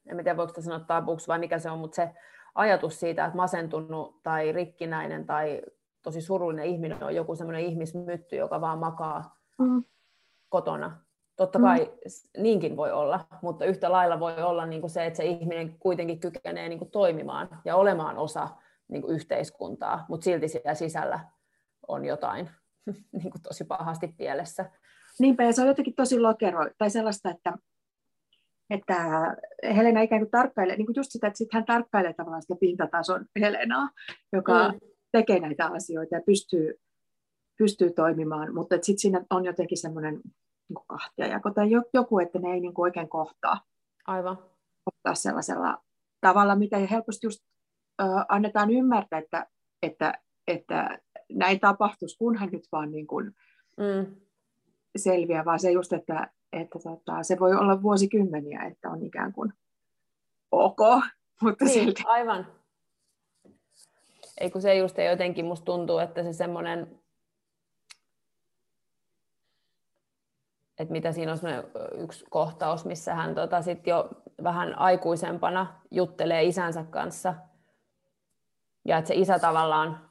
en 0.05 0.17
tiedä 0.17 0.37
voiko 0.37 0.49
sitä 0.49 0.61
sanoa 0.61 0.79
tabuksi 0.79 1.27
vai 1.27 1.39
mikä 1.39 1.59
se 1.59 1.69
on, 1.69 1.79
mutta 1.79 1.95
se 1.95 2.09
ajatus 2.55 2.99
siitä, 2.99 3.25
että 3.25 3.37
masentunut 3.37 4.23
tai 4.23 4.51
rikkinäinen 4.51 5.25
tai 5.25 5.61
tosi 6.01 6.21
surullinen 6.21 6.65
ihminen 6.65 7.03
on 7.03 7.15
joku 7.15 7.35
semmoinen 7.35 7.65
ihmismytty, 7.65 8.35
joka 8.35 8.61
vaan 8.61 8.79
makaa 8.79 9.37
mm. 9.57 9.83
kotona. 10.49 11.01
Totta 11.35 11.59
mm. 11.59 11.63
kai 11.63 11.85
mm. 11.85 12.43
niinkin 12.43 12.77
voi 12.77 12.91
olla, 12.91 13.25
mutta 13.41 13.65
yhtä 13.65 13.91
lailla 13.91 14.19
voi 14.19 14.43
olla 14.43 14.65
niin 14.65 14.81
kuin 14.81 14.91
se, 14.91 15.05
että 15.05 15.17
se 15.17 15.25
ihminen 15.25 15.79
kuitenkin 15.79 16.19
kykenee 16.19 16.69
niin 16.69 16.79
kuin 16.79 16.91
toimimaan 16.91 17.49
ja 17.65 17.75
olemaan 17.75 18.17
osa 18.17 18.49
niin 18.87 19.01
kuin 19.01 19.15
yhteiskuntaa, 19.15 20.05
mutta 20.09 20.23
silti 20.23 20.47
siellä 20.47 20.73
sisällä 20.73 21.19
on 21.87 22.05
jotain 22.05 22.49
niin 23.21 23.31
kuin 23.31 23.41
tosi 23.41 23.63
pahasti 23.63 24.07
pielessä. 24.17 24.71
Niinpä, 25.19 25.43
ja 25.43 25.53
se 25.53 25.61
on 25.61 25.67
jotenkin 25.67 25.95
tosi 25.95 26.19
lokero, 26.19 26.69
tai 26.77 26.89
sellaista, 26.89 27.29
että 27.29 27.53
että 28.69 28.95
Helena 29.75 30.01
ikään 30.01 30.21
kuin 30.21 30.31
tarkkailee, 30.31 30.75
niin 30.75 30.85
kuin 30.85 30.93
just 30.97 31.11
sitä, 31.11 31.27
että 31.27 31.37
sit 31.37 31.53
hän 31.53 31.65
tarkkailee 31.65 32.13
tavallaan 32.13 32.41
sitä 32.41 32.55
pintatason 32.59 33.25
Helenaa, 33.39 33.89
joka 34.33 34.69
mm. 34.69 34.79
Tekee 35.11 35.39
näitä 35.39 35.65
asioita 35.65 36.15
ja 36.15 36.21
pystyy, 36.25 36.73
pystyy 37.57 37.91
toimimaan, 37.93 38.53
mutta 38.53 38.75
sitten 38.75 38.99
siinä 38.99 39.25
on 39.29 39.45
jotenkin 39.45 39.77
semmoinen 39.77 40.21
niin 40.69 40.85
kahtiajako 40.87 41.51
tai 41.51 41.67
joku, 41.93 42.19
että 42.19 42.39
ne 42.39 42.53
ei 42.53 42.59
niin 42.59 42.73
kuin 42.73 42.83
oikein 42.83 43.09
kohtaa. 43.09 43.61
Aivan. 44.07 44.37
Kohtaa 44.83 45.15
sellaisella 45.15 45.77
tavalla, 46.21 46.55
mitä 46.55 46.77
helposti 46.77 47.27
just 47.27 47.39
ö, 48.01 48.05
annetaan 48.29 48.69
ymmärtää, 48.71 49.19
että, 49.19 49.47
että, 49.81 50.13
että 50.47 50.99
näin 51.29 51.59
tapahtuisi, 51.59 52.17
kunhan 52.17 52.49
nyt 52.51 52.67
vaan 52.71 52.91
niin 52.91 53.07
kuin 53.07 53.35
mm. 53.77 54.15
selviää, 54.97 55.45
vaan 55.45 55.59
se 55.59 55.71
just, 55.71 55.93
että 55.93 56.31
että 56.53 56.79
tota, 56.79 57.23
se 57.23 57.39
voi 57.39 57.53
olla 57.53 57.81
vuosikymmeniä, 57.81 58.63
että 58.63 58.89
on 58.89 59.03
ikään 59.03 59.33
kuin 59.33 59.53
ok, 60.51 60.79
mutta 61.41 61.65
niin, 61.65 61.73
silti. 61.73 62.03
aivan. 62.05 62.47
Ei 64.39 64.51
kun 64.51 64.61
se 64.61 64.75
just 64.75 64.97
jotenkin 64.97 65.45
musta 65.45 65.65
tuntuu, 65.65 65.97
että 65.97 66.23
se 66.23 66.33
semmoinen, 66.33 66.99
että 70.79 70.91
mitä 70.91 71.11
siinä 71.11 71.31
on 71.31 71.39
yksi 71.97 72.25
kohtaus, 72.29 72.85
missä 72.85 73.15
hän 73.15 73.35
tota, 73.35 73.61
sit 73.61 73.87
jo 73.87 74.09
vähän 74.43 74.79
aikuisempana 74.79 75.81
juttelee 75.91 76.43
isänsä 76.43 76.83
kanssa. 76.83 77.33
Ja 78.85 78.97
että 78.97 79.07
se 79.07 79.15
isä 79.15 79.39
tavallaan, 79.39 80.09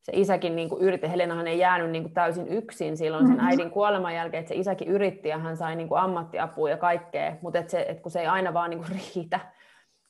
se 0.00 0.12
isäkin 0.14 0.56
niin 0.56 0.68
kuin 0.68 0.82
yritti, 0.82 1.10
Helenahan 1.10 1.46
ei 1.46 1.58
jäänyt 1.58 1.90
niin 1.90 2.02
kuin 2.02 2.14
täysin 2.14 2.48
yksin 2.48 2.96
silloin 2.96 3.26
sen 3.26 3.36
mm-hmm. 3.36 3.48
äidin 3.48 3.70
kuoleman 3.70 4.14
jälkeen, 4.14 4.40
että 4.40 4.48
se 4.48 4.60
isäkin 4.60 4.88
yritti 4.88 5.28
ja 5.28 5.38
hän 5.38 5.56
sai 5.56 5.76
niin 5.76 5.88
kuin 5.88 6.00
ammattiapua 6.00 6.70
ja 6.70 6.76
kaikkea, 6.76 7.36
mutta 7.42 7.58
että 7.58 7.70
se, 7.70 7.80
että 7.88 8.02
kun 8.02 8.12
se 8.12 8.20
ei 8.20 8.26
aina 8.26 8.54
vaan 8.54 8.70
niin 8.70 8.84
kuin 8.84 9.00
riitä. 9.14 9.40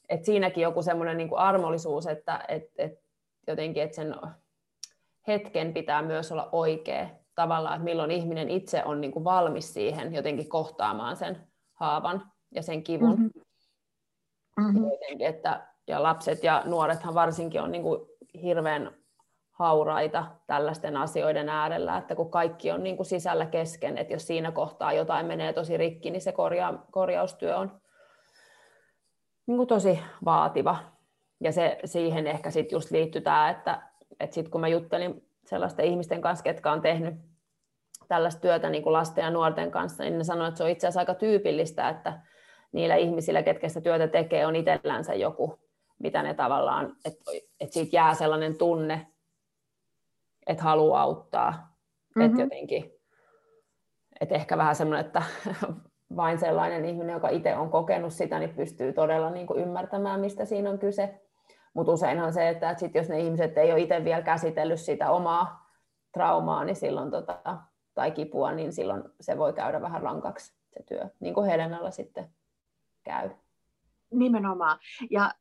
Että 0.09 0.27
siinäkin 0.27 0.63
joku 0.63 0.83
semmoinen 0.83 1.17
niin 1.17 1.29
kuin 1.29 1.39
armollisuus, 1.39 2.07
että 2.07 2.45
että 2.49 2.73
että 2.79 3.01
jotenkin, 3.47 3.83
että 3.83 3.97
sen 3.97 4.15
hetken 5.27 5.75
pitää 5.75 6.03
myös 6.03 6.33
olla 6.33 6.49
oikea 6.53 7.09
tavallaan, 7.35 7.75
että 7.75 7.85
milloin 7.85 8.11
ihminen 8.11 8.49
itse 8.49 8.85
on 8.85 9.01
niin 9.01 9.13
kuin 9.13 9.25
valmis 9.25 9.75
siihen 9.75 10.15
jotenkin 10.15 10.49
kohtaamaan 10.49 11.17
sen 11.17 11.49
haavan 11.75 12.33
ja 12.55 12.63
sen 12.63 12.83
kivun. 12.83 13.11
Mm-hmm. 13.11 14.65
Mm-hmm. 14.65 14.91
Jotenkin, 14.91 15.27
että, 15.27 15.67
ja 15.87 16.03
lapset 16.03 16.45
ja 16.45 16.63
nuorethan 16.65 17.15
varsinkin 17.15 17.63
on 17.63 17.73
niin 17.73 17.83
kuin 17.83 18.01
hirveän 18.43 18.95
hauraita 19.51 20.27
tällaisten 20.47 20.97
asioiden 20.97 21.49
äärellä, 21.49 21.99
että 21.99 22.15
kun 22.15 22.31
kaikki 22.31 22.71
on 22.71 22.83
niin 22.83 22.97
kuin 22.97 23.07
sisällä 23.07 23.47
kesken, 23.47 23.99
että 23.99 24.13
jos 24.13 24.27
siinä 24.27 24.53
kohtaa 24.53 24.93
jotain 24.93 25.27
menee 25.27 25.53
tosi 25.53 25.77
rikki, 25.77 26.11
niin 26.11 26.23
se 26.23 26.33
korja- 26.33 26.79
korjaustyö 26.91 27.57
on 27.57 27.81
niin 29.49 29.57
kuin 29.57 29.67
tosi 29.67 29.99
vaativa. 30.25 30.77
Ja 31.41 31.53
se, 31.53 31.79
siihen 31.85 32.27
ehkä 32.27 32.51
sitten 32.51 32.77
just 32.77 32.91
liittyy 32.91 33.21
tämä, 33.21 33.51
että, 33.51 33.83
että 34.21 34.35
sitten 34.35 34.51
kun 34.51 34.61
mä 34.61 34.69
juttelin 34.69 35.29
sellaisten 35.45 35.85
ihmisten 35.85 36.21
kanssa, 36.21 36.43
ketkä 36.43 36.73
on 36.73 36.83
tehnyt 36.83 37.15
tällaista 38.09 38.41
työtä 38.41 38.71
niin 38.71 38.83
kuin 38.83 38.93
lasten 38.93 39.23
ja 39.23 39.31
nuorten 39.31 39.71
kanssa, 39.71 40.05
niin 40.05 40.19
ne 40.19 40.25
sanoivat, 40.25 40.49
että 40.49 40.59
se 40.59 40.65
on 40.65 40.71
itse 40.71 40.87
asiassa 40.87 41.01
aika 41.01 41.15
tyypillistä, 41.15 41.89
että 41.89 42.21
niillä 42.73 42.97
ihmisillä, 42.97 43.43
ketkä 43.43 43.69
sitä 43.69 43.81
työtä 43.81 44.09
tekee, 44.09 44.47
on 44.47 44.57
itsellänsä 44.57 45.15
joku, 45.15 45.59
mitä 45.99 46.23
ne 46.23 46.35
tavallaan, 46.35 46.97
että, 47.05 47.31
että 47.61 47.75
siitä 47.75 47.97
jää 47.97 48.15
sellainen 48.15 48.59
tunne, 48.59 49.07
että 50.47 50.63
haluaa 50.63 51.03
auttaa. 51.03 51.51
Mm-hmm. 51.51 52.23
Että 52.23 52.43
jotenkin, 52.43 52.93
että 54.21 54.35
ehkä 54.35 54.59
vähän 54.59 54.77
semmoinen, 54.77 55.07
että 55.07 55.23
vain 56.17 56.39
sellainen 56.39 56.85
ihminen, 56.85 57.15
joka 57.15 57.29
itse 57.29 57.57
on 57.57 57.71
kokenut 57.71 58.13
sitä, 58.13 58.39
niin 58.39 58.55
pystyy 58.55 58.93
todella 58.93 59.31
niin 59.31 59.47
kuin 59.47 59.61
ymmärtämään, 59.61 60.21
mistä 60.21 60.45
siinä 60.45 60.71
on 60.71 60.79
kyse. 60.79 61.21
Mutta 61.75 61.93
useinhan 61.93 62.33
se, 62.33 62.49
että 62.49 62.75
sit 62.77 62.95
jos 62.95 63.09
ne 63.09 63.21
ihmiset 63.21 63.59
ei 63.59 63.73
ole 63.73 63.81
itse 63.81 64.05
vielä 64.05 64.23
käsitellyt 64.23 64.81
sitä 64.81 65.11
omaa 65.11 65.71
traumaa 66.13 66.65
niin 66.65 66.77
silloin, 66.77 67.11
tota, 67.11 67.41
tai 67.95 68.11
kipua, 68.11 68.53
niin 68.53 68.73
silloin 68.73 69.03
se 69.21 69.39
voi 69.39 69.53
käydä 69.53 69.81
vähän 69.81 70.03
rankaksi 70.03 70.55
se 70.69 70.83
työ, 70.89 71.09
niin 71.21 71.35
kuin 71.35 71.47
Helenalla 71.47 71.91
sitten 71.91 72.29
käy. 73.05 73.31
Nimenomaan. 74.11 74.79
Ja 75.11 75.35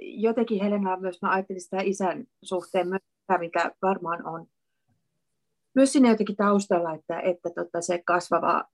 jotenkin 0.00 0.62
Helena 0.62 0.96
myös, 0.96 1.22
mä 1.22 1.30
ajattelin 1.30 1.60
sitä 1.60 1.76
isän 1.82 2.24
suhteen, 2.42 2.86
mikä 3.38 3.70
varmaan 3.82 4.26
on 4.26 4.46
myös 5.74 5.92
sinne 5.92 6.08
jotenkin 6.08 6.36
taustalla, 6.36 6.94
että, 6.94 7.20
että 7.20 7.50
tota, 7.54 7.80
se 7.80 8.02
kasvava 8.04 8.64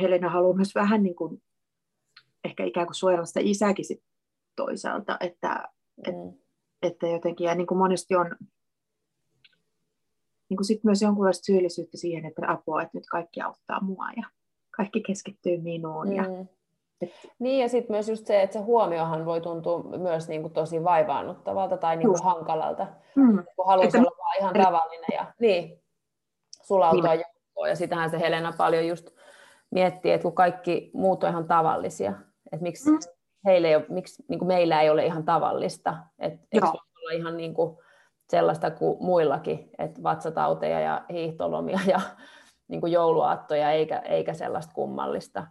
Helena 0.00 0.30
haluaa 0.30 0.56
myös 0.56 0.74
vähän 0.74 1.02
niin 1.02 1.16
kuin, 1.16 1.42
ehkä 2.44 2.64
ikään 2.64 2.86
kuin 2.86 2.94
suojella 2.94 3.24
sitä 3.24 3.40
isäkin 3.42 3.84
sit 3.84 4.02
toisaalta, 4.56 5.16
että, 5.20 5.68
mm. 6.06 6.28
et, 6.28 6.38
että 6.82 7.06
jotenkin, 7.06 7.44
ja 7.44 7.54
niin 7.54 7.66
kuin 7.66 7.78
monesti 7.78 8.16
on 8.16 8.36
niin 10.48 10.56
kuin 10.56 10.64
sit 10.64 10.84
myös 10.84 11.02
jonkunlaista 11.02 11.44
syyllisyyttä 11.44 11.96
siihen, 11.96 12.24
että 12.24 12.42
apua, 12.48 12.82
että 12.82 12.98
nyt 12.98 13.06
kaikki 13.10 13.40
auttaa 13.40 13.84
mua 13.84 14.06
ja 14.16 14.22
kaikki 14.76 15.00
keskittyy 15.00 15.60
minuun. 15.60 16.16
Ja, 16.16 16.22
mm. 16.22 16.46
et... 17.00 17.10
Niin 17.38 17.62
ja 17.62 17.68
sitten 17.68 17.94
myös 17.94 18.08
just 18.08 18.26
se, 18.26 18.42
että 18.42 18.58
se 18.58 18.64
huomiohan 18.64 19.24
voi 19.24 19.40
tuntua 19.40 19.82
myös 19.98 20.28
niin 20.28 20.42
kuin 20.42 20.52
tosi 20.52 20.84
vaivaannuttavalta 20.84 21.76
tai 21.76 21.96
niin 21.96 22.08
kuin 22.08 22.24
hankalalta, 22.24 22.86
mm. 23.16 23.44
kun 23.56 23.66
haluaisi 23.66 23.96
että... 23.96 24.08
olla 24.08 24.18
vaan 24.18 24.36
ihan 24.38 24.54
tavallinen 24.54 25.10
ja 25.12 25.34
niin, 25.40 25.82
sulautua 26.62 27.10
niin. 27.10 27.20
joukkoon. 27.20 27.68
Ja 27.68 27.76
sitähän 27.76 28.10
se 28.10 28.20
Helena 28.20 28.52
paljon 28.58 28.86
just 28.86 29.10
miettii, 29.74 30.12
että 30.12 30.22
kun 30.22 30.34
kaikki 30.34 30.90
muut 30.94 31.24
on 31.24 31.30
ihan 31.30 31.48
tavallisia, 31.48 32.12
että 32.52 32.62
miksi, 32.62 32.90
mm. 32.90 32.98
heille 33.44 33.68
ei 33.68 33.76
ole, 33.76 33.86
miksi 33.88 34.24
niin 34.28 34.38
kuin 34.38 34.46
meillä 34.48 34.82
ei 34.82 34.90
ole 34.90 35.06
ihan 35.06 35.24
tavallista, 35.24 35.96
että 36.18 36.46
eikö 36.52 36.66
olla 36.66 37.12
ihan 37.12 37.36
niin 37.36 37.54
kuin 37.54 37.78
sellaista 38.30 38.70
kuin 38.70 38.96
muillakin, 39.00 39.70
että 39.78 40.02
vatsatauteja 40.02 40.80
ja 40.80 41.04
hiihtolomia 41.12 41.80
ja 41.86 42.00
niin 42.68 42.80
kuin 42.80 42.92
jouluaattoja, 42.92 43.70
eikä, 43.70 43.98
eikä 43.98 44.34
sellaista 44.34 44.74
kummallista. 44.74 45.46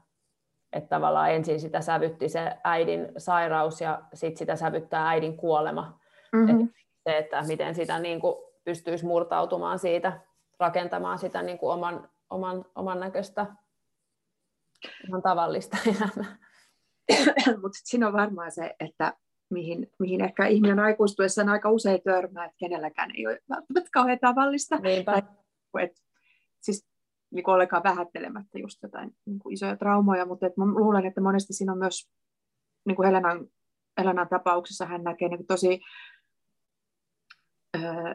Että 0.73 0.89
tavallaan 0.89 1.31
ensin 1.31 1.59
sitä 1.59 1.81
sävytti 1.81 2.29
se 2.29 2.57
äidin 2.63 3.11
sairaus 3.17 3.81
ja 3.81 4.01
sitten 4.13 4.37
sitä 4.37 4.55
sävyttää 4.55 5.09
äidin 5.09 5.37
kuolema. 5.37 5.99
Mm-hmm. 6.31 6.63
Et 6.63 6.69
se, 7.03 7.17
että 7.17 7.43
miten 7.47 7.75
sitä 7.75 7.99
niin 7.99 8.19
kuin 8.19 8.35
pystyisi 8.63 9.05
murtautumaan 9.05 9.79
siitä, 9.79 10.19
rakentamaan 10.59 11.19
sitä 11.19 11.41
niin 11.41 11.57
kuin 11.57 11.73
oman, 11.73 12.09
oman, 12.29 12.65
oman 12.75 12.99
näköistä 12.99 13.45
ihan 15.07 15.21
tavallista 15.21 15.77
elämää. 15.87 16.37
Mutta 17.61 17.79
siinä 17.83 18.07
on 18.07 18.13
varmaan 18.13 18.51
se, 18.51 18.75
että 18.79 19.13
mihin, 19.49 19.91
mihin 19.99 20.23
ehkä 20.23 20.47
ihminen 20.47 20.79
aikuistuessaan 20.79 21.49
aika 21.49 21.71
usein 21.71 22.01
törmää, 22.03 22.45
että 22.45 22.57
kenelläkään 22.57 23.11
ei 23.15 23.27
ole 23.27 23.39
välttämättä 23.49 23.89
kauhean 23.93 24.19
tavallista. 24.21 24.79
Tai, 25.05 25.21
et, 25.81 25.91
siis 26.61 26.87
niin 27.31 27.43
kuin 27.43 27.53
ollenkaan 27.53 27.83
vähättelemättä 27.83 28.59
just 28.59 28.83
jotain 28.83 29.15
niin 29.25 29.39
kuin 29.39 29.53
isoja 29.53 29.77
traumoja, 29.77 30.25
mutta 30.25 30.47
et 30.47 30.57
mä 30.57 30.65
luulen, 30.65 31.05
että 31.05 31.21
monesti 31.21 31.53
siinä 31.53 31.71
on 31.71 31.77
myös, 31.77 32.09
niin 32.85 32.95
kuin 32.95 33.05
Helenan, 33.05 33.47
Helenan 33.97 34.29
tapauksessa 34.29 34.85
hän 34.85 35.03
näkee 35.03 35.27
niin 35.27 35.37
kuin 35.37 35.47
tosi, 35.47 35.81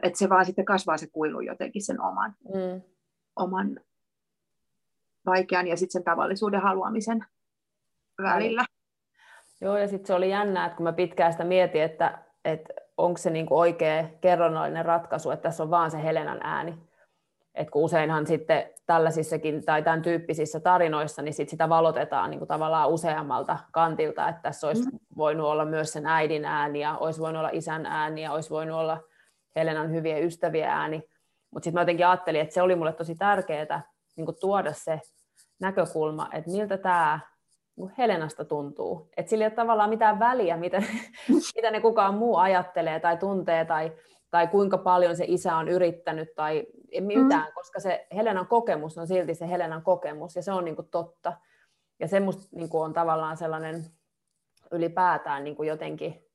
että 0.03 0.19
se 0.19 0.29
vaan 0.29 0.45
sitten 0.45 0.65
kasvaa 0.65 0.97
se 0.97 1.07
kuilu 1.07 1.41
jotenkin 1.41 1.85
sen 1.85 2.01
oman, 2.01 2.35
mm. 2.43 2.81
oman 3.35 3.79
vaikean 5.29 5.67
ja 5.67 5.77
sitten 5.77 5.91
sen 5.91 6.03
tavallisuuden 6.03 6.61
haluamisen 6.61 7.25
välillä. 8.23 8.65
Joo, 9.61 9.77
ja 9.77 9.87
sitten 9.87 10.07
se 10.07 10.13
oli 10.13 10.29
jännää, 10.29 10.65
että 10.65 10.75
kun 10.75 10.83
mä 10.83 10.93
pitkään 10.93 11.31
sitä 11.31 11.43
mietin, 11.43 11.81
että, 11.81 12.19
että 12.45 12.73
onko 12.97 13.17
se 13.17 13.29
niinku 13.29 13.59
oikea 13.59 14.05
kerronnallinen 14.21 14.85
ratkaisu, 14.85 15.31
että 15.31 15.43
tässä 15.43 15.63
on 15.63 15.71
vaan 15.71 15.91
se 15.91 16.03
Helenan 16.03 16.39
ääni. 16.43 16.77
Et 17.55 17.69
kun 17.69 17.83
useinhan 17.83 18.27
sitten 18.27 18.69
tällaisissakin 18.85 19.65
tai 19.65 19.83
tämän 19.83 20.01
tyyppisissä 20.01 20.59
tarinoissa, 20.59 21.21
niin 21.21 21.33
sit 21.33 21.49
sitä 21.49 21.69
valotetaan 21.69 22.29
niin 22.29 22.39
kuin 22.39 22.47
tavallaan 22.47 22.89
useammalta 22.89 23.57
kantilta, 23.71 24.29
että 24.29 24.41
tässä 24.41 24.67
olisi 24.67 24.91
mm. 24.91 24.99
voinut 25.17 25.47
olla 25.47 25.65
myös 25.65 25.93
sen 25.93 26.05
äidin 26.05 26.45
ääni 26.45 26.79
ja 26.79 26.97
olisi 26.97 27.19
voinut 27.19 27.39
olla 27.39 27.49
isän 27.53 27.85
ääni 27.85 28.21
ja 28.21 28.31
olisi 28.31 28.49
voinut 28.49 28.77
olla 28.77 29.03
Helenan 29.55 29.91
hyvien 29.91 30.23
ystävien 30.23 30.69
ääni. 30.69 31.03
Mutta 31.51 31.63
sitten 31.63 31.77
mä 31.77 31.81
jotenkin 31.81 32.07
ajattelin, 32.07 32.41
että 32.41 32.53
se 32.53 32.61
oli 32.61 32.75
mulle 32.75 32.93
tosi 32.93 33.15
tärkeää 33.15 33.83
niin 34.15 34.27
tuoda 34.39 34.73
se 34.73 35.01
näkökulma, 35.59 36.29
että 36.33 36.51
miltä 36.51 36.77
tämä 36.77 37.19
Helenasta 37.97 38.45
tuntuu. 38.45 39.09
Että 39.17 39.29
sillä 39.29 39.43
ei 39.43 39.47
ole 39.47 39.55
tavallaan 39.55 39.89
mitään 39.89 40.19
väliä, 40.19 40.57
mitä, 40.57 40.83
mitä 41.55 41.71
ne 41.71 41.81
kukaan 41.81 42.13
muu 42.13 42.37
ajattelee 42.37 42.99
tai 42.99 43.17
tuntee 43.17 43.65
tai, 43.65 43.91
tai 44.31 44.47
kuinka 44.47 44.77
paljon 44.77 45.15
se 45.15 45.25
isä 45.27 45.55
on 45.55 45.67
yrittänyt 45.67 46.35
tai 46.35 46.65
mitään, 46.99 47.47
mm. 47.47 47.53
koska 47.53 47.79
se 47.79 48.07
Helenan 48.15 48.47
kokemus 48.47 48.97
on 48.97 49.07
silti 49.07 49.35
se 49.35 49.49
Helenan 49.49 49.83
kokemus 49.83 50.35
ja 50.35 50.43
se 50.43 50.51
on 50.51 50.65
niinku 50.65 50.83
totta. 50.83 51.33
Ja 51.99 52.07
se 52.07 52.19
musta 52.19 52.55
niinku 52.55 52.79
on 52.79 52.93
tavallaan 52.93 53.37
sellainen 53.37 53.85
ylipäätään 54.71 55.43
niinku 55.43 55.63
jotenkin 55.63 56.25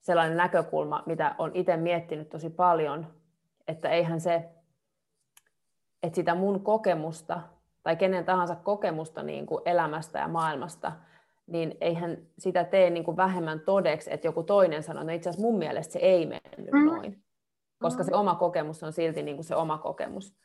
sellainen 0.00 0.36
näkökulma, 0.36 1.02
mitä 1.06 1.34
on 1.38 1.50
itse 1.54 1.76
miettinyt 1.76 2.28
tosi 2.28 2.50
paljon, 2.50 3.06
että 3.68 3.88
eihän 3.88 4.20
se, 4.20 4.48
että 6.02 6.16
sitä 6.16 6.34
mun 6.34 6.60
kokemusta 6.60 7.40
tai 7.82 7.96
kenen 7.96 8.24
tahansa 8.24 8.56
kokemusta 8.56 9.22
niin 9.22 9.46
kuin 9.46 9.62
elämästä 9.64 10.18
ja 10.18 10.28
maailmasta, 10.28 10.92
niin 11.46 11.76
eihän 11.80 12.18
sitä 12.38 12.64
tee 12.64 12.90
niin 12.90 13.04
kuin 13.04 13.16
vähemmän 13.16 13.60
todeksi, 13.60 14.14
että 14.14 14.26
joku 14.26 14.42
toinen 14.42 14.82
sanoo, 14.82 15.00
että 15.00 15.12
no 15.12 15.16
itse 15.16 15.30
asiassa 15.30 15.46
mun 15.46 15.58
mielestä 15.58 15.92
se 15.92 15.98
ei 15.98 16.26
mennyt 16.26 16.72
mm. 16.72 16.86
noin. 16.86 17.22
Koska 17.78 18.02
mm. 18.02 18.06
se 18.06 18.14
oma 18.14 18.34
kokemus 18.34 18.82
on 18.82 18.92
silti 18.92 19.22
niin 19.22 19.36
kuin 19.36 19.44
se 19.44 19.56
oma 19.56 19.78
kokemus. 19.78 20.36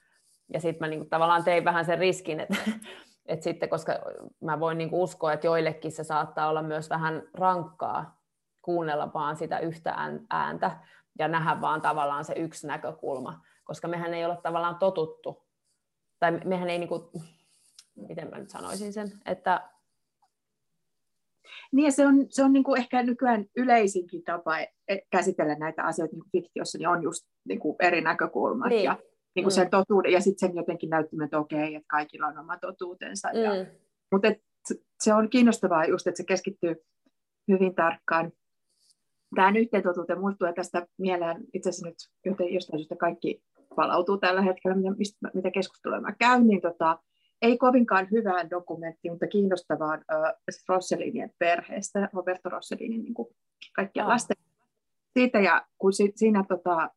Ja 0.53 0.59
sitten 0.59 0.79
mä 0.79 0.89
niin 0.89 0.99
kuin 0.99 1.09
tavallaan 1.09 1.43
tein 1.43 1.65
vähän 1.65 1.85
sen 1.85 1.99
riskin, 1.99 2.39
että, 2.39 2.57
että 3.25 3.43
sitten, 3.43 3.69
koska 3.69 3.93
mä 4.39 4.59
voin 4.59 4.77
niin 4.77 4.89
kuin 4.89 5.01
uskoa, 5.01 5.33
että 5.33 5.47
joillekin 5.47 5.91
se 5.91 6.03
saattaa 6.03 6.49
olla 6.49 6.61
myös 6.61 6.89
vähän 6.89 7.23
rankkaa 7.33 8.21
kuunnella 8.61 9.13
vaan 9.13 9.35
sitä 9.35 9.59
yhtä 9.59 9.95
ääntä 10.29 10.71
ja 11.21 11.27
nähdä 11.27 11.61
vaan 11.61 11.81
tavallaan 11.81 12.25
se 12.25 12.33
yksi 12.33 12.67
näkökulma, 12.67 13.41
koska 13.63 13.87
mehän 13.87 14.13
ei 14.13 14.25
ole 14.25 14.37
tavallaan 14.43 14.75
totuttu 14.75 15.51
tai 16.19 16.31
mehän 16.45 16.69
ei, 16.69 16.79
niin 16.79 16.89
kuin, 16.89 17.01
miten 18.07 18.29
mä 18.29 18.39
nyt 18.39 18.49
sanoisin 18.49 18.93
sen, 18.93 19.11
että 19.25 19.69
niin 21.71 21.85
ja 21.85 21.91
se 21.91 22.07
on, 22.07 22.25
se 22.29 22.43
on 22.43 22.53
niin 22.53 22.63
kuin 22.63 22.79
ehkä 22.79 23.03
nykyään 23.03 23.45
yleisinkin 23.57 24.23
tapa 24.23 24.59
e, 24.59 24.67
käsitellä 25.11 25.55
näitä 25.55 25.83
asioita 25.83 26.15
niin 26.15 26.21
kuin 26.21 26.31
fiktiossa, 26.31 26.77
niin 26.77 26.87
on 26.87 27.03
just 27.03 27.27
niin 27.47 27.59
kuin 27.59 27.75
eri 27.79 28.01
näkökulmat. 28.01 28.69
Niin. 28.69 28.83
Ja, 28.83 28.97
niin 29.35 29.43
kuin 29.43 29.53
mm. 29.53 29.55
sen 29.55 29.69
totuuden, 29.69 30.11
ja 30.11 30.21
sitten 30.21 30.49
sen 30.49 30.55
jotenkin 30.55 30.89
näyttämään, 30.89 31.25
että 31.25 31.39
okei, 31.39 31.75
että 31.75 31.87
kaikilla 31.87 32.27
on 32.27 32.37
oma 32.37 32.57
totuutensa. 32.57 33.29
Mm. 33.33 33.39
Ja, 33.39 33.51
mutta 34.11 34.27
et, 34.27 34.37
se 34.99 35.13
on 35.13 35.29
kiinnostavaa 35.29 35.85
just, 35.85 36.07
että 36.07 36.17
se 36.17 36.23
keskittyy 36.23 36.75
hyvin 37.51 37.75
tarkkaan 37.75 38.31
tähän 39.35 39.57
yhteen 39.57 39.83
totuuteen. 39.83 40.19
Mulle 40.19 40.35
tulee 40.39 40.53
tästä 40.53 40.87
mieleen 40.97 41.37
itse 41.53 41.69
asiassa 41.69 41.87
nyt 41.87 41.95
joten 42.25 42.53
jostain 42.53 42.79
syystä 42.79 42.95
kaikki 42.95 43.43
palautuu 43.75 44.17
tällä 44.17 44.41
hetkellä, 44.41 44.77
mitä, 44.77 44.91
mistä, 44.97 45.31
mitä 45.33 45.51
keskustelua 45.51 46.01
mä 46.01 46.15
käyn, 46.19 46.47
niin 46.47 46.61
tota, 46.61 46.99
ei 47.41 47.57
kovinkaan 47.57 48.07
hyvään 48.11 48.49
dokumenttiin, 48.49 49.11
mutta 49.11 49.27
kiinnostavaan 49.27 50.03
äh, 50.13 50.33
Rosselinien 50.69 51.31
perheestä, 51.39 52.09
Roberto 52.13 52.49
Rossellinin 52.49 53.03
niin 53.03 53.13
kaikkia 53.75 54.07
lasten. 54.07 54.37
Siitä 55.13 55.39
ja 55.39 55.65
kun 55.77 55.93
si, 55.93 56.11
siinä, 56.15 56.43
tota, 56.49 56.89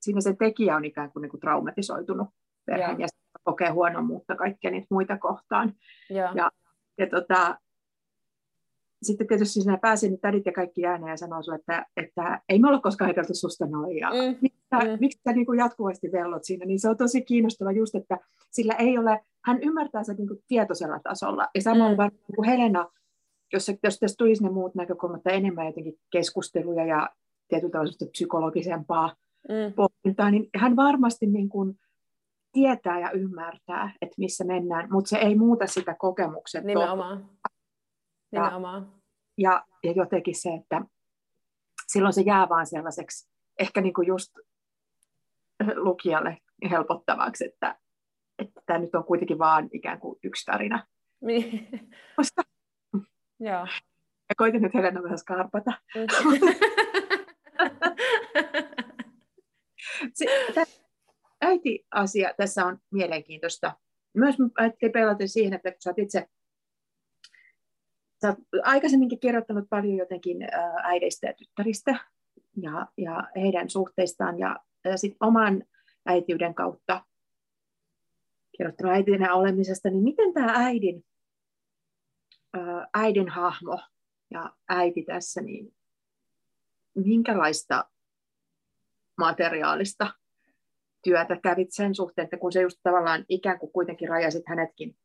siinä 0.00 0.20
se 0.20 0.36
tekijä 0.38 0.76
on 0.76 0.84
ikään 0.84 1.12
kuin, 1.12 1.22
niin 1.22 1.30
kuin 1.30 1.40
traumatisoitunut 1.40 2.28
perheen 2.66 3.00
ja, 3.00 3.06
ja 3.06 3.38
kokee 3.42 3.70
huonommuutta 3.70 4.36
kaikkia 4.36 4.70
niitä 4.70 4.86
muita 4.90 5.18
kohtaan. 5.18 5.74
Ja, 6.10 6.32
ja, 6.34 6.50
ja 6.98 7.06
tota, 7.06 7.58
sitten 9.02 9.26
tietysti 9.26 9.60
sinä 9.60 9.78
pääsin 9.82 10.10
niin 10.10 10.20
tädit 10.20 10.46
ja 10.46 10.52
kaikki 10.52 10.86
ääneen 10.86 11.10
ja 11.10 11.16
sanoo 11.16 11.42
sulle, 11.42 11.58
että, 11.58 11.86
että 11.96 12.40
ei 12.48 12.58
me 12.58 12.68
olla 12.68 12.80
koskaan 12.80 13.08
ajateltu 13.08 13.34
susta 13.34 13.66
noin. 13.66 13.96
Ja 13.96 14.10
mm. 14.10 14.36
Miksi 14.40 14.62
sä, 14.70 14.78
mm. 14.78 14.96
miksi 15.00 15.20
sä 15.24 15.32
niin 15.32 15.46
kuin 15.46 15.58
jatkuvasti 15.58 16.12
vellot 16.12 16.44
siinä? 16.44 16.66
Niin 16.66 16.80
se 16.80 16.88
on 16.88 16.96
tosi 16.96 17.22
kiinnostava 17.22 17.72
just, 17.72 17.94
että 17.94 18.18
sillä 18.50 18.74
ei 18.74 18.98
ole, 18.98 19.20
hän 19.44 19.62
ymmärtää 19.62 20.04
sen 20.04 20.16
niin 20.16 20.28
kuin 20.28 20.40
tietoisella 20.48 21.00
tasolla. 21.02 21.48
Ja 21.54 21.62
samoin 21.62 21.96
mm. 21.96 22.02
niin 22.02 22.36
kuin 22.36 22.48
Helena, 22.48 22.88
jos, 23.52 23.66
se, 23.66 23.78
jos 23.82 23.98
tässä 23.98 24.16
tulisi 24.18 24.42
ne 24.42 24.50
muut 24.50 24.74
näkökulmat 24.74 25.22
tai 25.22 25.34
enemmän 25.34 25.66
jotenkin 25.66 25.94
keskusteluja 26.10 26.84
ja 26.84 27.10
tietyllä 27.48 27.72
tavalla 27.72 28.10
psykologisempaa 28.10 29.14
mm. 29.48 29.72
pohdintaa, 29.72 30.30
niin 30.30 30.48
hän 30.56 30.76
varmasti 30.76 31.26
niin 31.26 31.48
kuin 31.48 31.78
tietää 32.52 33.00
ja 33.00 33.10
ymmärtää, 33.10 33.92
että 34.02 34.14
missä 34.18 34.44
mennään, 34.44 34.88
mutta 34.90 35.08
se 35.08 35.16
ei 35.16 35.34
muuta 35.34 35.66
sitä 35.66 35.96
kokemuksen 35.98 36.66
Nimenomaan. 36.66 37.30
Nimenomaan. 38.32 38.92
Ja, 39.38 39.64
ja 39.84 39.92
jotenkin 39.92 40.34
se, 40.34 40.48
että 40.54 40.82
silloin 41.86 42.12
se 42.12 42.20
jää 42.20 42.48
vaan 42.48 42.66
sellaiseksi, 42.66 43.28
ehkä 43.58 43.80
niin 43.80 43.94
kuin 43.94 44.06
just 44.06 44.32
lukijalle 45.74 46.38
helpottavaksi, 46.70 47.44
että, 47.44 47.78
että 48.38 48.60
tämä 48.66 48.78
nyt 48.78 48.94
on 48.94 49.04
kuitenkin 49.04 49.38
vaan 49.38 49.68
ikään 49.72 50.00
kuin 50.00 50.18
yksi 50.22 50.44
tarina. 50.44 50.86
Niin. 51.20 51.68
Joo. 53.40 53.66
Ja 54.28 54.34
koitin 54.36 54.62
nyt 54.62 54.74
Helena 54.74 55.02
vähän 55.02 55.18
skarpata. 55.18 55.72
äiti-asia 61.40 62.34
tässä 62.36 62.66
on 62.66 62.78
mielenkiintoista. 62.90 63.72
Myös 64.14 64.34
ajattelin 64.56 64.92
pelata 64.92 65.26
siihen, 65.26 65.54
että 65.54 65.70
kun 65.70 65.80
sä 65.80 65.90
oot 65.90 65.98
itse 65.98 66.28
Sä 68.20 68.28
oot 68.28 68.38
aikaisemminkin 68.62 69.20
kirjoittanut 69.20 69.68
paljon 69.70 69.96
jotenkin 69.96 70.38
äideistä 70.82 71.26
ja 71.26 71.34
tyttäristä 71.34 71.98
ja, 72.56 72.86
ja 72.96 73.28
heidän 73.36 73.70
suhteistaan 73.70 74.38
ja, 74.38 74.56
ja 74.84 74.96
sit 74.96 75.16
oman 75.20 75.62
äitiyden 76.06 76.54
kautta 76.54 77.04
kirjoittanut 78.56 78.92
äitinä 78.92 79.34
olemisesta, 79.34 79.90
niin 79.90 80.02
miten 80.02 80.34
tämä 80.34 80.52
äidin, 80.56 81.04
äidin 82.94 83.28
hahmo 83.28 83.80
ja 84.30 84.52
äiti 84.68 85.02
tässä, 85.02 85.40
niin 85.40 85.74
minkälaista 86.94 87.84
materiaalista 89.18 90.14
työtä 91.02 91.36
kävit 91.42 91.68
sen 91.72 91.94
suhteen, 91.94 92.24
että 92.24 92.36
kun 92.36 92.52
se 92.52 92.62
just 92.62 92.78
tavallaan 92.82 93.24
ikään 93.28 93.58
kuin 93.58 93.72
kuitenkin 93.72 94.08
rajasit 94.08 94.42
hänetkin 94.46 94.96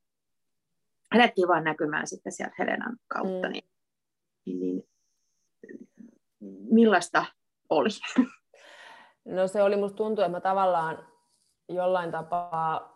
hänetkin 1.14 1.48
vaan 1.48 1.64
näkymään 1.64 2.08
sitten 2.08 2.32
sieltä 2.32 2.56
Helenan 2.60 2.98
kautta, 3.08 3.48
mm. 3.48 3.54
niin, 3.54 3.64
niin, 4.46 4.60
niin 4.62 4.88
millaista 6.72 7.26
oli? 7.70 7.90
No 9.26 9.48
se 9.48 9.64
oli, 9.64 9.76
musta 9.76 9.98
tuntuu, 9.98 10.24
että 10.24 10.38
mä 10.38 10.42
tavallaan 10.42 11.08
jollain 11.70 12.12
tapaa 12.12 12.94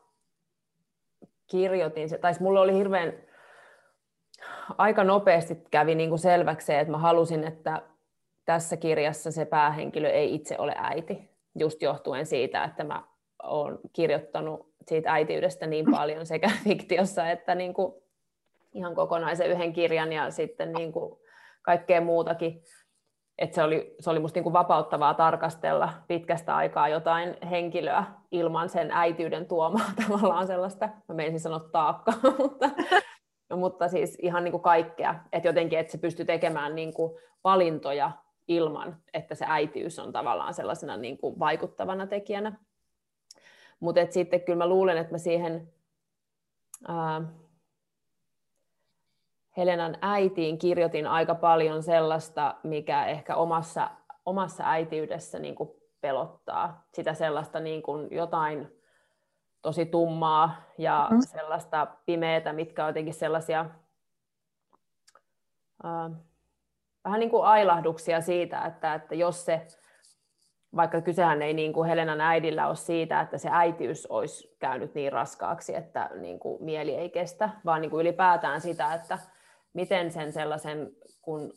kirjoitin 1.47 2.09
se, 2.09 2.17
tai 2.17 2.33
siis 2.33 2.41
mulla 2.41 2.61
oli 2.61 2.73
hirveän, 2.73 3.13
aika 4.77 5.03
nopeasti 5.03 5.55
kävi 5.71 5.95
niin 5.95 6.09
kuin 6.09 6.19
selväksi 6.19 6.65
se, 6.65 6.79
että 6.79 6.91
mä 6.91 6.97
halusin, 6.97 7.43
että 7.43 7.81
tässä 8.45 8.77
kirjassa 8.77 9.31
se 9.31 9.45
päähenkilö 9.45 10.09
ei 10.09 10.35
itse 10.35 10.55
ole 10.59 10.75
äiti, 10.77 11.29
just 11.55 11.81
johtuen 11.81 12.25
siitä, 12.25 12.63
että 12.63 12.83
mä 12.83 13.03
oon 13.43 13.79
kirjoittanut 13.93 14.73
siitä 14.87 15.13
äitiydestä 15.13 15.67
niin 15.67 15.85
paljon 15.91 16.25
sekä 16.25 16.51
fiktiossa 16.63 17.29
että 17.29 17.55
niin 17.55 17.73
kuin 17.73 17.93
ihan 18.77 18.95
kokonaisen 18.95 19.49
yhden 19.49 19.73
kirjan 19.73 20.13
ja 20.13 20.31
sitten 20.31 20.73
niin 20.73 20.91
kuin 20.91 21.19
kaikkea 21.61 22.01
muutakin. 22.01 22.61
Et 23.37 23.53
se 23.53 23.63
oli, 23.63 23.95
se 23.99 24.09
oli 24.09 24.19
musta 24.19 24.37
niin 24.37 24.43
kuin 24.43 24.53
vapauttavaa 24.53 25.13
tarkastella 25.13 25.93
pitkästä 26.07 26.55
aikaa 26.55 26.87
jotain 26.87 27.37
henkilöä 27.49 28.03
ilman 28.31 28.69
sen 28.69 28.91
äityyden 28.91 29.45
tuomaa 29.45 29.91
tavallaan 30.07 30.47
sellaista, 30.47 30.89
mä 31.07 31.15
menisin 31.15 31.39
sanoa 31.39 31.59
taakkaa, 31.59 32.15
mutta, 32.39 32.69
mutta 33.55 33.87
siis 33.87 34.17
ihan 34.21 34.43
niin 34.43 34.51
kuin 34.51 34.63
kaikkea. 34.63 35.15
Että 35.31 35.49
jotenkin, 35.49 35.79
että 35.79 35.91
se 35.91 35.97
pystyy 35.97 36.25
tekemään 36.25 36.75
niin 36.75 36.93
kuin 36.93 37.19
valintoja 37.43 38.11
ilman, 38.47 38.97
että 39.13 39.35
se 39.35 39.45
äitiys 39.49 39.99
on 39.99 40.11
tavallaan 40.11 40.53
sellaisena 40.53 40.97
niin 40.97 41.17
kuin 41.17 41.39
vaikuttavana 41.39 42.07
tekijänä. 42.07 42.59
Mutta 43.79 44.01
sitten 44.09 44.41
kyllä 44.41 44.57
mä 44.57 44.67
luulen, 44.67 44.97
että 44.97 45.13
mä 45.13 45.17
siihen... 45.17 45.73
Ää, 46.87 47.21
Helenan 49.57 49.97
äitiin 50.01 50.57
kirjoitin 50.57 51.07
aika 51.07 51.35
paljon 51.35 51.83
sellaista, 51.83 52.55
mikä 52.63 53.05
ehkä 53.05 53.35
omassa, 53.35 53.89
omassa 54.25 54.63
äitiydessä 54.65 55.39
niin 55.39 55.55
kuin 55.55 55.69
pelottaa. 56.01 56.85
Sitä 56.93 57.13
sellaista 57.13 57.59
niin 57.59 57.81
kuin 57.81 58.07
jotain 58.11 58.77
tosi 59.61 59.85
tummaa 59.85 60.55
ja 60.77 61.07
mm. 61.11 61.17
sellaista 61.21 61.87
pimeätä, 62.05 62.53
mitkä 62.53 62.83
on 62.83 62.89
jotenkin 62.89 63.13
sellaisia 63.13 63.65
äh, 65.85 66.11
vähän 67.03 67.19
niin 67.19 67.29
kuin 67.29 67.45
ailahduksia 67.45 68.21
siitä, 68.21 68.61
että, 68.65 68.93
että 68.93 69.15
jos 69.15 69.45
se, 69.45 69.67
vaikka 70.75 71.01
kysehän 71.01 71.41
ei 71.41 71.53
niin 71.53 71.73
kuin 71.73 71.89
Helenan 71.89 72.21
äidillä 72.21 72.67
ole 72.67 72.75
siitä, 72.75 73.21
että 73.21 73.37
se 73.37 73.49
äitiys 73.51 74.05
olisi 74.05 74.55
käynyt 74.59 74.95
niin 74.95 75.11
raskaaksi, 75.11 75.75
että 75.75 76.09
niin 76.15 76.39
kuin 76.39 76.63
mieli 76.63 76.95
ei 76.95 77.09
kestä, 77.09 77.49
vaan 77.65 77.81
niin 77.81 77.91
kuin 77.91 78.01
ylipäätään 78.01 78.61
sitä, 78.61 78.93
että 78.93 79.17
miten 79.77 80.11
sen 80.11 80.33
sellaisen, 80.33 80.91
kun 81.21 81.53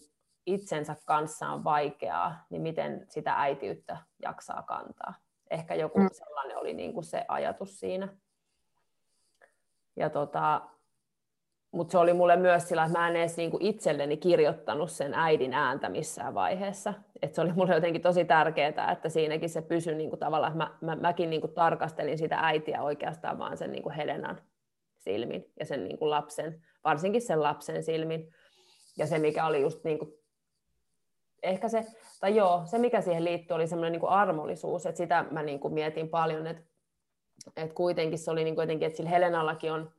itsensä 0.46 0.96
kanssa 1.04 1.48
on 1.48 1.64
vaikeaa, 1.64 2.46
niin 2.50 2.62
miten 2.62 3.06
sitä 3.08 3.34
äitiyttä 3.36 3.96
jaksaa 4.22 4.62
kantaa. 4.62 5.14
Ehkä 5.50 5.74
joku 5.74 5.98
mm. 5.98 6.08
sellainen 6.12 6.56
oli 6.56 6.74
niin 6.74 6.92
kuin 6.92 7.04
se 7.04 7.24
ajatus 7.28 7.80
siinä. 7.80 8.08
Ja 9.96 10.10
tota, 10.10 10.60
mutta 11.72 11.92
se 11.92 11.98
oli 11.98 12.12
mulle 12.12 12.36
myös 12.36 12.68
sillä, 12.68 12.84
että 12.84 12.98
mä 12.98 13.08
en 13.08 13.16
edes 13.16 13.36
niinku 13.36 13.58
itselleni 13.60 14.16
kirjoittanut 14.16 14.90
sen 14.90 15.14
äidin 15.14 15.54
ääntä 15.54 15.88
missään 15.88 16.34
vaiheessa. 16.34 16.94
Et 17.22 17.34
se 17.34 17.40
oli 17.40 17.52
mulle 17.52 17.74
jotenkin 17.74 18.02
tosi 18.02 18.24
tärkeää, 18.24 18.92
että 18.92 19.08
siinäkin 19.08 19.50
se 19.50 19.62
pysyi 19.62 19.94
niinku 19.94 20.16
tavallaan, 20.16 20.56
mä, 20.56 20.70
mä, 20.80 20.96
mäkin 20.96 21.30
niinku 21.30 21.48
tarkastelin 21.48 22.18
sitä 22.18 22.38
äitiä 22.40 22.82
oikeastaan 22.82 23.38
vaan 23.38 23.56
sen 23.56 23.72
niinku 23.72 23.90
Helenan 23.96 24.40
silmin 24.96 25.52
ja 25.58 25.66
sen 25.66 25.84
niinku 25.84 26.10
lapsen 26.10 26.62
varsinkin 26.84 27.22
sen 27.22 27.42
lapsen 27.42 27.82
silmin. 27.82 28.34
Ja 28.98 29.06
se, 29.06 29.18
mikä 29.18 29.46
oli 29.46 29.60
just 29.60 29.84
niin 29.84 29.98
kuin, 29.98 30.14
ehkä 31.42 31.68
se, 31.68 31.86
tai 32.20 32.36
joo, 32.36 32.62
se 32.64 32.78
mikä 32.78 33.00
siihen 33.00 33.24
liittyy, 33.24 33.54
oli 33.54 33.66
semmoinen 33.66 33.92
niin 33.92 34.00
kuin 34.00 34.10
armollisuus, 34.10 34.86
että 34.86 34.96
sitä 34.96 35.24
mä 35.30 35.42
niin 35.42 35.60
kuin 35.60 35.74
mietin 35.74 36.08
paljon, 36.08 36.46
että, 36.46 36.62
että 37.56 37.74
kuitenkin 37.74 38.18
se 38.18 38.30
oli 38.30 38.44
niin 38.44 38.54
kuin 38.54 38.62
jotenkin, 38.62 38.86
että 38.86 38.96
sillä 38.96 39.10
Helenallakin 39.10 39.72
on, 39.72 39.92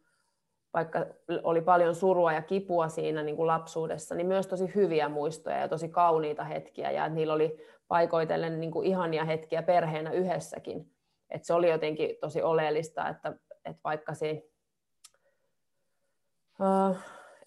vaikka 0.74 1.06
oli 1.44 1.62
paljon 1.62 1.96
surua 1.96 2.34
ja 2.34 2.41
kipua 2.41 2.89
siinä 2.89 3.24
niin 3.24 3.36
kuin 3.36 3.48
lapsuudessa, 3.48 4.15
niin 4.15 4.28
myös 4.28 4.48
tosi 4.48 4.76
hyviä 4.76 5.10
muistoja 5.10 5.58
ja 5.58 5.67
tosi 5.67 5.89
kauniita 5.89 6.44
hetkiä, 6.44 6.91
ja 6.91 7.06
että 7.06 7.15
niillä 7.15 7.34
oli 7.34 7.58
paikoitellen 7.88 8.60
niin 8.60 8.72
kuin 8.72 8.88
ihania 8.88 9.26
hetkiä 9.26 9.63
perheenä 9.63 10.12
yhdessäkin. 10.12 10.91
että 11.30 11.48
se 11.48 11.54
oli 11.54 11.70
jotenkin 11.70 12.17
tosi 12.22 12.41
oleellista, 12.41 13.10
että, 13.10 13.34
että 13.65 13.82
vaikka 13.84 14.13
se 14.13 14.51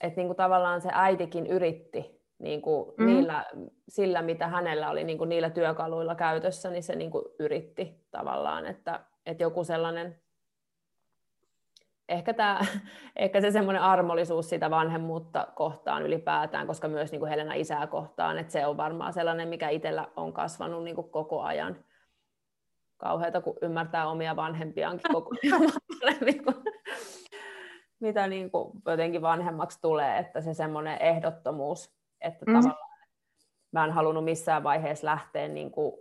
että 0.01 0.21
niin 0.21 0.29
kuin 0.29 0.37
tavallaan 0.37 0.81
se 0.81 0.89
äitikin 0.93 1.47
yritti 1.47 2.25
niin 2.39 2.63
kuin 2.63 2.95
mm. 2.99 3.07
niillä, 3.07 3.45
sillä, 3.89 4.23
mitä 4.23 4.49
hänellä 4.49 4.91
oli 4.91 5.05
niin 5.05 5.19
kuin 5.19 5.29
niillä 5.29 5.51
työkaluilla 5.51 6.15
käytössä, 6.15 6.71
niin 6.71 6.83
se 6.83 6.97
niin 6.97 7.11
kuin 7.11 7.25
yritti 7.39 8.07
tavallaan, 8.11 8.67
että, 8.67 9.01
että 9.27 9.43
joku 9.43 9.65
sellainen, 9.65 10.21
ehkä, 12.09 12.35
tämä, 12.35 12.61
ehkä 13.17 13.41
se 13.41 13.51
semmoinen 13.51 13.83
armollisuus 13.83 14.49
sitä 14.49 14.71
vanhemmuutta 14.71 15.47
kohtaan 15.55 16.03
ylipäätään, 16.03 16.67
koska 16.67 16.89
myös 16.89 17.13
niin 17.13 17.21
kuin 17.21 17.31
Helena 17.31 17.55
isää 17.55 17.87
kohtaan, 17.87 18.39
että 18.39 18.53
se 18.53 18.67
on 18.67 18.77
varmaan 18.77 19.13
sellainen, 19.13 19.49
mikä 19.49 19.69
itsellä 19.69 20.09
on 20.17 20.33
kasvanut 20.33 20.85
niin 20.85 20.97
kuin 20.97 21.11
koko 21.11 21.43
ajan 21.43 21.85
kauheata, 22.97 23.41
kun 23.41 23.57
ymmärtää 23.63 24.09
omia 24.09 24.37
vanhempiaankin 24.37 25.13
koko 25.13 25.31
ajan 25.45 25.61
kuin 26.45 26.74
mitä 28.05 28.27
niin 28.27 28.51
kuin 28.51 28.73
jotenkin 28.87 29.23
vanhemmaksi 29.23 29.79
tulee, 29.83 30.19
että 30.19 30.41
se 30.41 30.55
semmoinen 30.55 31.03
ehdottomuus, 31.03 31.95
että 32.21 32.45
mm. 32.47 32.53
tavallaan 32.53 32.91
mä 33.73 33.85
en 33.85 33.93
halunnut 33.93 34.25
missään 34.25 34.63
vaiheessa 34.63 35.07
lähteä 35.07 35.49
niin 35.49 35.71
kuin 35.71 35.93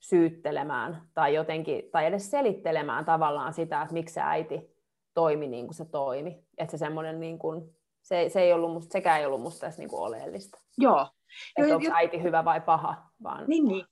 syyttelemään 0.00 1.02
tai 1.14 1.34
jotenkin, 1.34 1.90
tai 1.92 2.06
edes 2.06 2.30
selittelemään 2.30 3.04
tavallaan 3.04 3.54
sitä, 3.54 3.82
että 3.82 3.94
miksi 3.94 4.14
se 4.14 4.20
äiti 4.24 4.76
toimi 5.14 5.46
niin 5.46 5.66
kuin 5.66 5.74
se 5.74 5.84
toimi. 5.84 6.44
Että 6.58 6.70
se 6.70 6.78
semmoinen 6.78 7.20
niin 7.20 7.38
kuin, 7.38 7.76
se, 8.02 8.28
se 8.28 8.40
ei 8.40 8.52
ollut 8.52 8.72
musta, 8.72 8.92
sekään 8.92 9.20
ei 9.20 9.26
ollut 9.26 9.42
musta 9.42 9.60
tässä 9.60 9.82
niin 9.82 9.90
kuin 9.90 10.02
oleellista. 10.02 10.58
Joo. 10.78 11.08
Että 11.56 11.76
onko 11.76 11.90
äiti 11.92 12.22
hyvä 12.22 12.44
vai 12.44 12.60
paha. 12.60 13.10
Vaan... 13.22 13.44
Niin, 13.48 13.64
niin. 13.64 13.86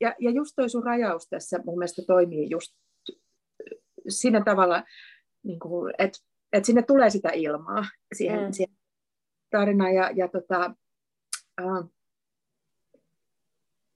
Ja, 0.00 0.14
ja 0.18 0.30
just 0.30 0.52
toi 0.56 0.68
sun 0.68 0.84
rajaus 0.84 1.28
tässä 1.28 1.58
mun 1.64 1.78
mielestä 1.78 2.02
toimii 2.06 2.50
just 2.50 2.76
siinä 4.08 4.42
tavalla, 4.44 4.82
niin 5.42 5.58
kuin, 5.58 5.94
että, 5.98 6.18
että 6.56 6.66
sinne 6.66 6.82
tulee 6.82 7.10
sitä 7.10 7.28
ilmaa 7.28 7.84
siihen, 8.14 8.44
mm. 8.44 8.52
siihen 8.52 8.76
tarinaan. 9.50 9.94
Ja, 9.94 10.10
ja 10.10 10.28
tota, 10.28 10.74
äh, 11.60 11.88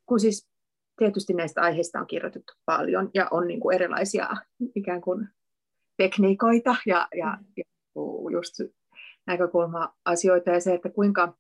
kun 0.07 0.21
siis 0.21 0.49
tietysti 0.99 1.33
näistä 1.33 1.61
aiheista 1.61 2.01
on 2.01 2.07
kirjoitettu 2.07 2.53
paljon 2.65 3.11
ja 3.15 3.29
on 3.31 3.49
niin 3.49 3.61
kuin 3.61 3.75
erilaisia 3.75 4.29
ikään 4.75 5.01
kuin 5.01 5.29
tekniikoita 5.97 6.77
ja, 6.87 7.09
ja, 7.17 7.39
mm. 7.41 7.47
ja 7.57 7.65
just 8.33 8.55
näkökulma-asioita 9.27 10.51
ja 10.51 10.61
se, 10.61 10.75
että 10.75 10.89
kuinka 10.89 11.37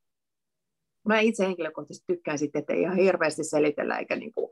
mä 1.09 1.21
itse 1.21 1.47
henkilökohtaisesti 1.47 2.05
tykkään 2.07 2.39
sitten, 2.39 2.61
että 2.61 2.73
ei 2.73 2.81
ihan 2.81 2.97
hirveästi 2.97 3.45
selitellä, 3.45 3.99
eikä 3.99 4.17
niin 4.17 4.33
kuin, 4.33 4.51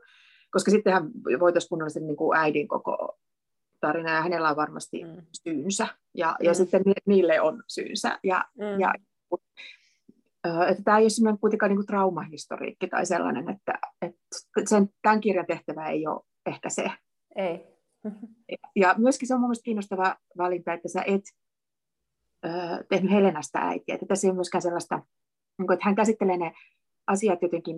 koska 0.51 0.71
sittenhän 0.71 1.11
voitaisiin 1.39 1.69
kunnollisesti 1.69 2.05
niin 2.05 2.17
kuin 2.17 2.37
äidin 2.37 2.67
koko 2.67 3.19
tarina 3.79 4.11
ja 4.11 4.21
hänellä 4.21 4.49
on 4.49 4.55
varmasti 4.55 5.03
mm. 5.03 5.21
syynsä 5.43 5.87
ja, 6.13 6.35
ja 6.43 6.51
mm. 6.51 6.55
sitten 6.55 6.81
niille 7.05 7.41
on 7.41 7.63
syynsä 7.67 8.19
ja, 8.23 8.45
mm. 8.57 8.79
ja 8.79 8.93
että 10.69 10.83
tämä 10.83 10.97
ei 10.97 11.03
ole 11.03 11.09
sellainen 11.09 11.39
kuitenkaan 11.39 11.75
niin 11.75 11.85
traumahistoriikki 11.85 12.87
tai 12.87 13.05
sellainen, 13.05 13.49
että, 13.49 13.79
että 14.01 14.19
sen, 14.69 14.89
tämän 15.01 15.21
kirjan 15.21 15.45
tehtävä 15.45 15.89
ei 15.89 16.07
ole 16.07 16.21
ehkä 16.45 16.69
se. 16.69 16.91
Ei. 17.35 17.67
Ja 18.75 18.95
myöskin 18.97 19.27
se 19.27 19.33
on 19.33 19.41
mielestäni 19.41 19.63
kiinnostava 19.63 20.15
valinta, 20.37 20.73
että 20.73 20.87
sä 20.89 21.03
et 21.07 21.21
ö, 22.45 22.49
tehnyt 22.89 23.11
Helenasta 23.11 23.59
äitiä. 23.59 23.95
Että 23.95 24.05
tässä 24.05 24.27
ei 24.27 24.29
ole 24.29 24.35
myöskään 24.35 24.61
sellaista, 24.61 25.03
niin 25.57 25.73
että 25.73 25.85
hän 25.85 25.95
käsittelee 25.95 26.37
ne 26.37 26.53
asiat 27.07 27.41
jotenkin, 27.41 27.77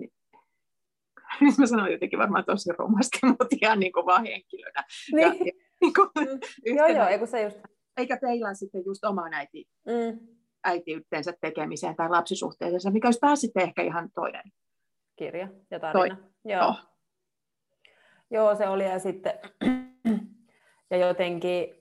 nyt 1.40 1.58
mä 1.58 1.66
sanon 1.66 1.92
jotenkin 1.92 2.18
varmaan 2.18 2.44
tosi 2.44 2.72
rumasti, 2.78 3.18
mutta 3.26 3.56
ihan 3.62 3.80
niin 3.80 3.92
kuin 3.92 4.06
vaan 4.06 4.24
henkilönä. 4.24 4.84
Niin. 5.12 5.22
Ja, 5.22 5.34
ja, 5.44 5.52
niin 5.82 5.94
kuin, 5.94 6.08
mm. 6.18 6.40
Joo, 6.76 6.86
joo, 6.86 7.06
eikä 7.06 7.26
se 7.26 7.42
just... 7.42 7.58
Eikä 7.96 8.18
peilaa 8.20 8.54
sitten 8.54 8.82
just 8.86 9.04
omaan 9.04 9.34
äiti. 9.34 9.64
Mm 9.86 10.32
äitiytteensä 10.64 11.32
tekemiseen 11.40 11.96
tai 11.96 12.08
lapsisuhteeseensa, 12.08 12.90
mikä 12.90 13.08
olisi 13.08 13.20
taas 13.20 13.40
sitten 13.40 13.62
ehkä 13.62 13.82
ihan 13.82 14.10
toinen 14.14 14.42
kirja 15.16 15.48
ja 15.70 15.80
tarina. 15.80 16.16
Toi. 16.16 16.24
Joo. 16.44 16.68
Oh. 16.68 16.80
Joo, 18.30 18.54
se 18.54 18.68
oli 18.68 18.84
ja 18.84 18.98
sitten 18.98 19.32
ja 20.90 20.96
jotenkin 20.96 21.74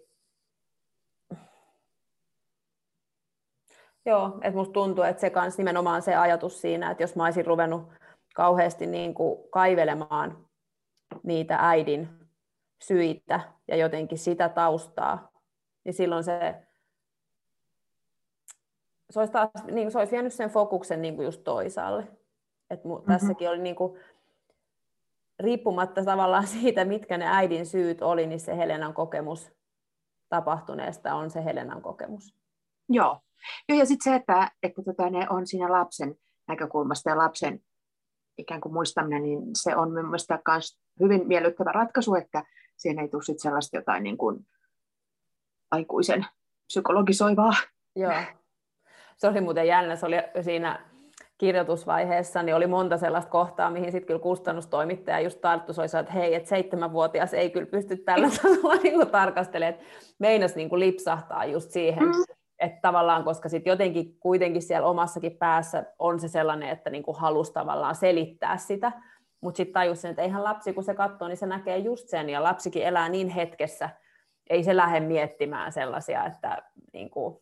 Joo, 4.05 4.39
että 4.41 4.57
musta 4.57 4.73
tuntuu, 4.73 5.03
että 5.03 5.21
se 5.21 5.29
kans 5.29 5.57
nimenomaan 5.57 6.01
se 6.01 6.15
ajatus 6.15 6.61
siinä, 6.61 6.91
että 6.91 7.03
jos 7.03 7.15
mä 7.15 7.25
olisin 7.25 7.45
ruvennut 7.45 7.81
kauheasti 8.35 8.85
niin 8.85 9.13
kuin 9.13 9.49
kaivelemaan 9.51 10.47
niitä 11.23 11.57
äidin 11.59 12.09
syitä 12.81 13.39
ja 13.67 13.75
jotenkin 13.75 14.17
sitä 14.17 14.49
taustaa, 14.49 15.31
niin 15.83 15.93
silloin 15.93 16.23
se 16.23 16.55
se 19.11 19.19
olisi, 19.19 19.33
taas, 19.33 19.49
niin 19.71 19.91
se 19.91 19.97
olisi 19.97 20.11
vienyt 20.11 20.33
sen 20.33 20.49
fokuksen 20.49 21.01
niin 21.01 21.15
kuin 21.15 21.25
just 21.25 21.43
toisaalle. 21.43 22.07
Et 22.69 22.83
mu, 22.83 22.95
mm-hmm. 22.95 23.13
Tässäkin 23.13 23.49
oli 23.49 23.59
niin 23.59 23.75
kuin, 23.75 23.99
riippumatta 25.39 26.05
tavallaan 26.05 26.47
siitä, 26.61 26.85
mitkä 26.85 27.17
ne 27.17 27.25
äidin 27.27 27.65
syyt 27.65 28.01
oli, 28.01 28.27
niin 28.27 28.39
se 28.39 28.57
Helenan 28.57 28.93
kokemus 28.93 29.51
tapahtuneesta 30.29 31.15
on 31.15 31.29
se 31.29 31.45
Helenan 31.45 31.81
kokemus. 31.81 32.35
Joo. 32.89 33.19
Joo 33.69 33.79
ja 33.79 33.85
sitten 33.85 34.11
se, 34.11 34.15
että, 34.15 34.51
että 34.63 34.81
tota, 34.83 35.09
ne 35.09 35.27
on 35.29 35.47
siinä 35.47 35.71
lapsen 35.71 36.15
näkökulmasta 36.47 37.09
ja 37.09 37.17
lapsen 37.17 37.59
ikään 38.37 38.61
kuin 38.61 38.73
muistaminen, 38.73 39.23
niin 39.23 39.41
se 39.53 39.75
on 39.75 39.91
mielestäni 39.91 40.41
myös 40.47 40.79
hyvin 40.99 41.27
miellyttävä 41.27 41.71
ratkaisu, 41.71 42.15
että 42.15 42.43
siihen 42.81 42.99
ei 42.99 43.07
tule 43.07 43.23
sit 43.23 43.39
sellaista 43.39 43.77
jotain 43.77 44.03
niin 44.03 44.17
kuin 44.17 44.47
aikuisen 45.71 46.25
psykologisoivaa. 46.67 47.53
Joo. 47.95 48.13
Se 49.17 49.27
oli 49.27 49.41
muuten 49.41 49.67
jännä, 49.67 49.95
se 49.95 50.05
oli 50.05 50.15
siinä 50.41 50.91
kirjoitusvaiheessa, 51.37 52.43
niin 52.43 52.55
oli 52.55 52.67
monta 52.67 52.97
sellaista 52.97 53.31
kohtaa, 53.31 53.71
mihin 53.71 53.91
sitten 53.91 54.07
kyllä 54.07 54.19
kustannustoimittaja 54.19 55.19
just 55.19 55.41
tarttu, 55.41 55.73
se 55.73 55.99
että 55.99 56.13
hei, 56.13 56.35
että 56.35 56.49
seitsemänvuotias 56.49 57.33
ei 57.33 57.49
kyllä 57.49 57.65
pysty 57.65 57.97
tällä 57.97 58.29
tavalla 58.41 58.81
niin 58.83 59.07
tarkastelemaan, 59.07 59.73
että 59.73 59.85
meinas 60.19 60.55
niin 60.55 60.69
kuin 60.69 60.79
lipsahtaa 60.79 61.45
just 61.45 61.71
siihen, 61.71 62.03
mm. 62.03 62.23
että 62.59 62.79
tavallaan, 62.81 63.23
koska 63.23 63.49
sitten 63.49 63.71
jotenkin 63.71 64.17
kuitenkin 64.19 64.61
siellä 64.61 64.87
omassakin 64.87 65.37
päässä 65.37 65.83
on 65.99 66.19
se 66.19 66.27
sellainen, 66.27 66.69
että 66.69 66.89
niin 66.89 67.03
kuin 67.03 67.17
halusi 67.17 67.53
tavallaan 67.53 67.95
selittää 67.95 68.57
sitä, 68.57 68.91
mutta 69.41 69.57
sitten 69.57 69.73
tajus 69.73 70.01
sen, 70.01 70.09
että 70.09 70.21
eihän 70.21 70.43
lapsi, 70.43 70.73
kun 70.73 70.83
se 70.83 70.93
katsoo, 70.93 71.27
niin 71.27 71.37
se 71.37 71.45
näkee 71.45 71.77
just 71.77 72.07
sen, 72.07 72.29
ja 72.29 72.43
lapsikin 72.43 72.83
elää 72.83 73.09
niin 73.09 73.29
hetkessä, 73.29 73.89
ei 74.49 74.63
se 74.63 74.75
lähde 74.75 74.99
miettimään 74.99 75.71
sellaisia, 75.71 76.25
että 76.25 76.63
niin 76.93 77.09
kuin, 77.09 77.37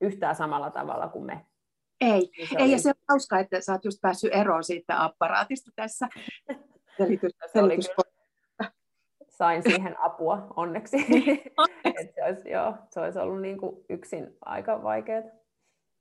yhtään 0.00 0.34
samalla 0.34 0.70
tavalla 0.70 1.08
kuin 1.08 1.24
me. 1.24 1.46
Ei, 2.00 2.10
niin 2.10 2.58
ei 2.58 2.64
oli... 2.64 2.72
ja 2.72 2.78
se 2.78 2.88
on 2.88 2.94
hauska, 3.08 3.38
että 3.38 3.60
sä 3.60 3.72
oot 3.72 3.84
just 3.84 4.00
päässyt 4.00 4.34
eroon 4.34 4.64
siitä 4.64 5.04
apparaatista 5.04 5.70
tässä. 5.76 6.08
Selitys, 6.98 7.32
selitys. 7.52 7.90
Sain 9.28 9.62
siihen 9.62 10.00
apua 10.00 10.46
onneksi. 10.56 10.96
Et 11.84 12.14
se, 12.14 12.24
olisi, 12.24 12.50
joo, 12.50 12.74
se 12.90 13.00
olisi 13.00 13.18
ollut 13.18 13.42
niin 13.42 13.58
kuin 13.58 13.84
yksin 13.90 14.36
aika 14.44 14.82
vaikeaa. 14.82 15.22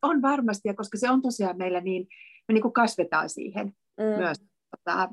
On 0.01 0.21
varmasti, 0.21 0.67
ja 0.67 0.73
koska 0.73 0.97
se 0.97 1.09
on 1.09 1.21
tosiaan 1.21 1.57
meillä 1.57 1.81
niin, 1.81 2.07
me 2.47 2.53
niin 2.53 2.61
kuin 2.61 2.73
kasvetaan 2.73 3.29
siihen 3.29 3.67
mm. 3.97 4.03
myös. 4.03 4.37
Tota, 4.77 5.09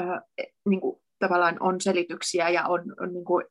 äh, 0.00 0.20
niin 0.68 0.80
kuin, 0.80 1.02
tavallaan 1.18 1.56
on 1.60 1.80
selityksiä 1.80 2.48
ja 2.48 2.66
on, 2.66 2.80
on 3.00 3.12
niin 3.12 3.24
kuin 3.24 3.44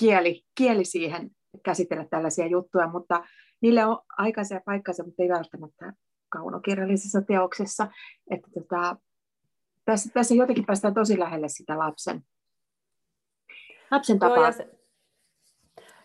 kieli, 0.00 0.44
kieli 0.54 0.84
siihen 0.84 1.30
käsitellä 1.64 2.04
tällaisia 2.10 2.46
juttuja, 2.46 2.88
mutta 2.88 3.24
niille 3.60 3.84
on 3.84 3.98
aikansa 4.18 4.54
ja 4.54 4.60
paikkansa, 4.64 5.04
mutta 5.04 5.22
ei 5.22 5.28
välttämättä 5.28 5.92
kaunokirjallisessa 6.28 7.22
teoksessa. 7.22 7.88
Että 8.30 8.48
tota, 8.54 8.96
tässä, 9.84 10.10
tässä 10.14 10.34
jotenkin 10.34 10.66
päästään 10.66 10.94
tosi 10.94 11.18
lähelle 11.18 11.48
sitä 11.48 11.78
lapsen, 11.78 12.22
lapsen 13.90 14.18
tapaa. 14.18 14.36
Joo, 14.36 14.46
ja 14.46 14.52
se, 14.52 14.78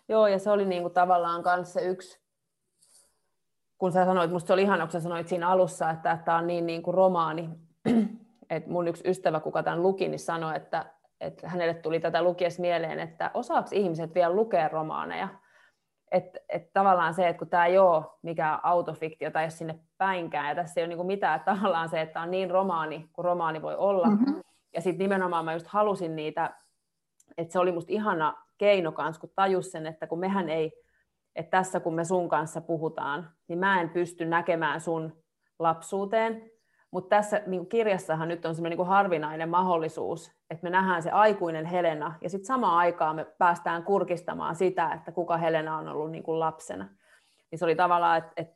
joo, 0.10 0.28
ja 0.28 0.40
se 0.40 0.52
oli 0.52 0.66
niinku 0.66 0.90
tavallaan 0.90 1.66
se 1.66 1.82
yksi, 1.82 2.22
kun 3.78 3.92
sä 3.92 4.06
sanoit, 4.06 4.32
musta 4.32 4.48
se 4.48 4.54
oli 4.54 4.62
ihana, 4.62 4.86
kun 4.86 4.92
sä 4.92 5.00
sanoit 5.00 5.28
siinä 5.28 5.50
alussa, 5.50 5.90
että 5.90 6.20
tämä 6.26 6.38
on 6.38 6.48
niin, 6.48 6.66
niin 6.66 6.84
kuin 6.84 6.94
romaani, 6.94 7.50
että 8.50 8.70
mun 8.70 8.88
yksi 8.88 9.10
ystävä, 9.10 9.40
kuka 9.40 9.64
tämän 9.64 9.84
luki, 9.84 10.08
niin 10.08 10.20
sanoi, 10.20 10.56
että, 10.56 10.86
että 11.22 11.50
hänelle 11.50 11.74
tuli 11.74 12.00
tätä 12.00 12.22
lukies 12.22 12.60
mieleen, 12.60 13.00
että 13.00 13.32
osaako 13.34 13.70
ihmiset 13.72 14.16
vielä 14.16 14.36
lukea 14.36 14.68
romaaneja, 14.68 15.28
että 16.12 16.40
et 16.50 16.74
tavallaan 16.74 17.14
se, 17.14 17.28
että 17.28 17.40
kun 17.40 17.50
tämä 17.50 17.66
ei 17.66 17.78
ole 17.78 18.06
mikään 18.22 18.60
autofiktio 18.64 19.32
tai 19.32 19.44
jos 19.44 19.58
sinne 19.58 19.80
päinkään, 19.98 20.50
ja 20.50 20.56
tässä 20.56 20.80
ei 20.80 20.84
ole 20.84 20.88
niinku 20.88 21.04
mitään, 21.04 21.36
että 21.36 21.56
tavallaan 21.56 21.90
se, 21.90 22.02
että 22.02 22.22
on 22.22 22.32
niin 22.32 22.52
romaani 22.52 23.10
kuin 23.14 23.26
romaani 23.26 23.62
voi 23.62 23.76
olla. 23.76 24.08
Mm-hmm. 24.08 24.42
Ja 24.74 24.82
sitten 24.82 25.04
nimenomaan 25.04 25.46
mä 25.46 25.54
just 25.54 25.68
halusin 25.68 26.16
niitä, 26.16 26.54
että 27.38 27.52
se 27.52 27.60
oli 27.60 27.72
musta 27.72 27.94
ihana 27.94 28.44
keino 28.58 28.92
kanssa, 28.92 29.20
kun 29.20 29.32
tajus 29.36 29.72
sen, 29.72 29.86
että 29.86 30.08
kun 30.08 30.20
mehän 30.20 30.50
ei, 30.50 30.72
että 31.36 31.58
tässä 31.58 31.80
kun 31.80 31.94
me 31.94 32.06
sun 32.06 32.30
kanssa 32.30 32.62
puhutaan, 32.62 33.30
niin 33.48 33.60
mä 33.60 33.82
en 33.82 33.90
pysty 33.90 34.26
näkemään 34.26 34.82
sun 34.82 35.24
lapsuuteen, 35.60 36.52
mutta 36.94 37.16
tässä 37.16 37.42
niin 37.46 37.68
kirjassahan 37.68 38.28
nyt 38.28 38.46
on 38.46 38.56
semmoinen 38.56 38.78
niin 38.78 38.88
harvinainen 38.88 39.50
mahdollisuus, 39.50 40.32
että 40.50 40.64
me 40.64 40.70
nähdään 40.70 41.04
se 41.04 41.12
aikuinen 41.12 41.66
Helena, 41.66 42.16
ja 42.22 42.30
sitten 42.30 42.46
samaan 42.46 42.78
aikaan 42.78 43.16
me 43.16 43.26
päästään 43.38 43.84
kurkistamaan 43.84 44.56
sitä, 44.56 44.92
että 44.94 45.12
kuka 45.12 45.38
Helena 45.38 45.78
on 45.78 45.88
ollut 45.88 46.12
niin 46.12 46.24
kuin 46.24 46.40
lapsena. 46.40 46.88
Niin 47.52 47.60
se 47.60 47.66
oli 47.66 47.76
tavallaan, 47.76 48.18
että, 48.18 48.32
että 48.36 48.56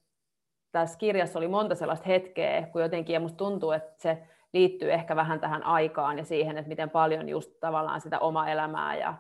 tässä 0.72 0.98
kirjassa 0.98 1.40
oli 1.40 1.48
monta 1.48 1.76
sellaista 1.76 2.08
hetkeä, 2.08 2.68
kun 2.72 2.82
jotenkin, 2.82 3.14
ja 3.14 3.20
musta 3.20 3.38
tuntuu, 3.38 3.72
että 3.72 3.94
se 3.98 4.24
liittyy 4.54 4.94
ehkä 4.94 5.16
vähän 5.16 5.40
tähän 5.40 5.64
aikaan 5.64 6.18
ja 6.18 6.26
siihen, 6.26 6.58
että 6.58 6.70
miten 6.70 6.90
paljon 6.90 7.30
just 7.30 7.52
tavallaan 7.60 8.02
sitä 8.02 8.20
oma 8.20 8.48
elämää 8.50 8.96
ja 8.96 9.14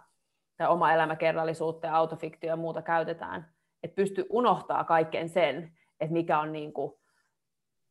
tai 0.57 0.67
oma 0.67 0.93
elämäkerrallisuutta 0.93 1.87
ja 1.87 1.95
autofiktio 1.95 2.49
ja 2.49 2.55
muuta 2.55 2.81
käytetään, 2.81 3.47
että 3.83 3.95
pystyy 3.95 4.25
unohtaa 4.29 4.83
kaiken 4.83 5.29
sen, 5.29 5.71
että 5.99 6.13
mikä 6.13 6.39
on 6.39 6.51
niin 6.51 6.73
kuin 6.73 6.93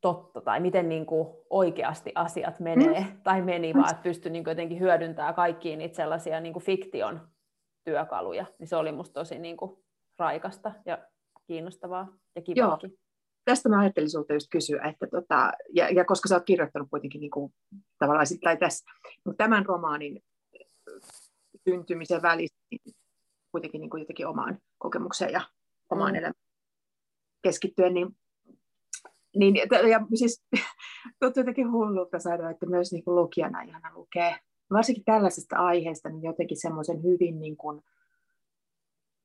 totta 0.07 0.41
tai 0.41 0.61
miten 0.61 0.89
niin 0.89 1.07
kuin 1.07 1.29
oikeasti 1.51 2.13
asiat 2.15 2.61
menee 2.61 3.01
mm. 3.01 3.23
tai 3.23 3.43
meni, 3.43 3.75
vaan 3.75 3.91
että 3.91 4.03
pystyi 4.03 4.33
niin 4.33 4.45
jotenkin 4.47 4.81
hyödyntämään 4.81 5.35
kaikkiin 5.35 5.79
niitä 5.79 5.97
sellaisia 5.97 6.41
niin 6.41 6.53
kuin 6.53 6.65
fiktion 6.65 7.29
työkaluja. 7.85 8.47
Niin 8.59 8.67
se 8.67 8.77
oli 8.77 8.93
musta 8.93 9.21
tosi 9.21 9.39
niin 9.39 9.57
kuin 9.57 9.77
raikasta 10.19 10.73
ja 10.85 10.99
kiinnostavaa 11.47 12.09
ja 12.37 12.43
kivaakin. 12.43 12.91
Joo. 12.91 12.99
Tästä 13.45 13.69
mä 13.69 13.81
ajattelin 13.81 14.11
sinulta 14.11 14.33
just 14.33 14.47
kysyä, 14.51 14.83
että 14.83 15.07
tota, 15.07 15.53
ja, 15.75 15.89
ja 15.91 16.05
koska 16.05 16.29
sä 16.29 16.35
oot 16.35 16.45
kirjoittanut 16.45 16.91
kuitenkin 16.91 17.21
niin 17.21 17.31
kuin, 17.31 17.55
tavallaan 17.99 18.27
sit, 18.27 18.41
tai 18.41 18.57
tässä, 18.57 18.85
mutta 19.25 19.45
tämän 19.45 19.67
romaanin 19.67 20.23
syntymisen 21.69 22.23
välissä 22.23 22.57
niin 22.71 22.95
kuitenkin 23.53 23.81
niin 23.81 23.91
kuin 23.91 24.01
jotenkin 24.01 24.27
omaan 24.27 24.59
kokemukseen 24.79 25.33
ja 25.33 25.41
omaan 25.91 26.13
mm. 26.13 26.17
elämään 26.17 26.35
keskittyen, 27.43 27.95
niin 27.95 28.17
niin, 29.39 29.57
ja 29.91 30.01
siis 30.15 30.45
tuntuu 31.21 31.41
jotenkin 31.41 31.73
hullulta 31.73 32.19
saada, 32.19 32.51
että 32.51 32.67
myös 32.67 32.93
niin 32.93 33.05
kuin 33.05 33.15
lukijana 33.15 33.63
ihana 33.63 33.91
lukee, 33.95 34.37
varsinkin 34.71 35.05
tällaisesta 35.05 35.57
aiheesta, 35.57 36.09
niin 36.09 36.23
jotenkin 36.23 36.61
semmoisen 36.61 37.03
hyvin 37.03 37.41
niin 37.41 37.57
kuin, 37.57 37.83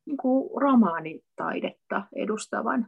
niin 0.05 0.18
kuin 0.18 0.62
romaanitaidetta 0.62 2.03
edustavan. 2.16 2.88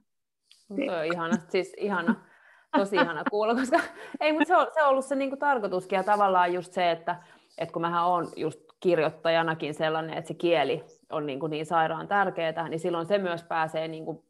Se 0.75 0.91
on 0.99 1.05
ihana, 1.05 1.37
siis 1.49 1.73
ihana, 1.77 2.15
tosi 2.77 2.95
ihana 2.95 3.23
kuulla, 3.29 3.55
koska 3.55 3.79
ei, 4.19 4.33
mutta 4.33 4.47
se 4.47 4.55
on, 4.55 4.67
se 4.73 4.83
on 4.83 4.89
ollut 4.89 5.05
se 5.05 5.15
niin 5.15 5.29
kuin 5.29 5.39
tarkoituskin 5.39 5.97
ja 5.97 6.03
tavallaan 6.03 6.53
just 6.53 6.73
se, 6.73 6.91
että, 6.91 7.23
että 7.57 7.73
kun 7.73 7.81
mähän 7.81 8.05
olen 8.05 8.27
just 8.35 8.59
kirjoittajanakin 8.79 9.73
sellainen, 9.73 10.17
että 10.17 10.27
se 10.27 10.33
kieli 10.33 10.83
on 11.09 11.25
niin, 11.25 11.39
kuin 11.39 11.49
niin 11.49 11.65
sairaan 11.65 12.07
tärkeää, 12.07 12.69
niin 12.69 12.79
silloin 12.79 13.07
se 13.07 13.17
myös 13.17 13.43
pääsee, 13.43 13.87
niin 13.87 14.05
kuin, 14.05 14.23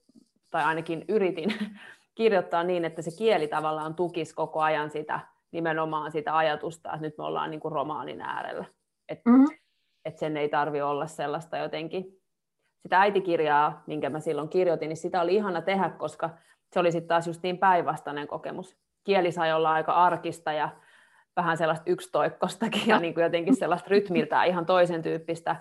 tai 0.52 0.64
ainakin 0.64 1.06
yritin 1.08 1.54
kirjoittaa 2.16 2.64
niin, 2.64 2.86
että 2.86 3.02
se 3.02 3.12
kieli 3.18 3.48
tavallaan 3.48 3.96
tukisi 3.96 4.36
koko 4.36 4.62
ajan 4.62 4.90
sitä 4.90 5.20
nimenomaan 5.52 6.12
sitä 6.12 6.38
ajatusta, 6.38 6.90
että 6.90 7.02
nyt 7.02 7.18
me 7.18 7.24
ollaan 7.24 7.52
niin 7.52 7.60
kuin 7.60 7.72
romaanin 7.72 8.22
äärellä. 8.22 8.66
Että 9.10 9.30
mm-hmm. 9.30 9.58
et 10.06 10.18
sen 10.18 10.38
ei 10.38 10.50
tarvi 10.50 10.82
olla 10.82 11.08
sellaista 11.08 11.58
jotenkin. 11.58 12.06
Sitä 12.84 13.00
äitikirjaa, 13.00 13.84
minkä 13.88 14.10
mä 14.10 14.20
silloin 14.20 14.50
kirjoitin, 14.50 14.90
niin 14.90 14.98
sitä 14.98 15.22
oli 15.22 15.36
ihana 15.36 15.62
tehdä, 15.62 15.90
koska 15.90 16.30
se 16.74 16.80
oli 16.80 16.92
sitten 16.92 17.08
taas 17.08 17.28
just 17.28 17.44
niin 17.44 17.58
päinvastainen 17.58 18.28
kokemus. 18.28 18.78
Kieli 19.04 19.32
sai 19.32 19.54
olla 19.54 19.72
aika 19.72 19.94
arkista 19.94 20.54
ja 20.54 20.70
vähän 21.36 21.58
sellaista 21.58 21.90
yksitoikkostakin 21.92 22.88
ja 22.88 23.00
niin 23.00 23.14
kuin 23.14 23.24
jotenkin 23.24 23.56
sellaista 23.56 23.90
rytmiltä 23.90 24.44
ihan 24.44 24.66
toisen 24.66 25.02
tyyppistä 25.02 25.56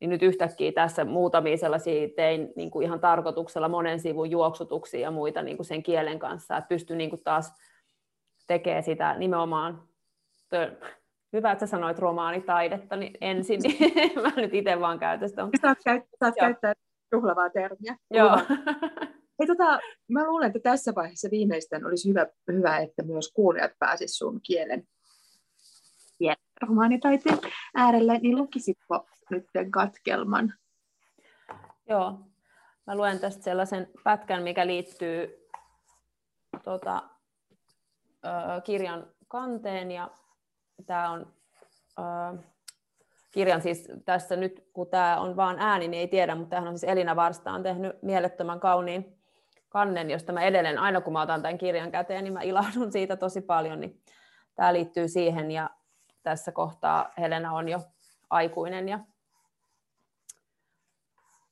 niin 0.00 0.10
nyt 0.10 0.22
yhtäkkiä 0.22 0.72
tässä 0.72 1.04
muutamia 1.04 1.56
sellaisia 1.56 2.08
tein 2.16 2.52
niin 2.56 2.70
kuin 2.70 2.86
ihan 2.86 3.00
tarkoituksella 3.00 3.68
monen 3.68 4.00
sivun 4.00 4.30
juoksutuksia 4.30 5.00
ja 5.00 5.10
muita 5.10 5.42
niin 5.42 5.56
kuin 5.56 5.66
sen 5.66 5.82
kielen 5.82 6.18
kanssa, 6.18 6.56
että 6.56 6.68
pystyn 6.68 6.98
niin 6.98 7.10
kuin 7.10 7.24
taas 7.24 7.52
tekemään 8.46 8.82
sitä 8.82 9.14
nimenomaan, 9.18 9.82
hyvä, 11.32 11.52
että 11.52 11.66
sä 11.66 11.70
sanoit 11.70 11.98
romaanitaidetta 11.98 12.96
niin 12.96 13.12
ensin, 13.20 13.60
niin 13.60 14.12
mä 14.22 14.32
nyt 14.36 14.54
itse 14.54 14.80
vaan 14.80 14.98
käytän 14.98 15.28
sitä. 15.28 15.48
Saat, 15.60 15.78
käyt, 15.84 16.04
saat 16.20 16.34
käyttää 16.40 16.72
juhlavaa 17.12 17.50
termiä. 17.50 17.96
Joo. 18.10 18.38
Hei, 19.38 19.46
tota, 19.46 19.80
mä 20.08 20.26
luulen, 20.26 20.46
että 20.46 20.60
tässä 20.62 20.92
vaiheessa 20.94 21.28
viimeisten 21.30 21.86
olisi 21.86 22.08
hyvä, 22.08 22.26
hyvä 22.52 22.78
että 22.78 23.02
myös 23.02 23.32
kuulijat 23.32 23.72
pääsisivät 23.78 24.18
sun 24.18 24.40
kielen 24.42 24.84
romaanitaiteen 26.62 27.38
äärelle, 27.74 28.18
niin 28.18 28.36
lukisitko 28.36 29.06
nyt 29.30 29.46
katkelman? 29.70 30.54
Joo, 31.88 32.20
mä 32.86 32.96
luen 32.96 33.18
tästä 33.18 33.42
sellaisen 33.42 33.88
pätkän, 34.04 34.42
mikä 34.42 34.66
liittyy 34.66 35.48
tota, 36.64 37.02
ö, 38.24 38.60
kirjan 38.64 39.06
kanteen 39.28 39.90
ja 39.90 40.10
tämä 40.86 41.10
on 41.10 41.32
ö, 41.98 42.38
kirjan 43.30 43.62
siis 43.62 43.88
tässä 44.04 44.36
nyt, 44.36 44.64
kun 44.72 44.86
tämä 44.86 45.20
on 45.20 45.36
vaan 45.36 45.56
ääni, 45.58 45.88
niin 45.88 46.00
ei 46.00 46.08
tiedä, 46.08 46.34
mutta 46.34 46.50
tämähän 46.50 46.68
on 46.68 46.78
siis 46.78 46.92
Elina 46.92 47.16
Varsta 47.16 47.52
on 47.52 47.62
tehnyt 47.62 48.02
mielettömän 48.02 48.60
kauniin 48.60 49.20
kannen, 49.68 50.10
josta 50.10 50.32
mä 50.32 50.42
edelleen, 50.42 50.78
aina 50.78 51.00
kun 51.00 51.12
mä 51.12 51.22
otan 51.22 51.42
tämän 51.42 51.58
kirjan 51.58 51.90
käteen, 51.90 52.24
niin 52.24 52.32
mä 52.32 52.42
ilahdun 52.42 52.92
siitä 52.92 53.16
tosi 53.16 53.40
paljon, 53.40 53.80
niin 53.80 54.02
tämä 54.54 54.72
liittyy 54.72 55.08
siihen. 55.08 55.50
Ja 55.50 55.70
tässä 56.22 56.52
kohtaa 56.52 57.12
Helena 57.18 57.52
on 57.52 57.68
jo 57.68 57.80
aikuinen 58.30 58.88
ja 58.88 59.00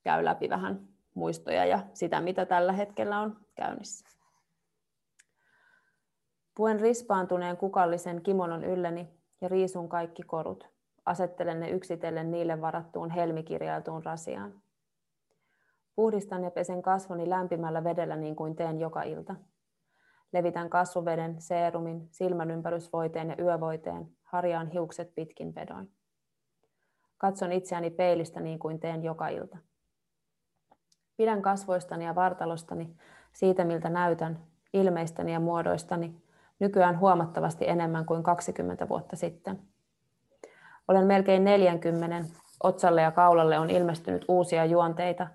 käy 0.02 0.24
läpi 0.24 0.48
vähän 0.48 0.88
muistoja 1.14 1.64
ja 1.64 1.78
sitä, 1.94 2.20
mitä 2.20 2.46
tällä 2.46 2.72
hetkellä 2.72 3.20
on 3.20 3.36
käynnissä. 3.54 4.06
Puen 6.56 6.80
rispaantuneen 6.80 7.56
kukallisen 7.56 8.22
kimonon 8.22 8.64
ylleni 8.64 9.08
ja 9.40 9.48
riisun 9.48 9.88
kaikki 9.88 10.22
korut. 10.22 10.68
Asettelen 11.06 11.60
ne 11.60 11.70
yksitellen 11.70 12.30
niille 12.30 12.60
varattuun 12.60 13.10
helmikirjailtuun 13.10 14.04
rasiaan. 14.04 14.62
Puhdistan 15.96 16.44
ja 16.44 16.50
pesen 16.50 16.82
kasvoni 16.82 17.30
lämpimällä 17.30 17.84
vedellä 17.84 18.16
niin 18.16 18.36
kuin 18.36 18.56
teen 18.56 18.80
joka 18.80 19.02
ilta. 19.02 19.34
Levitän 20.32 20.70
kasvuveden, 20.70 21.40
seerumin, 21.40 22.08
silmänympärysvoiteen 22.10 23.28
ja 23.28 23.44
yövoiteen, 23.44 24.08
harjaan 24.22 24.70
hiukset 24.70 25.14
pitkin 25.14 25.54
vedoin. 25.54 25.90
Katson 27.18 27.52
itseäni 27.52 27.90
peilistä 27.90 28.40
niin 28.40 28.58
kuin 28.58 28.80
teen 28.80 29.04
joka 29.04 29.28
ilta. 29.28 29.58
Pidän 31.16 31.42
kasvoistani 31.42 32.04
ja 32.04 32.14
vartalostani, 32.14 32.96
siitä 33.32 33.64
miltä 33.64 33.88
näytän, 33.88 34.38
ilmeistäni 34.72 35.32
ja 35.32 35.40
muodoistani, 35.40 36.22
nykyään 36.58 37.00
huomattavasti 37.00 37.68
enemmän 37.68 38.06
kuin 38.06 38.22
20 38.22 38.88
vuotta 38.88 39.16
sitten. 39.16 39.62
Olen 40.88 41.06
melkein 41.06 41.44
40, 41.44 42.24
otsalle 42.62 43.02
ja 43.02 43.10
kaulalle 43.10 43.58
on 43.58 43.70
ilmestynyt 43.70 44.24
uusia 44.28 44.64
juonteita, 44.64 45.26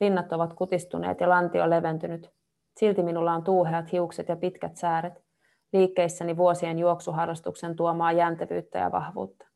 rinnat 0.00 0.32
ovat 0.32 0.54
kutistuneet 0.54 1.20
ja 1.20 1.28
lantio 1.28 1.70
leventynyt. 1.70 2.39
Silti 2.76 3.02
minulla 3.02 3.32
on 3.32 3.44
tuuheat 3.44 3.92
hiukset 3.92 4.28
ja 4.28 4.36
pitkät 4.36 4.76
sääret, 4.76 5.24
liikkeissäni 5.72 6.36
vuosien 6.36 6.78
juoksuharrastuksen 6.78 7.76
tuomaa 7.76 8.12
jäntevyyttä 8.12 8.78
ja 8.78 8.92
vahvuutta. 8.92 9.46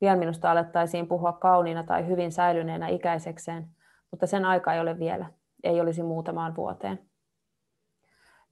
Pian 0.00 0.18
minusta 0.18 0.50
alettaisiin 0.50 1.08
puhua 1.08 1.32
kauniina 1.32 1.82
tai 1.82 2.06
hyvin 2.06 2.32
säilyneenä 2.32 2.88
ikäisekseen, 2.88 3.68
mutta 4.10 4.26
sen 4.26 4.44
aika 4.44 4.74
ei 4.74 4.80
ole 4.80 4.98
vielä, 4.98 5.26
ei 5.64 5.80
olisi 5.80 6.02
muutamaan 6.02 6.56
vuoteen. 6.56 6.98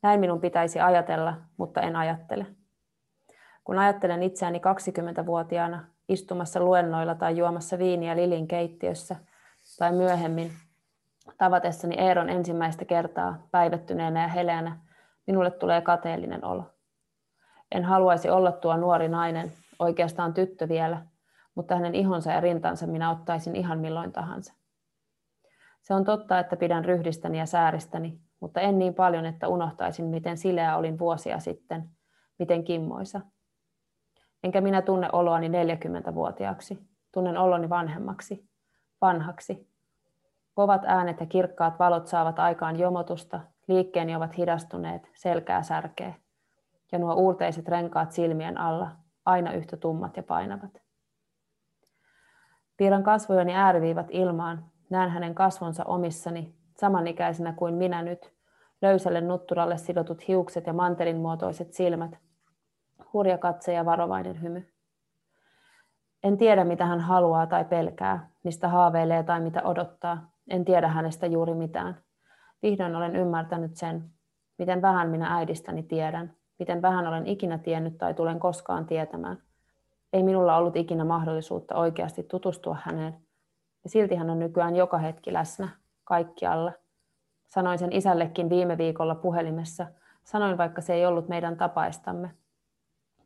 Näin 0.02 0.20
minun 0.20 0.40
pitäisi 0.40 0.80
ajatella, 0.80 1.34
mutta 1.56 1.80
en 1.80 1.96
ajattele. 1.96 2.46
Kun 3.64 3.78
ajattelen 3.78 4.22
itseäni 4.22 4.58
20-vuotiaana 4.58 5.86
istumassa 6.08 6.60
luennoilla 6.60 7.14
tai 7.14 7.36
juomassa 7.36 7.78
viiniä 7.78 8.16
Lilin 8.16 8.48
keittiössä, 8.48 9.16
tai 9.78 9.92
myöhemmin 9.92 10.50
tavatessani 11.38 11.94
Eeron 11.98 12.30
ensimmäistä 12.30 12.84
kertaa 12.84 13.46
päivettyneenä 13.50 14.22
ja 14.22 14.28
heleänä, 14.28 14.80
minulle 15.26 15.50
tulee 15.50 15.80
kateellinen 15.80 16.44
olo. 16.44 16.64
En 17.72 17.84
haluaisi 17.84 18.30
olla 18.30 18.52
tuo 18.52 18.76
nuori 18.76 19.08
nainen, 19.08 19.52
oikeastaan 19.78 20.34
tyttö 20.34 20.68
vielä, 20.68 21.06
mutta 21.54 21.74
hänen 21.74 21.94
ihonsa 21.94 22.32
ja 22.32 22.40
rintansa 22.40 22.86
minä 22.86 23.10
ottaisin 23.10 23.56
ihan 23.56 23.78
milloin 23.78 24.12
tahansa. 24.12 24.54
Se 25.82 25.94
on 25.94 26.04
totta, 26.04 26.38
että 26.38 26.56
pidän 26.56 26.84
ryhdistäni 26.84 27.38
ja 27.38 27.46
sääristäni, 27.46 28.20
mutta 28.40 28.60
en 28.60 28.78
niin 28.78 28.94
paljon, 28.94 29.26
että 29.26 29.48
unohtaisin, 29.48 30.04
miten 30.04 30.36
sileä 30.36 30.76
olin 30.76 30.98
vuosia 30.98 31.38
sitten, 31.38 31.90
miten 32.38 32.64
kimmoisa. 32.64 33.20
Enkä 34.44 34.60
minä 34.60 34.82
tunne 34.82 35.08
oloani 35.12 35.48
40-vuotiaaksi. 35.48 36.78
Tunnen 37.12 37.38
oloni 37.38 37.68
vanhemmaksi, 37.68 38.48
vanhaksi. 39.00 39.69
Kovat 40.60 40.84
äänet 40.86 41.20
ja 41.20 41.26
kirkkaat 41.26 41.78
valot 41.78 42.06
saavat 42.06 42.38
aikaan 42.38 42.78
jomotusta, 42.78 43.40
liikkeeni 43.68 44.16
ovat 44.16 44.38
hidastuneet, 44.38 45.10
selkää 45.14 45.62
särkee. 45.62 46.14
Ja 46.92 46.98
nuo 46.98 47.14
uurteiset 47.14 47.68
renkaat 47.68 48.12
silmien 48.12 48.58
alla, 48.58 48.90
aina 49.24 49.52
yhtä 49.52 49.76
tummat 49.76 50.16
ja 50.16 50.22
painavat. 50.22 50.70
Piirrän 52.76 53.02
kasvojani 53.02 53.54
ääriviivat 53.54 54.06
ilmaan, 54.10 54.64
Näen 54.90 55.10
hänen 55.10 55.34
kasvonsa 55.34 55.84
omissani, 55.84 56.54
samanikäisenä 56.76 57.52
kuin 57.52 57.74
minä 57.74 58.02
nyt, 58.02 58.32
löysälle 58.82 59.20
nutturalle 59.20 59.78
sidotut 59.78 60.28
hiukset 60.28 60.66
ja 60.66 60.72
mantelin 60.72 61.16
muotoiset 61.16 61.72
silmät, 61.72 62.18
hurja 63.12 63.38
katse 63.38 63.72
ja 63.72 63.84
varovainen 63.84 64.42
hymy. 64.42 64.72
En 66.22 66.36
tiedä, 66.36 66.64
mitä 66.64 66.86
hän 66.86 67.00
haluaa 67.00 67.46
tai 67.46 67.64
pelkää, 67.64 68.28
mistä 68.42 68.68
haaveilee 68.68 69.22
tai 69.22 69.40
mitä 69.40 69.62
odottaa. 69.62 70.29
En 70.50 70.64
tiedä 70.64 70.88
hänestä 70.88 71.26
juuri 71.26 71.54
mitään. 71.54 71.96
Vihdoin 72.62 72.96
olen 72.96 73.16
ymmärtänyt 73.16 73.76
sen, 73.76 74.10
miten 74.58 74.82
vähän 74.82 75.10
minä 75.10 75.36
äidistäni 75.36 75.82
tiedän, 75.82 76.32
miten 76.58 76.82
vähän 76.82 77.06
olen 77.06 77.26
ikinä 77.26 77.58
tiennyt 77.58 77.98
tai 77.98 78.14
tulen 78.14 78.40
koskaan 78.40 78.86
tietämään. 78.86 79.42
Ei 80.12 80.22
minulla 80.22 80.56
ollut 80.56 80.76
ikinä 80.76 81.04
mahdollisuutta 81.04 81.74
oikeasti 81.74 82.22
tutustua 82.22 82.76
häneen, 82.82 83.16
ja 83.84 83.90
silti 83.90 84.14
hän 84.14 84.30
on 84.30 84.38
nykyään 84.38 84.76
joka 84.76 84.98
hetki 84.98 85.32
läsnä, 85.32 85.68
kaikkialla. 86.04 86.72
Sanoin 87.48 87.78
sen 87.78 87.92
isällekin 87.92 88.50
viime 88.50 88.78
viikolla 88.78 89.14
puhelimessa, 89.14 89.86
Sanoin, 90.24 90.58
vaikka 90.58 90.80
se 90.80 90.94
ei 90.94 91.06
ollut 91.06 91.28
meidän 91.28 91.56
tapaistamme. 91.56 92.30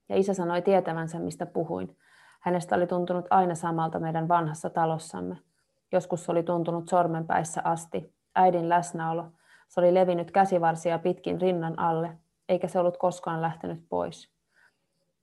Ja 0.08 0.16
isä 0.16 0.34
sanoi 0.34 0.62
tietävänsä, 0.62 1.18
mistä 1.18 1.46
puhuin. 1.46 1.96
Hänestä 2.40 2.76
oli 2.76 2.86
tuntunut 2.86 3.26
aina 3.30 3.54
samalta 3.54 3.98
meidän 3.98 4.28
vanhassa 4.28 4.70
talossamme. 4.70 5.36
Joskus 5.94 6.24
se 6.24 6.32
oli 6.32 6.42
tuntunut 6.42 6.88
sormenpäissä 6.88 7.60
asti. 7.64 8.14
Äidin 8.34 8.68
läsnäolo. 8.68 9.24
Se 9.68 9.80
oli 9.80 9.94
levinnyt 9.94 10.30
käsivarsia 10.30 10.98
pitkin 10.98 11.40
rinnan 11.40 11.78
alle, 11.78 12.18
eikä 12.48 12.68
se 12.68 12.78
ollut 12.78 12.96
koskaan 12.96 13.42
lähtenyt 13.42 13.84
pois. 13.88 14.30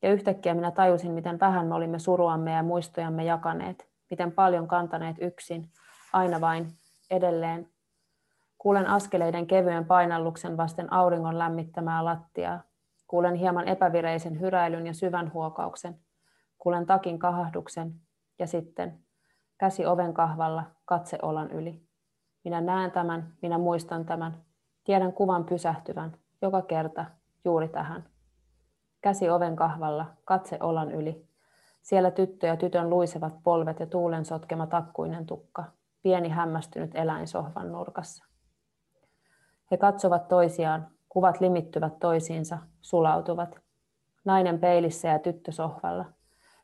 Ja 0.02 0.12
yhtäkkiä 0.12 0.54
minä 0.54 0.72
tajusin, 0.72 1.12
miten 1.12 1.40
vähän 1.40 1.68
me 1.68 1.76
olimme 1.76 2.00
suruamme 2.00 2.52
ja 2.52 2.64
muistojamme 2.64 3.24
jakaneet, 3.24 3.88
miten 4.10 4.32
paljon 4.32 4.68
kantaneet 4.68 5.16
yksin, 5.22 5.70
aina 6.14 6.42
vain, 6.42 6.68
edelleen. 7.10 7.70
Kuulen 8.58 8.88
askeleiden 8.88 9.48
kevyen 9.48 9.86
painalluksen 9.86 10.58
vasten 10.58 10.94
auringon 10.94 11.40
lämmittämää 11.40 12.06
lattiaa. 12.06 12.64
Kuulen 13.08 13.36
hieman 13.36 13.68
epävireisen 13.68 14.40
hyräilyn 14.40 14.88
ja 14.88 14.94
syvän 14.94 15.34
huokauksen. 15.34 16.00
Kuulen 16.58 16.86
takin 16.86 17.20
kahahduksen 17.20 17.94
ja 18.40 18.48
sitten 18.48 19.00
käsi 19.62 19.86
oven 19.86 20.14
kahvalla, 20.14 20.64
katse 20.86 21.20
olan 21.22 21.52
yli. 21.52 21.82
Minä 22.44 22.62
näen 22.62 22.92
tämän, 22.92 23.34
minä 23.42 23.58
muistan 23.58 24.06
tämän. 24.06 24.38
Tiedän 24.84 25.14
kuvan 25.14 25.44
pysähtyvän, 25.44 26.18
joka 26.42 26.62
kerta, 26.62 27.06
juuri 27.46 27.68
tähän. 27.68 28.04
Käsi 29.02 29.30
oven 29.30 29.56
kahvalla, 29.56 30.06
katse 30.26 30.58
olan 30.60 30.92
yli. 30.92 31.26
Siellä 31.82 32.12
tyttö 32.12 32.48
ja 32.48 32.58
tytön 32.58 32.90
luisevat 32.90 33.34
polvet 33.44 33.80
ja 33.80 33.86
tuulen 33.86 34.26
sotkema 34.26 34.68
takkuinen 34.68 35.26
tukka. 35.26 35.64
Pieni 36.02 36.30
hämmästynyt 36.30 36.92
eläin 36.94 37.28
sohvan 37.28 37.72
nurkassa. 37.72 38.26
He 39.72 39.78
katsovat 39.78 40.28
toisiaan, 40.28 40.88
kuvat 41.10 41.42
limittyvät 41.42 42.00
toisiinsa, 42.00 42.58
sulautuvat. 42.82 43.60
Nainen 44.26 44.60
peilissä 44.60 45.08
ja 45.08 45.20
tyttö 45.20 45.52
sohvalla. 45.52 46.06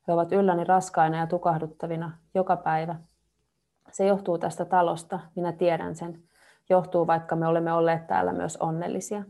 He 0.08 0.14
ovat 0.14 0.32
ylläni 0.32 0.64
raskaina 0.64 1.18
ja 1.18 1.28
tukahduttavina 1.28 2.12
joka 2.34 2.55
päivä. 2.55 2.95
Se 3.91 4.05
johtuu 4.05 4.38
tästä 4.38 4.66
talosta, 4.66 5.20
minä 5.36 5.51
tiedän 5.51 5.95
sen. 5.95 6.24
Johtuu, 6.70 7.08
vaikka 7.08 7.36
me 7.36 7.47
olemme 7.47 7.74
olleet 7.74 8.08
täällä 8.08 8.34
myös 8.34 8.58
onnellisia. 8.58 9.24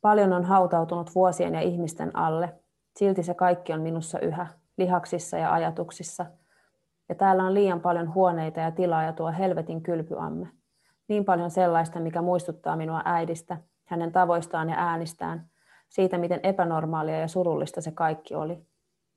Paljon 0.00 0.32
on 0.32 0.44
hautautunut 0.44 1.14
vuosien 1.14 1.54
ja 1.54 1.60
ihmisten 1.60 2.16
alle. 2.16 2.54
Silti 2.96 3.22
se 3.22 3.34
kaikki 3.34 3.72
on 3.72 3.80
minussa 3.80 4.18
yhä, 4.18 4.46
lihaksissa 4.76 5.36
ja 5.36 5.52
ajatuksissa. 5.52 6.26
Ja 7.08 7.14
täällä 7.14 7.44
on 7.44 7.54
liian 7.54 7.80
paljon 7.80 8.14
huoneita 8.14 8.60
ja 8.60 8.70
tilaa 8.70 9.02
ja 9.02 9.12
tuo 9.12 9.32
helvetin 9.38 9.82
kylpyamme. 9.82 10.48
Niin 11.08 11.24
paljon 11.24 11.50
sellaista, 11.50 12.00
mikä 12.00 12.22
muistuttaa 12.22 12.76
minua 12.76 13.02
äidistä, 13.04 13.56
hänen 13.84 14.12
tavoistaan 14.12 14.70
ja 14.70 14.76
äänistään, 14.78 15.46
siitä 15.88 16.18
miten 16.18 16.40
epänormaalia 16.42 17.20
ja 17.20 17.28
surullista 17.28 17.80
se 17.80 17.90
kaikki 17.90 18.34
oli. 18.34 18.66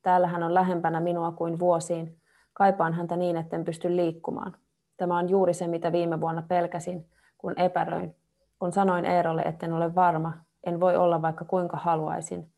Täällä 0.02 0.26
hän 0.26 0.42
on 0.42 0.54
lähempänä 0.54 1.00
minua 1.00 1.32
kuin 1.32 1.58
vuosiin. 1.58 2.20
Kaipaan 2.52 2.92
häntä 2.92 3.16
niin, 3.16 3.36
etten 3.36 3.64
pysty 3.64 3.96
liikkumaan. 3.96 4.56
Tämä 4.96 5.18
on 5.18 5.28
juuri 5.28 5.54
se, 5.54 5.66
mitä 5.66 5.92
viime 5.92 6.20
vuonna 6.20 6.42
pelkäsin, 6.42 7.10
kun 7.38 7.60
epäröin. 7.60 8.16
Kun 8.58 8.72
sanoin 8.72 9.04
Eerolle, 9.04 9.42
etten 9.42 9.72
ole 9.72 9.94
varma, 9.94 10.32
en 10.66 10.80
voi 10.80 10.96
olla 10.96 11.22
vaikka 11.22 11.44
kuinka 11.44 11.76
haluaisin. 11.76 12.52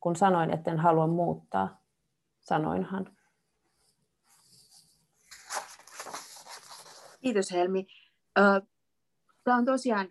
Kun 0.00 0.16
sanoin, 0.16 0.50
etten 0.50 0.78
halua 0.78 1.06
muuttaa, 1.06 1.80
sanoinhan. 2.40 3.06
Kiitos 7.20 7.52
Helmi. 7.52 7.86
Tämä 9.44 9.56
on 9.56 9.64
tosiaan 9.64 10.08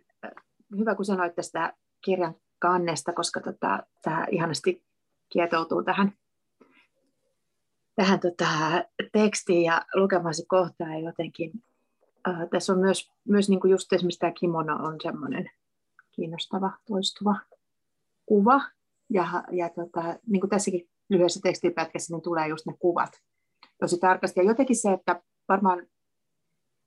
hyvä, 0.78 0.96
kun 0.96 1.06
sanoit 1.06 1.36
tästä 1.36 1.74
kirjan 2.02 2.36
kannesta, 2.60 3.14
koska 3.14 3.42
tota, 3.42 3.84
tämä 4.02 4.26
ihanasti 4.32 4.84
kietoutuu 5.30 5.84
tähän, 5.84 6.14
tähän 7.98 8.20
tota, 8.20 8.48
tekstiin 9.12 9.64
ja 9.64 9.82
lukemasi 9.96 10.46
kohtaan 10.48 10.92
ja 10.94 11.00
jotenkin. 11.00 11.52
Äh, 12.28 12.50
tässä 12.52 12.74
on 12.74 12.80
myös, 12.80 13.12
myös 13.28 13.50
niin 13.50 13.60
kuin 13.60 13.72
just 13.72 13.94
esimerkiksi 13.94 14.20
tämä 14.20 14.32
kimono 14.32 14.76
on 14.76 14.96
semmoinen 15.04 15.50
kiinnostava, 16.12 16.72
toistuva 16.88 17.36
kuva. 18.26 18.62
Ja, 19.10 19.44
ja 19.52 19.70
tota, 19.70 20.20
niin 20.28 20.42
kuin 20.42 20.50
tässäkin 20.50 20.90
lyhyessä 21.10 21.40
tekstipätkässä 21.44 22.14
niin 22.14 22.24
tulee 22.24 22.48
just 22.48 22.66
ne 22.66 22.74
kuvat 22.80 23.12
tosi 23.80 23.98
tarkasti. 24.00 24.40
Ja 24.40 24.46
jotenkin 24.46 24.76
se, 24.76 24.92
että 24.92 25.22
varmaan 25.50 25.88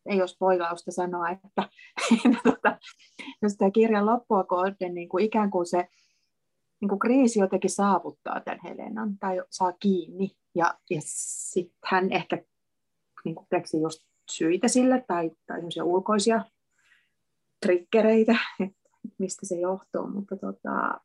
ei 0.06 0.20
ole 0.20 0.28
spoilausta 0.28 0.92
sanoa, 0.92 1.30
että, 1.30 1.68
että 2.26 2.38
tota, 2.44 2.78
jos 3.42 3.56
tämä 3.56 3.70
kirjan 3.70 4.06
loppua 4.06 4.44
kohden 4.44 4.94
niin 4.94 5.08
kuin 5.08 5.24
ikään 5.24 5.50
kuin 5.50 5.66
se 5.66 5.88
niin 6.80 6.88
kuin 6.88 6.98
kriisi 6.98 7.40
jotenkin 7.40 7.70
saavuttaa 7.70 8.40
tämän 8.40 8.60
Helenan 8.64 9.18
tai 9.18 9.42
saa 9.50 9.72
kiinni 9.72 10.39
ja, 10.54 10.74
ja 10.90 11.00
sitten 11.04 11.78
hän 11.84 12.12
ehkä 12.12 12.42
niin 13.24 13.36
keksi 13.50 13.80
just 13.80 14.00
syitä 14.30 14.68
sille 14.68 15.04
tai, 15.08 15.30
tai 15.46 15.60
ulkoisia 15.82 16.44
triggereitä, 17.62 18.36
että 18.60 18.90
mistä 19.18 19.46
se 19.46 19.54
johtuu, 19.54 20.06
mutta 20.06 20.36
tota, 20.36 21.00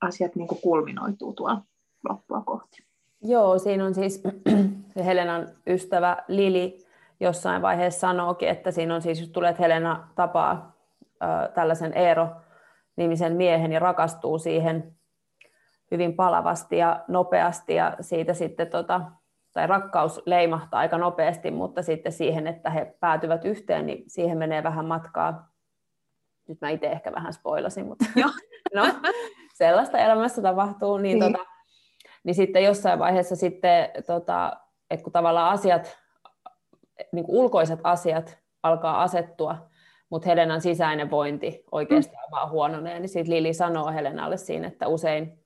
asiat 0.00 0.36
niin 0.36 0.48
kulminoituu 0.48 1.32
tuolla 1.32 1.62
loppua 2.08 2.42
kohti. 2.46 2.84
Joo, 3.22 3.58
siinä 3.58 3.84
on 3.84 3.94
siis 3.94 4.22
Helenan 5.04 5.48
ystävä 5.66 6.16
Lili 6.28 6.78
jossain 7.20 7.62
vaiheessa 7.62 8.00
sanookin, 8.00 8.48
että 8.48 8.70
siinä 8.70 8.94
on 8.94 9.02
siis, 9.02 9.20
jos 9.20 9.28
tulee, 9.28 9.50
että 9.50 9.62
Helena 9.62 10.08
tapaa 10.14 10.76
ö, 11.04 11.52
tällaisen 11.52 11.92
Eero-nimisen 11.92 13.36
miehen 13.36 13.72
ja 13.72 13.78
rakastuu 13.78 14.38
siihen 14.38 14.96
hyvin 15.94 16.16
palavasti 16.16 16.76
ja 16.76 17.04
nopeasti 17.08 17.74
ja 17.74 17.96
siitä 18.00 18.34
sitten 18.34 18.70
tota, 18.70 19.00
tai 19.52 19.66
rakkaus 19.66 20.22
leimahtaa 20.26 20.80
aika 20.80 20.98
nopeasti, 20.98 21.50
mutta 21.50 21.82
sitten 21.82 22.12
siihen, 22.12 22.46
että 22.46 22.70
he 22.70 22.96
päätyvät 23.00 23.44
yhteen, 23.44 23.86
niin 23.86 24.04
siihen 24.06 24.38
menee 24.38 24.62
vähän 24.62 24.86
matkaa. 24.86 25.48
Nyt 26.48 26.60
mä 26.60 26.70
itse 26.70 26.86
ehkä 26.86 27.12
vähän 27.12 27.32
spoilasin, 27.32 27.86
mutta 27.86 28.04
no, 28.74 28.86
sellaista 29.54 29.98
elämässä 29.98 30.42
tapahtuu. 30.42 30.98
Niin, 30.98 31.18
niin. 31.18 31.32
Tota, 31.32 31.44
niin 32.24 32.34
sitten 32.34 32.64
jossain 32.64 32.98
vaiheessa 32.98 33.36
sitten, 33.36 33.90
tota, 34.06 34.56
että 34.90 35.04
kun 35.04 35.12
tavallaan 35.12 35.52
asiat 35.52 35.98
niin 37.12 37.24
kuin 37.24 37.36
ulkoiset 37.38 37.80
asiat 37.82 38.38
alkaa 38.62 39.02
asettua, 39.02 39.70
mutta 40.10 40.28
Helenan 40.28 40.60
sisäinen 40.60 41.10
vointi 41.10 41.64
oikeastaan 41.72 42.24
mm. 42.28 42.30
vaan 42.30 42.50
huononee, 42.50 42.98
niin 43.00 43.08
sitten 43.08 43.34
Lili 43.34 43.54
sanoo 43.54 43.92
Helenalle 43.92 44.36
siinä, 44.36 44.68
että 44.68 44.88
usein 44.88 45.43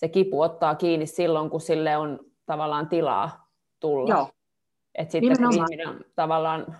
se 0.00 0.08
kipu 0.08 0.40
ottaa 0.40 0.74
kiinni 0.74 1.06
silloin, 1.06 1.50
kun 1.50 1.60
sille 1.60 1.96
on 1.96 2.20
tavallaan 2.46 2.88
tilaa 2.88 3.50
tulla. 3.80 4.14
Joo. 4.14 4.28
Et 4.94 5.10
sitten 5.10 5.36
kun 5.38 5.54
ihminen 5.54 5.88
on 5.88 6.04
tavallaan, 6.14 6.76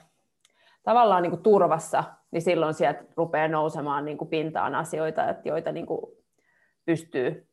tavallaan 0.82 1.22
niin 1.22 1.30
kuin 1.30 1.42
turvassa, 1.42 2.04
niin 2.30 2.42
silloin 2.42 2.74
sieltä 2.74 3.04
rupeaa 3.16 3.48
nousemaan 3.48 4.04
niin 4.04 4.18
kuin 4.18 4.28
pintaan 4.28 4.74
asioita, 4.74 5.22
joita 5.44 5.72
niin 5.72 5.86
kuin 5.86 6.00
pystyy 6.84 7.48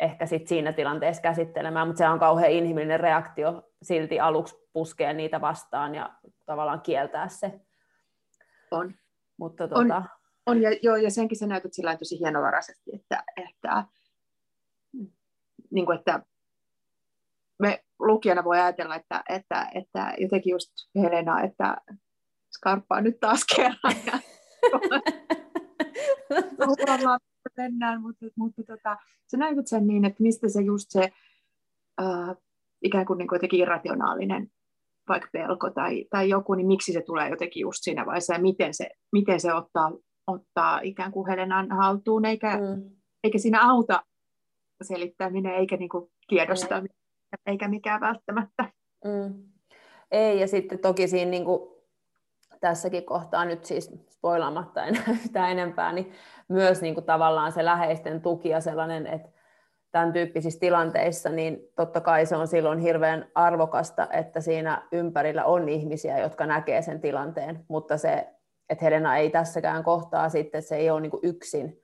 ehkä 0.00 0.26
sit 0.26 0.48
siinä 0.48 0.72
tilanteessa 0.72 1.22
käsittelemään, 1.22 1.86
mutta 1.86 1.98
se 1.98 2.08
on 2.08 2.18
kauhean 2.18 2.52
inhimillinen 2.52 3.00
reaktio 3.00 3.62
silti 3.82 4.20
aluksi 4.20 4.54
puskea 4.72 5.12
niitä 5.12 5.40
vastaan 5.40 5.94
ja 5.94 6.10
tavallaan 6.46 6.80
kieltää 6.80 7.28
se. 7.28 7.60
On. 8.70 8.94
Mutta 9.38 9.68
tuota... 9.68 9.96
on, 9.96 10.04
on 10.46 10.62
ja, 10.62 10.70
joo, 10.82 10.96
ja 10.96 11.10
senkin 11.10 11.38
sä 11.38 11.46
näytät 11.46 11.72
sillä 11.72 11.96
tosi 11.96 12.18
hienovaraisesti, 12.18 12.90
että, 12.94 13.24
että, 13.36 13.84
niin 15.70 15.86
kuin, 15.86 15.98
että 15.98 16.22
me 17.62 17.84
lukijana 17.98 18.44
voi 18.44 18.58
ajatella, 18.58 18.94
että, 18.94 19.24
että, 19.28 19.70
että 19.74 20.14
jotenkin 20.18 20.50
just 20.50 20.70
Helena, 20.94 21.42
että 21.42 21.76
skarppaa 22.56 23.00
nyt 23.00 23.20
taas 23.20 23.40
kerran. 23.56 23.96
Ja, 24.06 24.18
mennään, 27.56 28.02
mutta, 28.02 28.26
mutta 28.36 28.62
tota, 28.66 28.96
sä 29.30 29.36
näytät 29.36 29.66
sen 29.66 29.86
niin, 29.86 30.04
että 30.04 30.22
mistä 30.22 30.48
se 30.48 30.62
just 30.62 30.86
se 30.88 31.12
äh, 32.00 32.36
ikään 32.82 33.06
kuin, 33.06 33.18
niin 33.18 33.28
kuin 33.28 33.36
jotenkin 33.36 33.60
irrationaalinen 33.60 34.50
vaikka 35.08 35.28
pelko 35.32 35.70
tai, 35.70 36.04
tai 36.10 36.28
joku, 36.28 36.54
niin 36.54 36.66
miksi 36.66 36.92
se 36.92 37.02
tulee 37.02 37.30
jotenkin 37.30 37.60
just 37.60 37.78
siinä 37.80 38.06
vaiheessa 38.06 38.34
ja 38.34 38.40
miten 38.40 38.74
se, 38.74 38.88
miten 39.12 39.40
se 39.40 39.54
ottaa, 39.54 39.92
ottaa 40.26 40.80
ikään 40.80 41.12
kuin 41.12 41.28
Helenan 41.28 41.70
haltuun, 41.70 42.24
eikä, 42.24 42.56
mm. 42.56 42.90
eikä 43.24 43.38
siinä 43.38 43.70
auta 43.70 44.02
selittäminen 44.82 45.54
eikä 45.54 45.76
niin 45.76 45.88
kuin 45.88 46.10
tiedostaminen, 46.28 46.96
mm. 47.32 47.52
eikä 47.52 47.68
mikään 47.68 48.00
välttämättä. 48.00 48.64
Mm. 49.04 49.34
Ei, 50.10 50.40
ja 50.40 50.48
sitten 50.48 50.78
toki 50.78 51.08
siinä 51.08 51.30
niin 51.30 51.44
kuin 51.44 51.60
tässäkin 52.60 53.04
kohtaa 53.04 53.44
nyt 53.44 53.64
siis 53.64 53.92
spoilaamatta 54.10 54.84
enää 54.84 55.02
yhtään 55.24 55.50
enempää, 55.50 55.92
niin 55.92 56.12
myös 56.48 56.82
niin 56.82 56.94
kuin 56.94 57.06
tavallaan 57.06 57.52
se 57.52 57.64
läheisten 57.64 58.20
tuki 58.20 58.48
ja 58.48 58.60
sellainen, 58.60 59.06
että 59.06 59.28
tämän 59.92 60.12
tyyppisissä 60.12 60.60
tilanteissa, 60.60 61.28
niin 61.28 61.58
totta 61.76 62.00
kai 62.00 62.26
se 62.26 62.36
on 62.36 62.48
silloin 62.48 62.78
hirveän 62.78 63.30
arvokasta, 63.34 64.08
että 64.10 64.40
siinä 64.40 64.88
ympärillä 64.92 65.44
on 65.44 65.68
ihmisiä, 65.68 66.18
jotka 66.18 66.46
näkee 66.46 66.82
sen 66.82 67.00
tilanteen, 67.00 67.64
mutta 67.68 67.96
se 67.96 68.26
että 68.68 68.84
Helena 68.84 69.16
ei 69.16 69.30
tässäkään 69.30 69.84
kohtaa 69.84 70.28
sitten, 70.28 70.62
se 70.62 70.76
ei 70.76 70.90
ole 70.90 71.00
niin 71.00 71.10
kuin 71.10 71.20
yksin. 71.22 71.80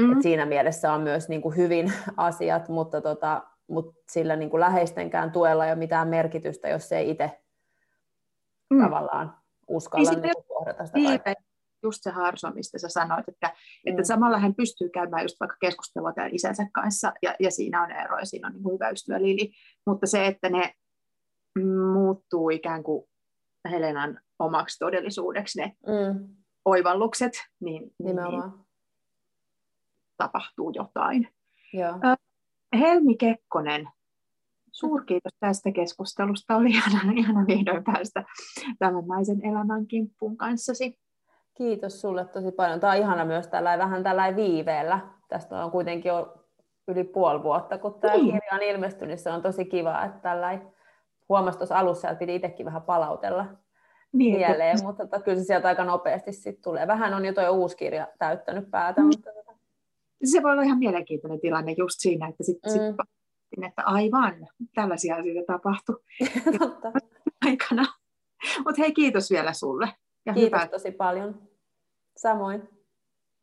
Mm. 0.00 0.12
Et 0.12 0.22
siinä 0.22 0.46
mielessä 0.46 0.92
on 0.92 1.00
myös 1.00 1.28
niin 1.28 1.42
kuin 1.42 1.56
hyvin 1.56 1.92
asiat, 2.16 2.68
mutta, 2.68 3.00
tota, 3.00 3.42
mutta 3.68 4.00
sillä 4.12 4.36
niin 4.36 4.50
kuin 4.50 4.60
läheistenkään 4.60 5.32
tuella 5.32 5.66
ei 5.66 5.72
ole 5.72 5.78
mitään 5.78 6.08
merkitystä, 6.08 6.68
jos 6.68 6.92
ei 6.92 7.10
itse 7.10 7.40
mm. 8.70 8.82
tavallaan 8.82 9.36
uskalla 9.68 10.10
niin 10.10 10.22
niin 10.22 10.44
kohdata 10.48 10.86
sitä 10.86 10.98
niin, 10.98 11.20
just 11.82 11.98
se 12.02 12.10
Harso, 12.10 12.50
mistä 12.50 12.78
sä 12.78 12.88
sanoit, 12.88 13.28
että, 13.28 13.46
mm. 13.46 13.90
että 13.90 14.04
samalla 14.04 14.38
hän 14.38 14.54
pystyy 14.54 14.88
käymään 14.88 15.24
just 15.24 15.36
vaikka 15.40 15.56
keskustelua 15.60 16.12
tämän 16.12 16.34
isänsä 16.34 16.66
kanssa, 16.72 17.12
ja, 17.22 17.34
ja 17.40 17.50
siinä 17.50 17.82
on 17.82 17.90
ero, 17.90 18.18
ja 18.18 18.26
siinä 18.26 18.48
on 18.48 18.54
niin 18.54 18.72
hyvä 18.72 18.90
ystävä 18.90 19.22
Lili, 19.22 19.52
mutta 19.86 20.06
se, 20.06 20.26
että 20.26 20.48
ne 20.48 20.74
muuttuu 21.92 22.50
ikään 22.50 22.82
kuin 22.82 23.08
Helenan 23.70 24.20
omaksi 24.38 24.78
todellisuudeksi 24.78 25.60
ne 25.60 25.76
mm. 25.86 26.36
oivallukset, 26.64 27.32
niin, 27.60 27.90
niin, 27.98 28.16
niin 28.16 28.42
tapahtuu 30.16 30.72
jotain. 30.74 31.28
Joo. 31.72 31.94
Helmi 32.78 33.16
Kekkonen, 33.16 33.88
suurkiitos 34.72 35.32
tästä 35.40 35.72
keskustelusta. 35.72 36.56
Oli 36.56 36.70
ihana, 36.70 37.12
ihana 37.16 37.46
vihdoin 37.46 37.84
päästä 37.84 38.24
tämän 38.78 39.06
naisen 39.06 39.46
elämän 39.46 39.86
kimppuun 39.86 40.36
kanssasi. 40.36 40.98
Kiitos 41.54 42.00
sulle 42.00 42.24
tosi 42.24 42.52
paljon. 42.52 42.80
Tämä 42.80 42.92
on 42.92 42.98
ihana 42.98 43.24
myös 43.24 43.48
tällä 43.48 43.78
vähän 43.78 44.02
tällä 44.02 44.36
viiveellä. 44.36 45.00
Tästä 45.28 45.64
on 45.64 45.70
kuitenkin 45.70 46.08
jo 46.08 46.34
yli 46.88 47.04
puoli 47.04 47.42
vuotta, 47.42 47.78
kun 47.78 48.00
tämä 48.00 48.14
niin. 48.14 48.24
kirja 48.24 48.54
on 48.54 48.62
ilmestynyt. 48.62 49.08
Niin 49.08 49.18
se 49.18 49.30
on 49.30 49.42
tosi 49.42 49.64
kiva, 49.64 50.04
että 50.04 50.18
tällä 50.18 50.58
huomasi 51.28 51.58
tuossa 51.58 51.78
alussa, 51.78 52.10
että 52.10 52.18
piti 52.18 52.34
itsekin 52.34 52.66
vähän 52.66 52.82
palautella 52.82 53.46
niin, 54.12 54.36
mieleen, 54.36 54.74
että... 54.74 54.86
mutta 54.86 55.06
tota, 55.06 55.24
kyllä 55.24 55.38
se 55.38 55.44
sieltä 55.44 55.68
aika 55.68 55.84
nopeasti 55.84 56.32
sitten 56.32 56.64
tulee. 56.64 56.86
Vähän 56.86 57.14
on 57.14 57.24
jo 57.24 57.32
tuo 57.32 57.50
uusi 57.50 57.76
kirja 57.76 58.08
täyttänyt 58.18 58.70
päätä. 58.70 59.00
Mm. 59.00 59.06
Mutta... 59.06 59.30
Tota- 60.26 60.32
se 60.32 60.42
voi 60.42 60.52
olla 60.52 60.62
ihan 60.62 60.78
mielenkiintoinen 60.78 61.40
tilanne 61.40 61.74
just 61.78 61.94
siinä, 61.98 62.28
että 62.28 62.44
sitten 62.44 62.72
mm. 62.72 62.78
sit, 62.78 63.64
että 63.66 63.82
aivan, 63.84 64.48
tällaisia 64.74 65.16
asioita 65.16 65.52
tapahtui 65.52 66.00
aikana. 67.46 67.84
Mutta 68.58 68.82
hei, 68.82 68.92
kiitos 68.92 69.30
vielä 69.30 69.52
sulle. 69.52 69.88
Ja 70.26 70.34
Kiitos 70.34 70.60
hyvä. 70.60 70.68
tosi 70.68 70.90
paljon. 70.90 71.48
Samoin. 72.16 72.62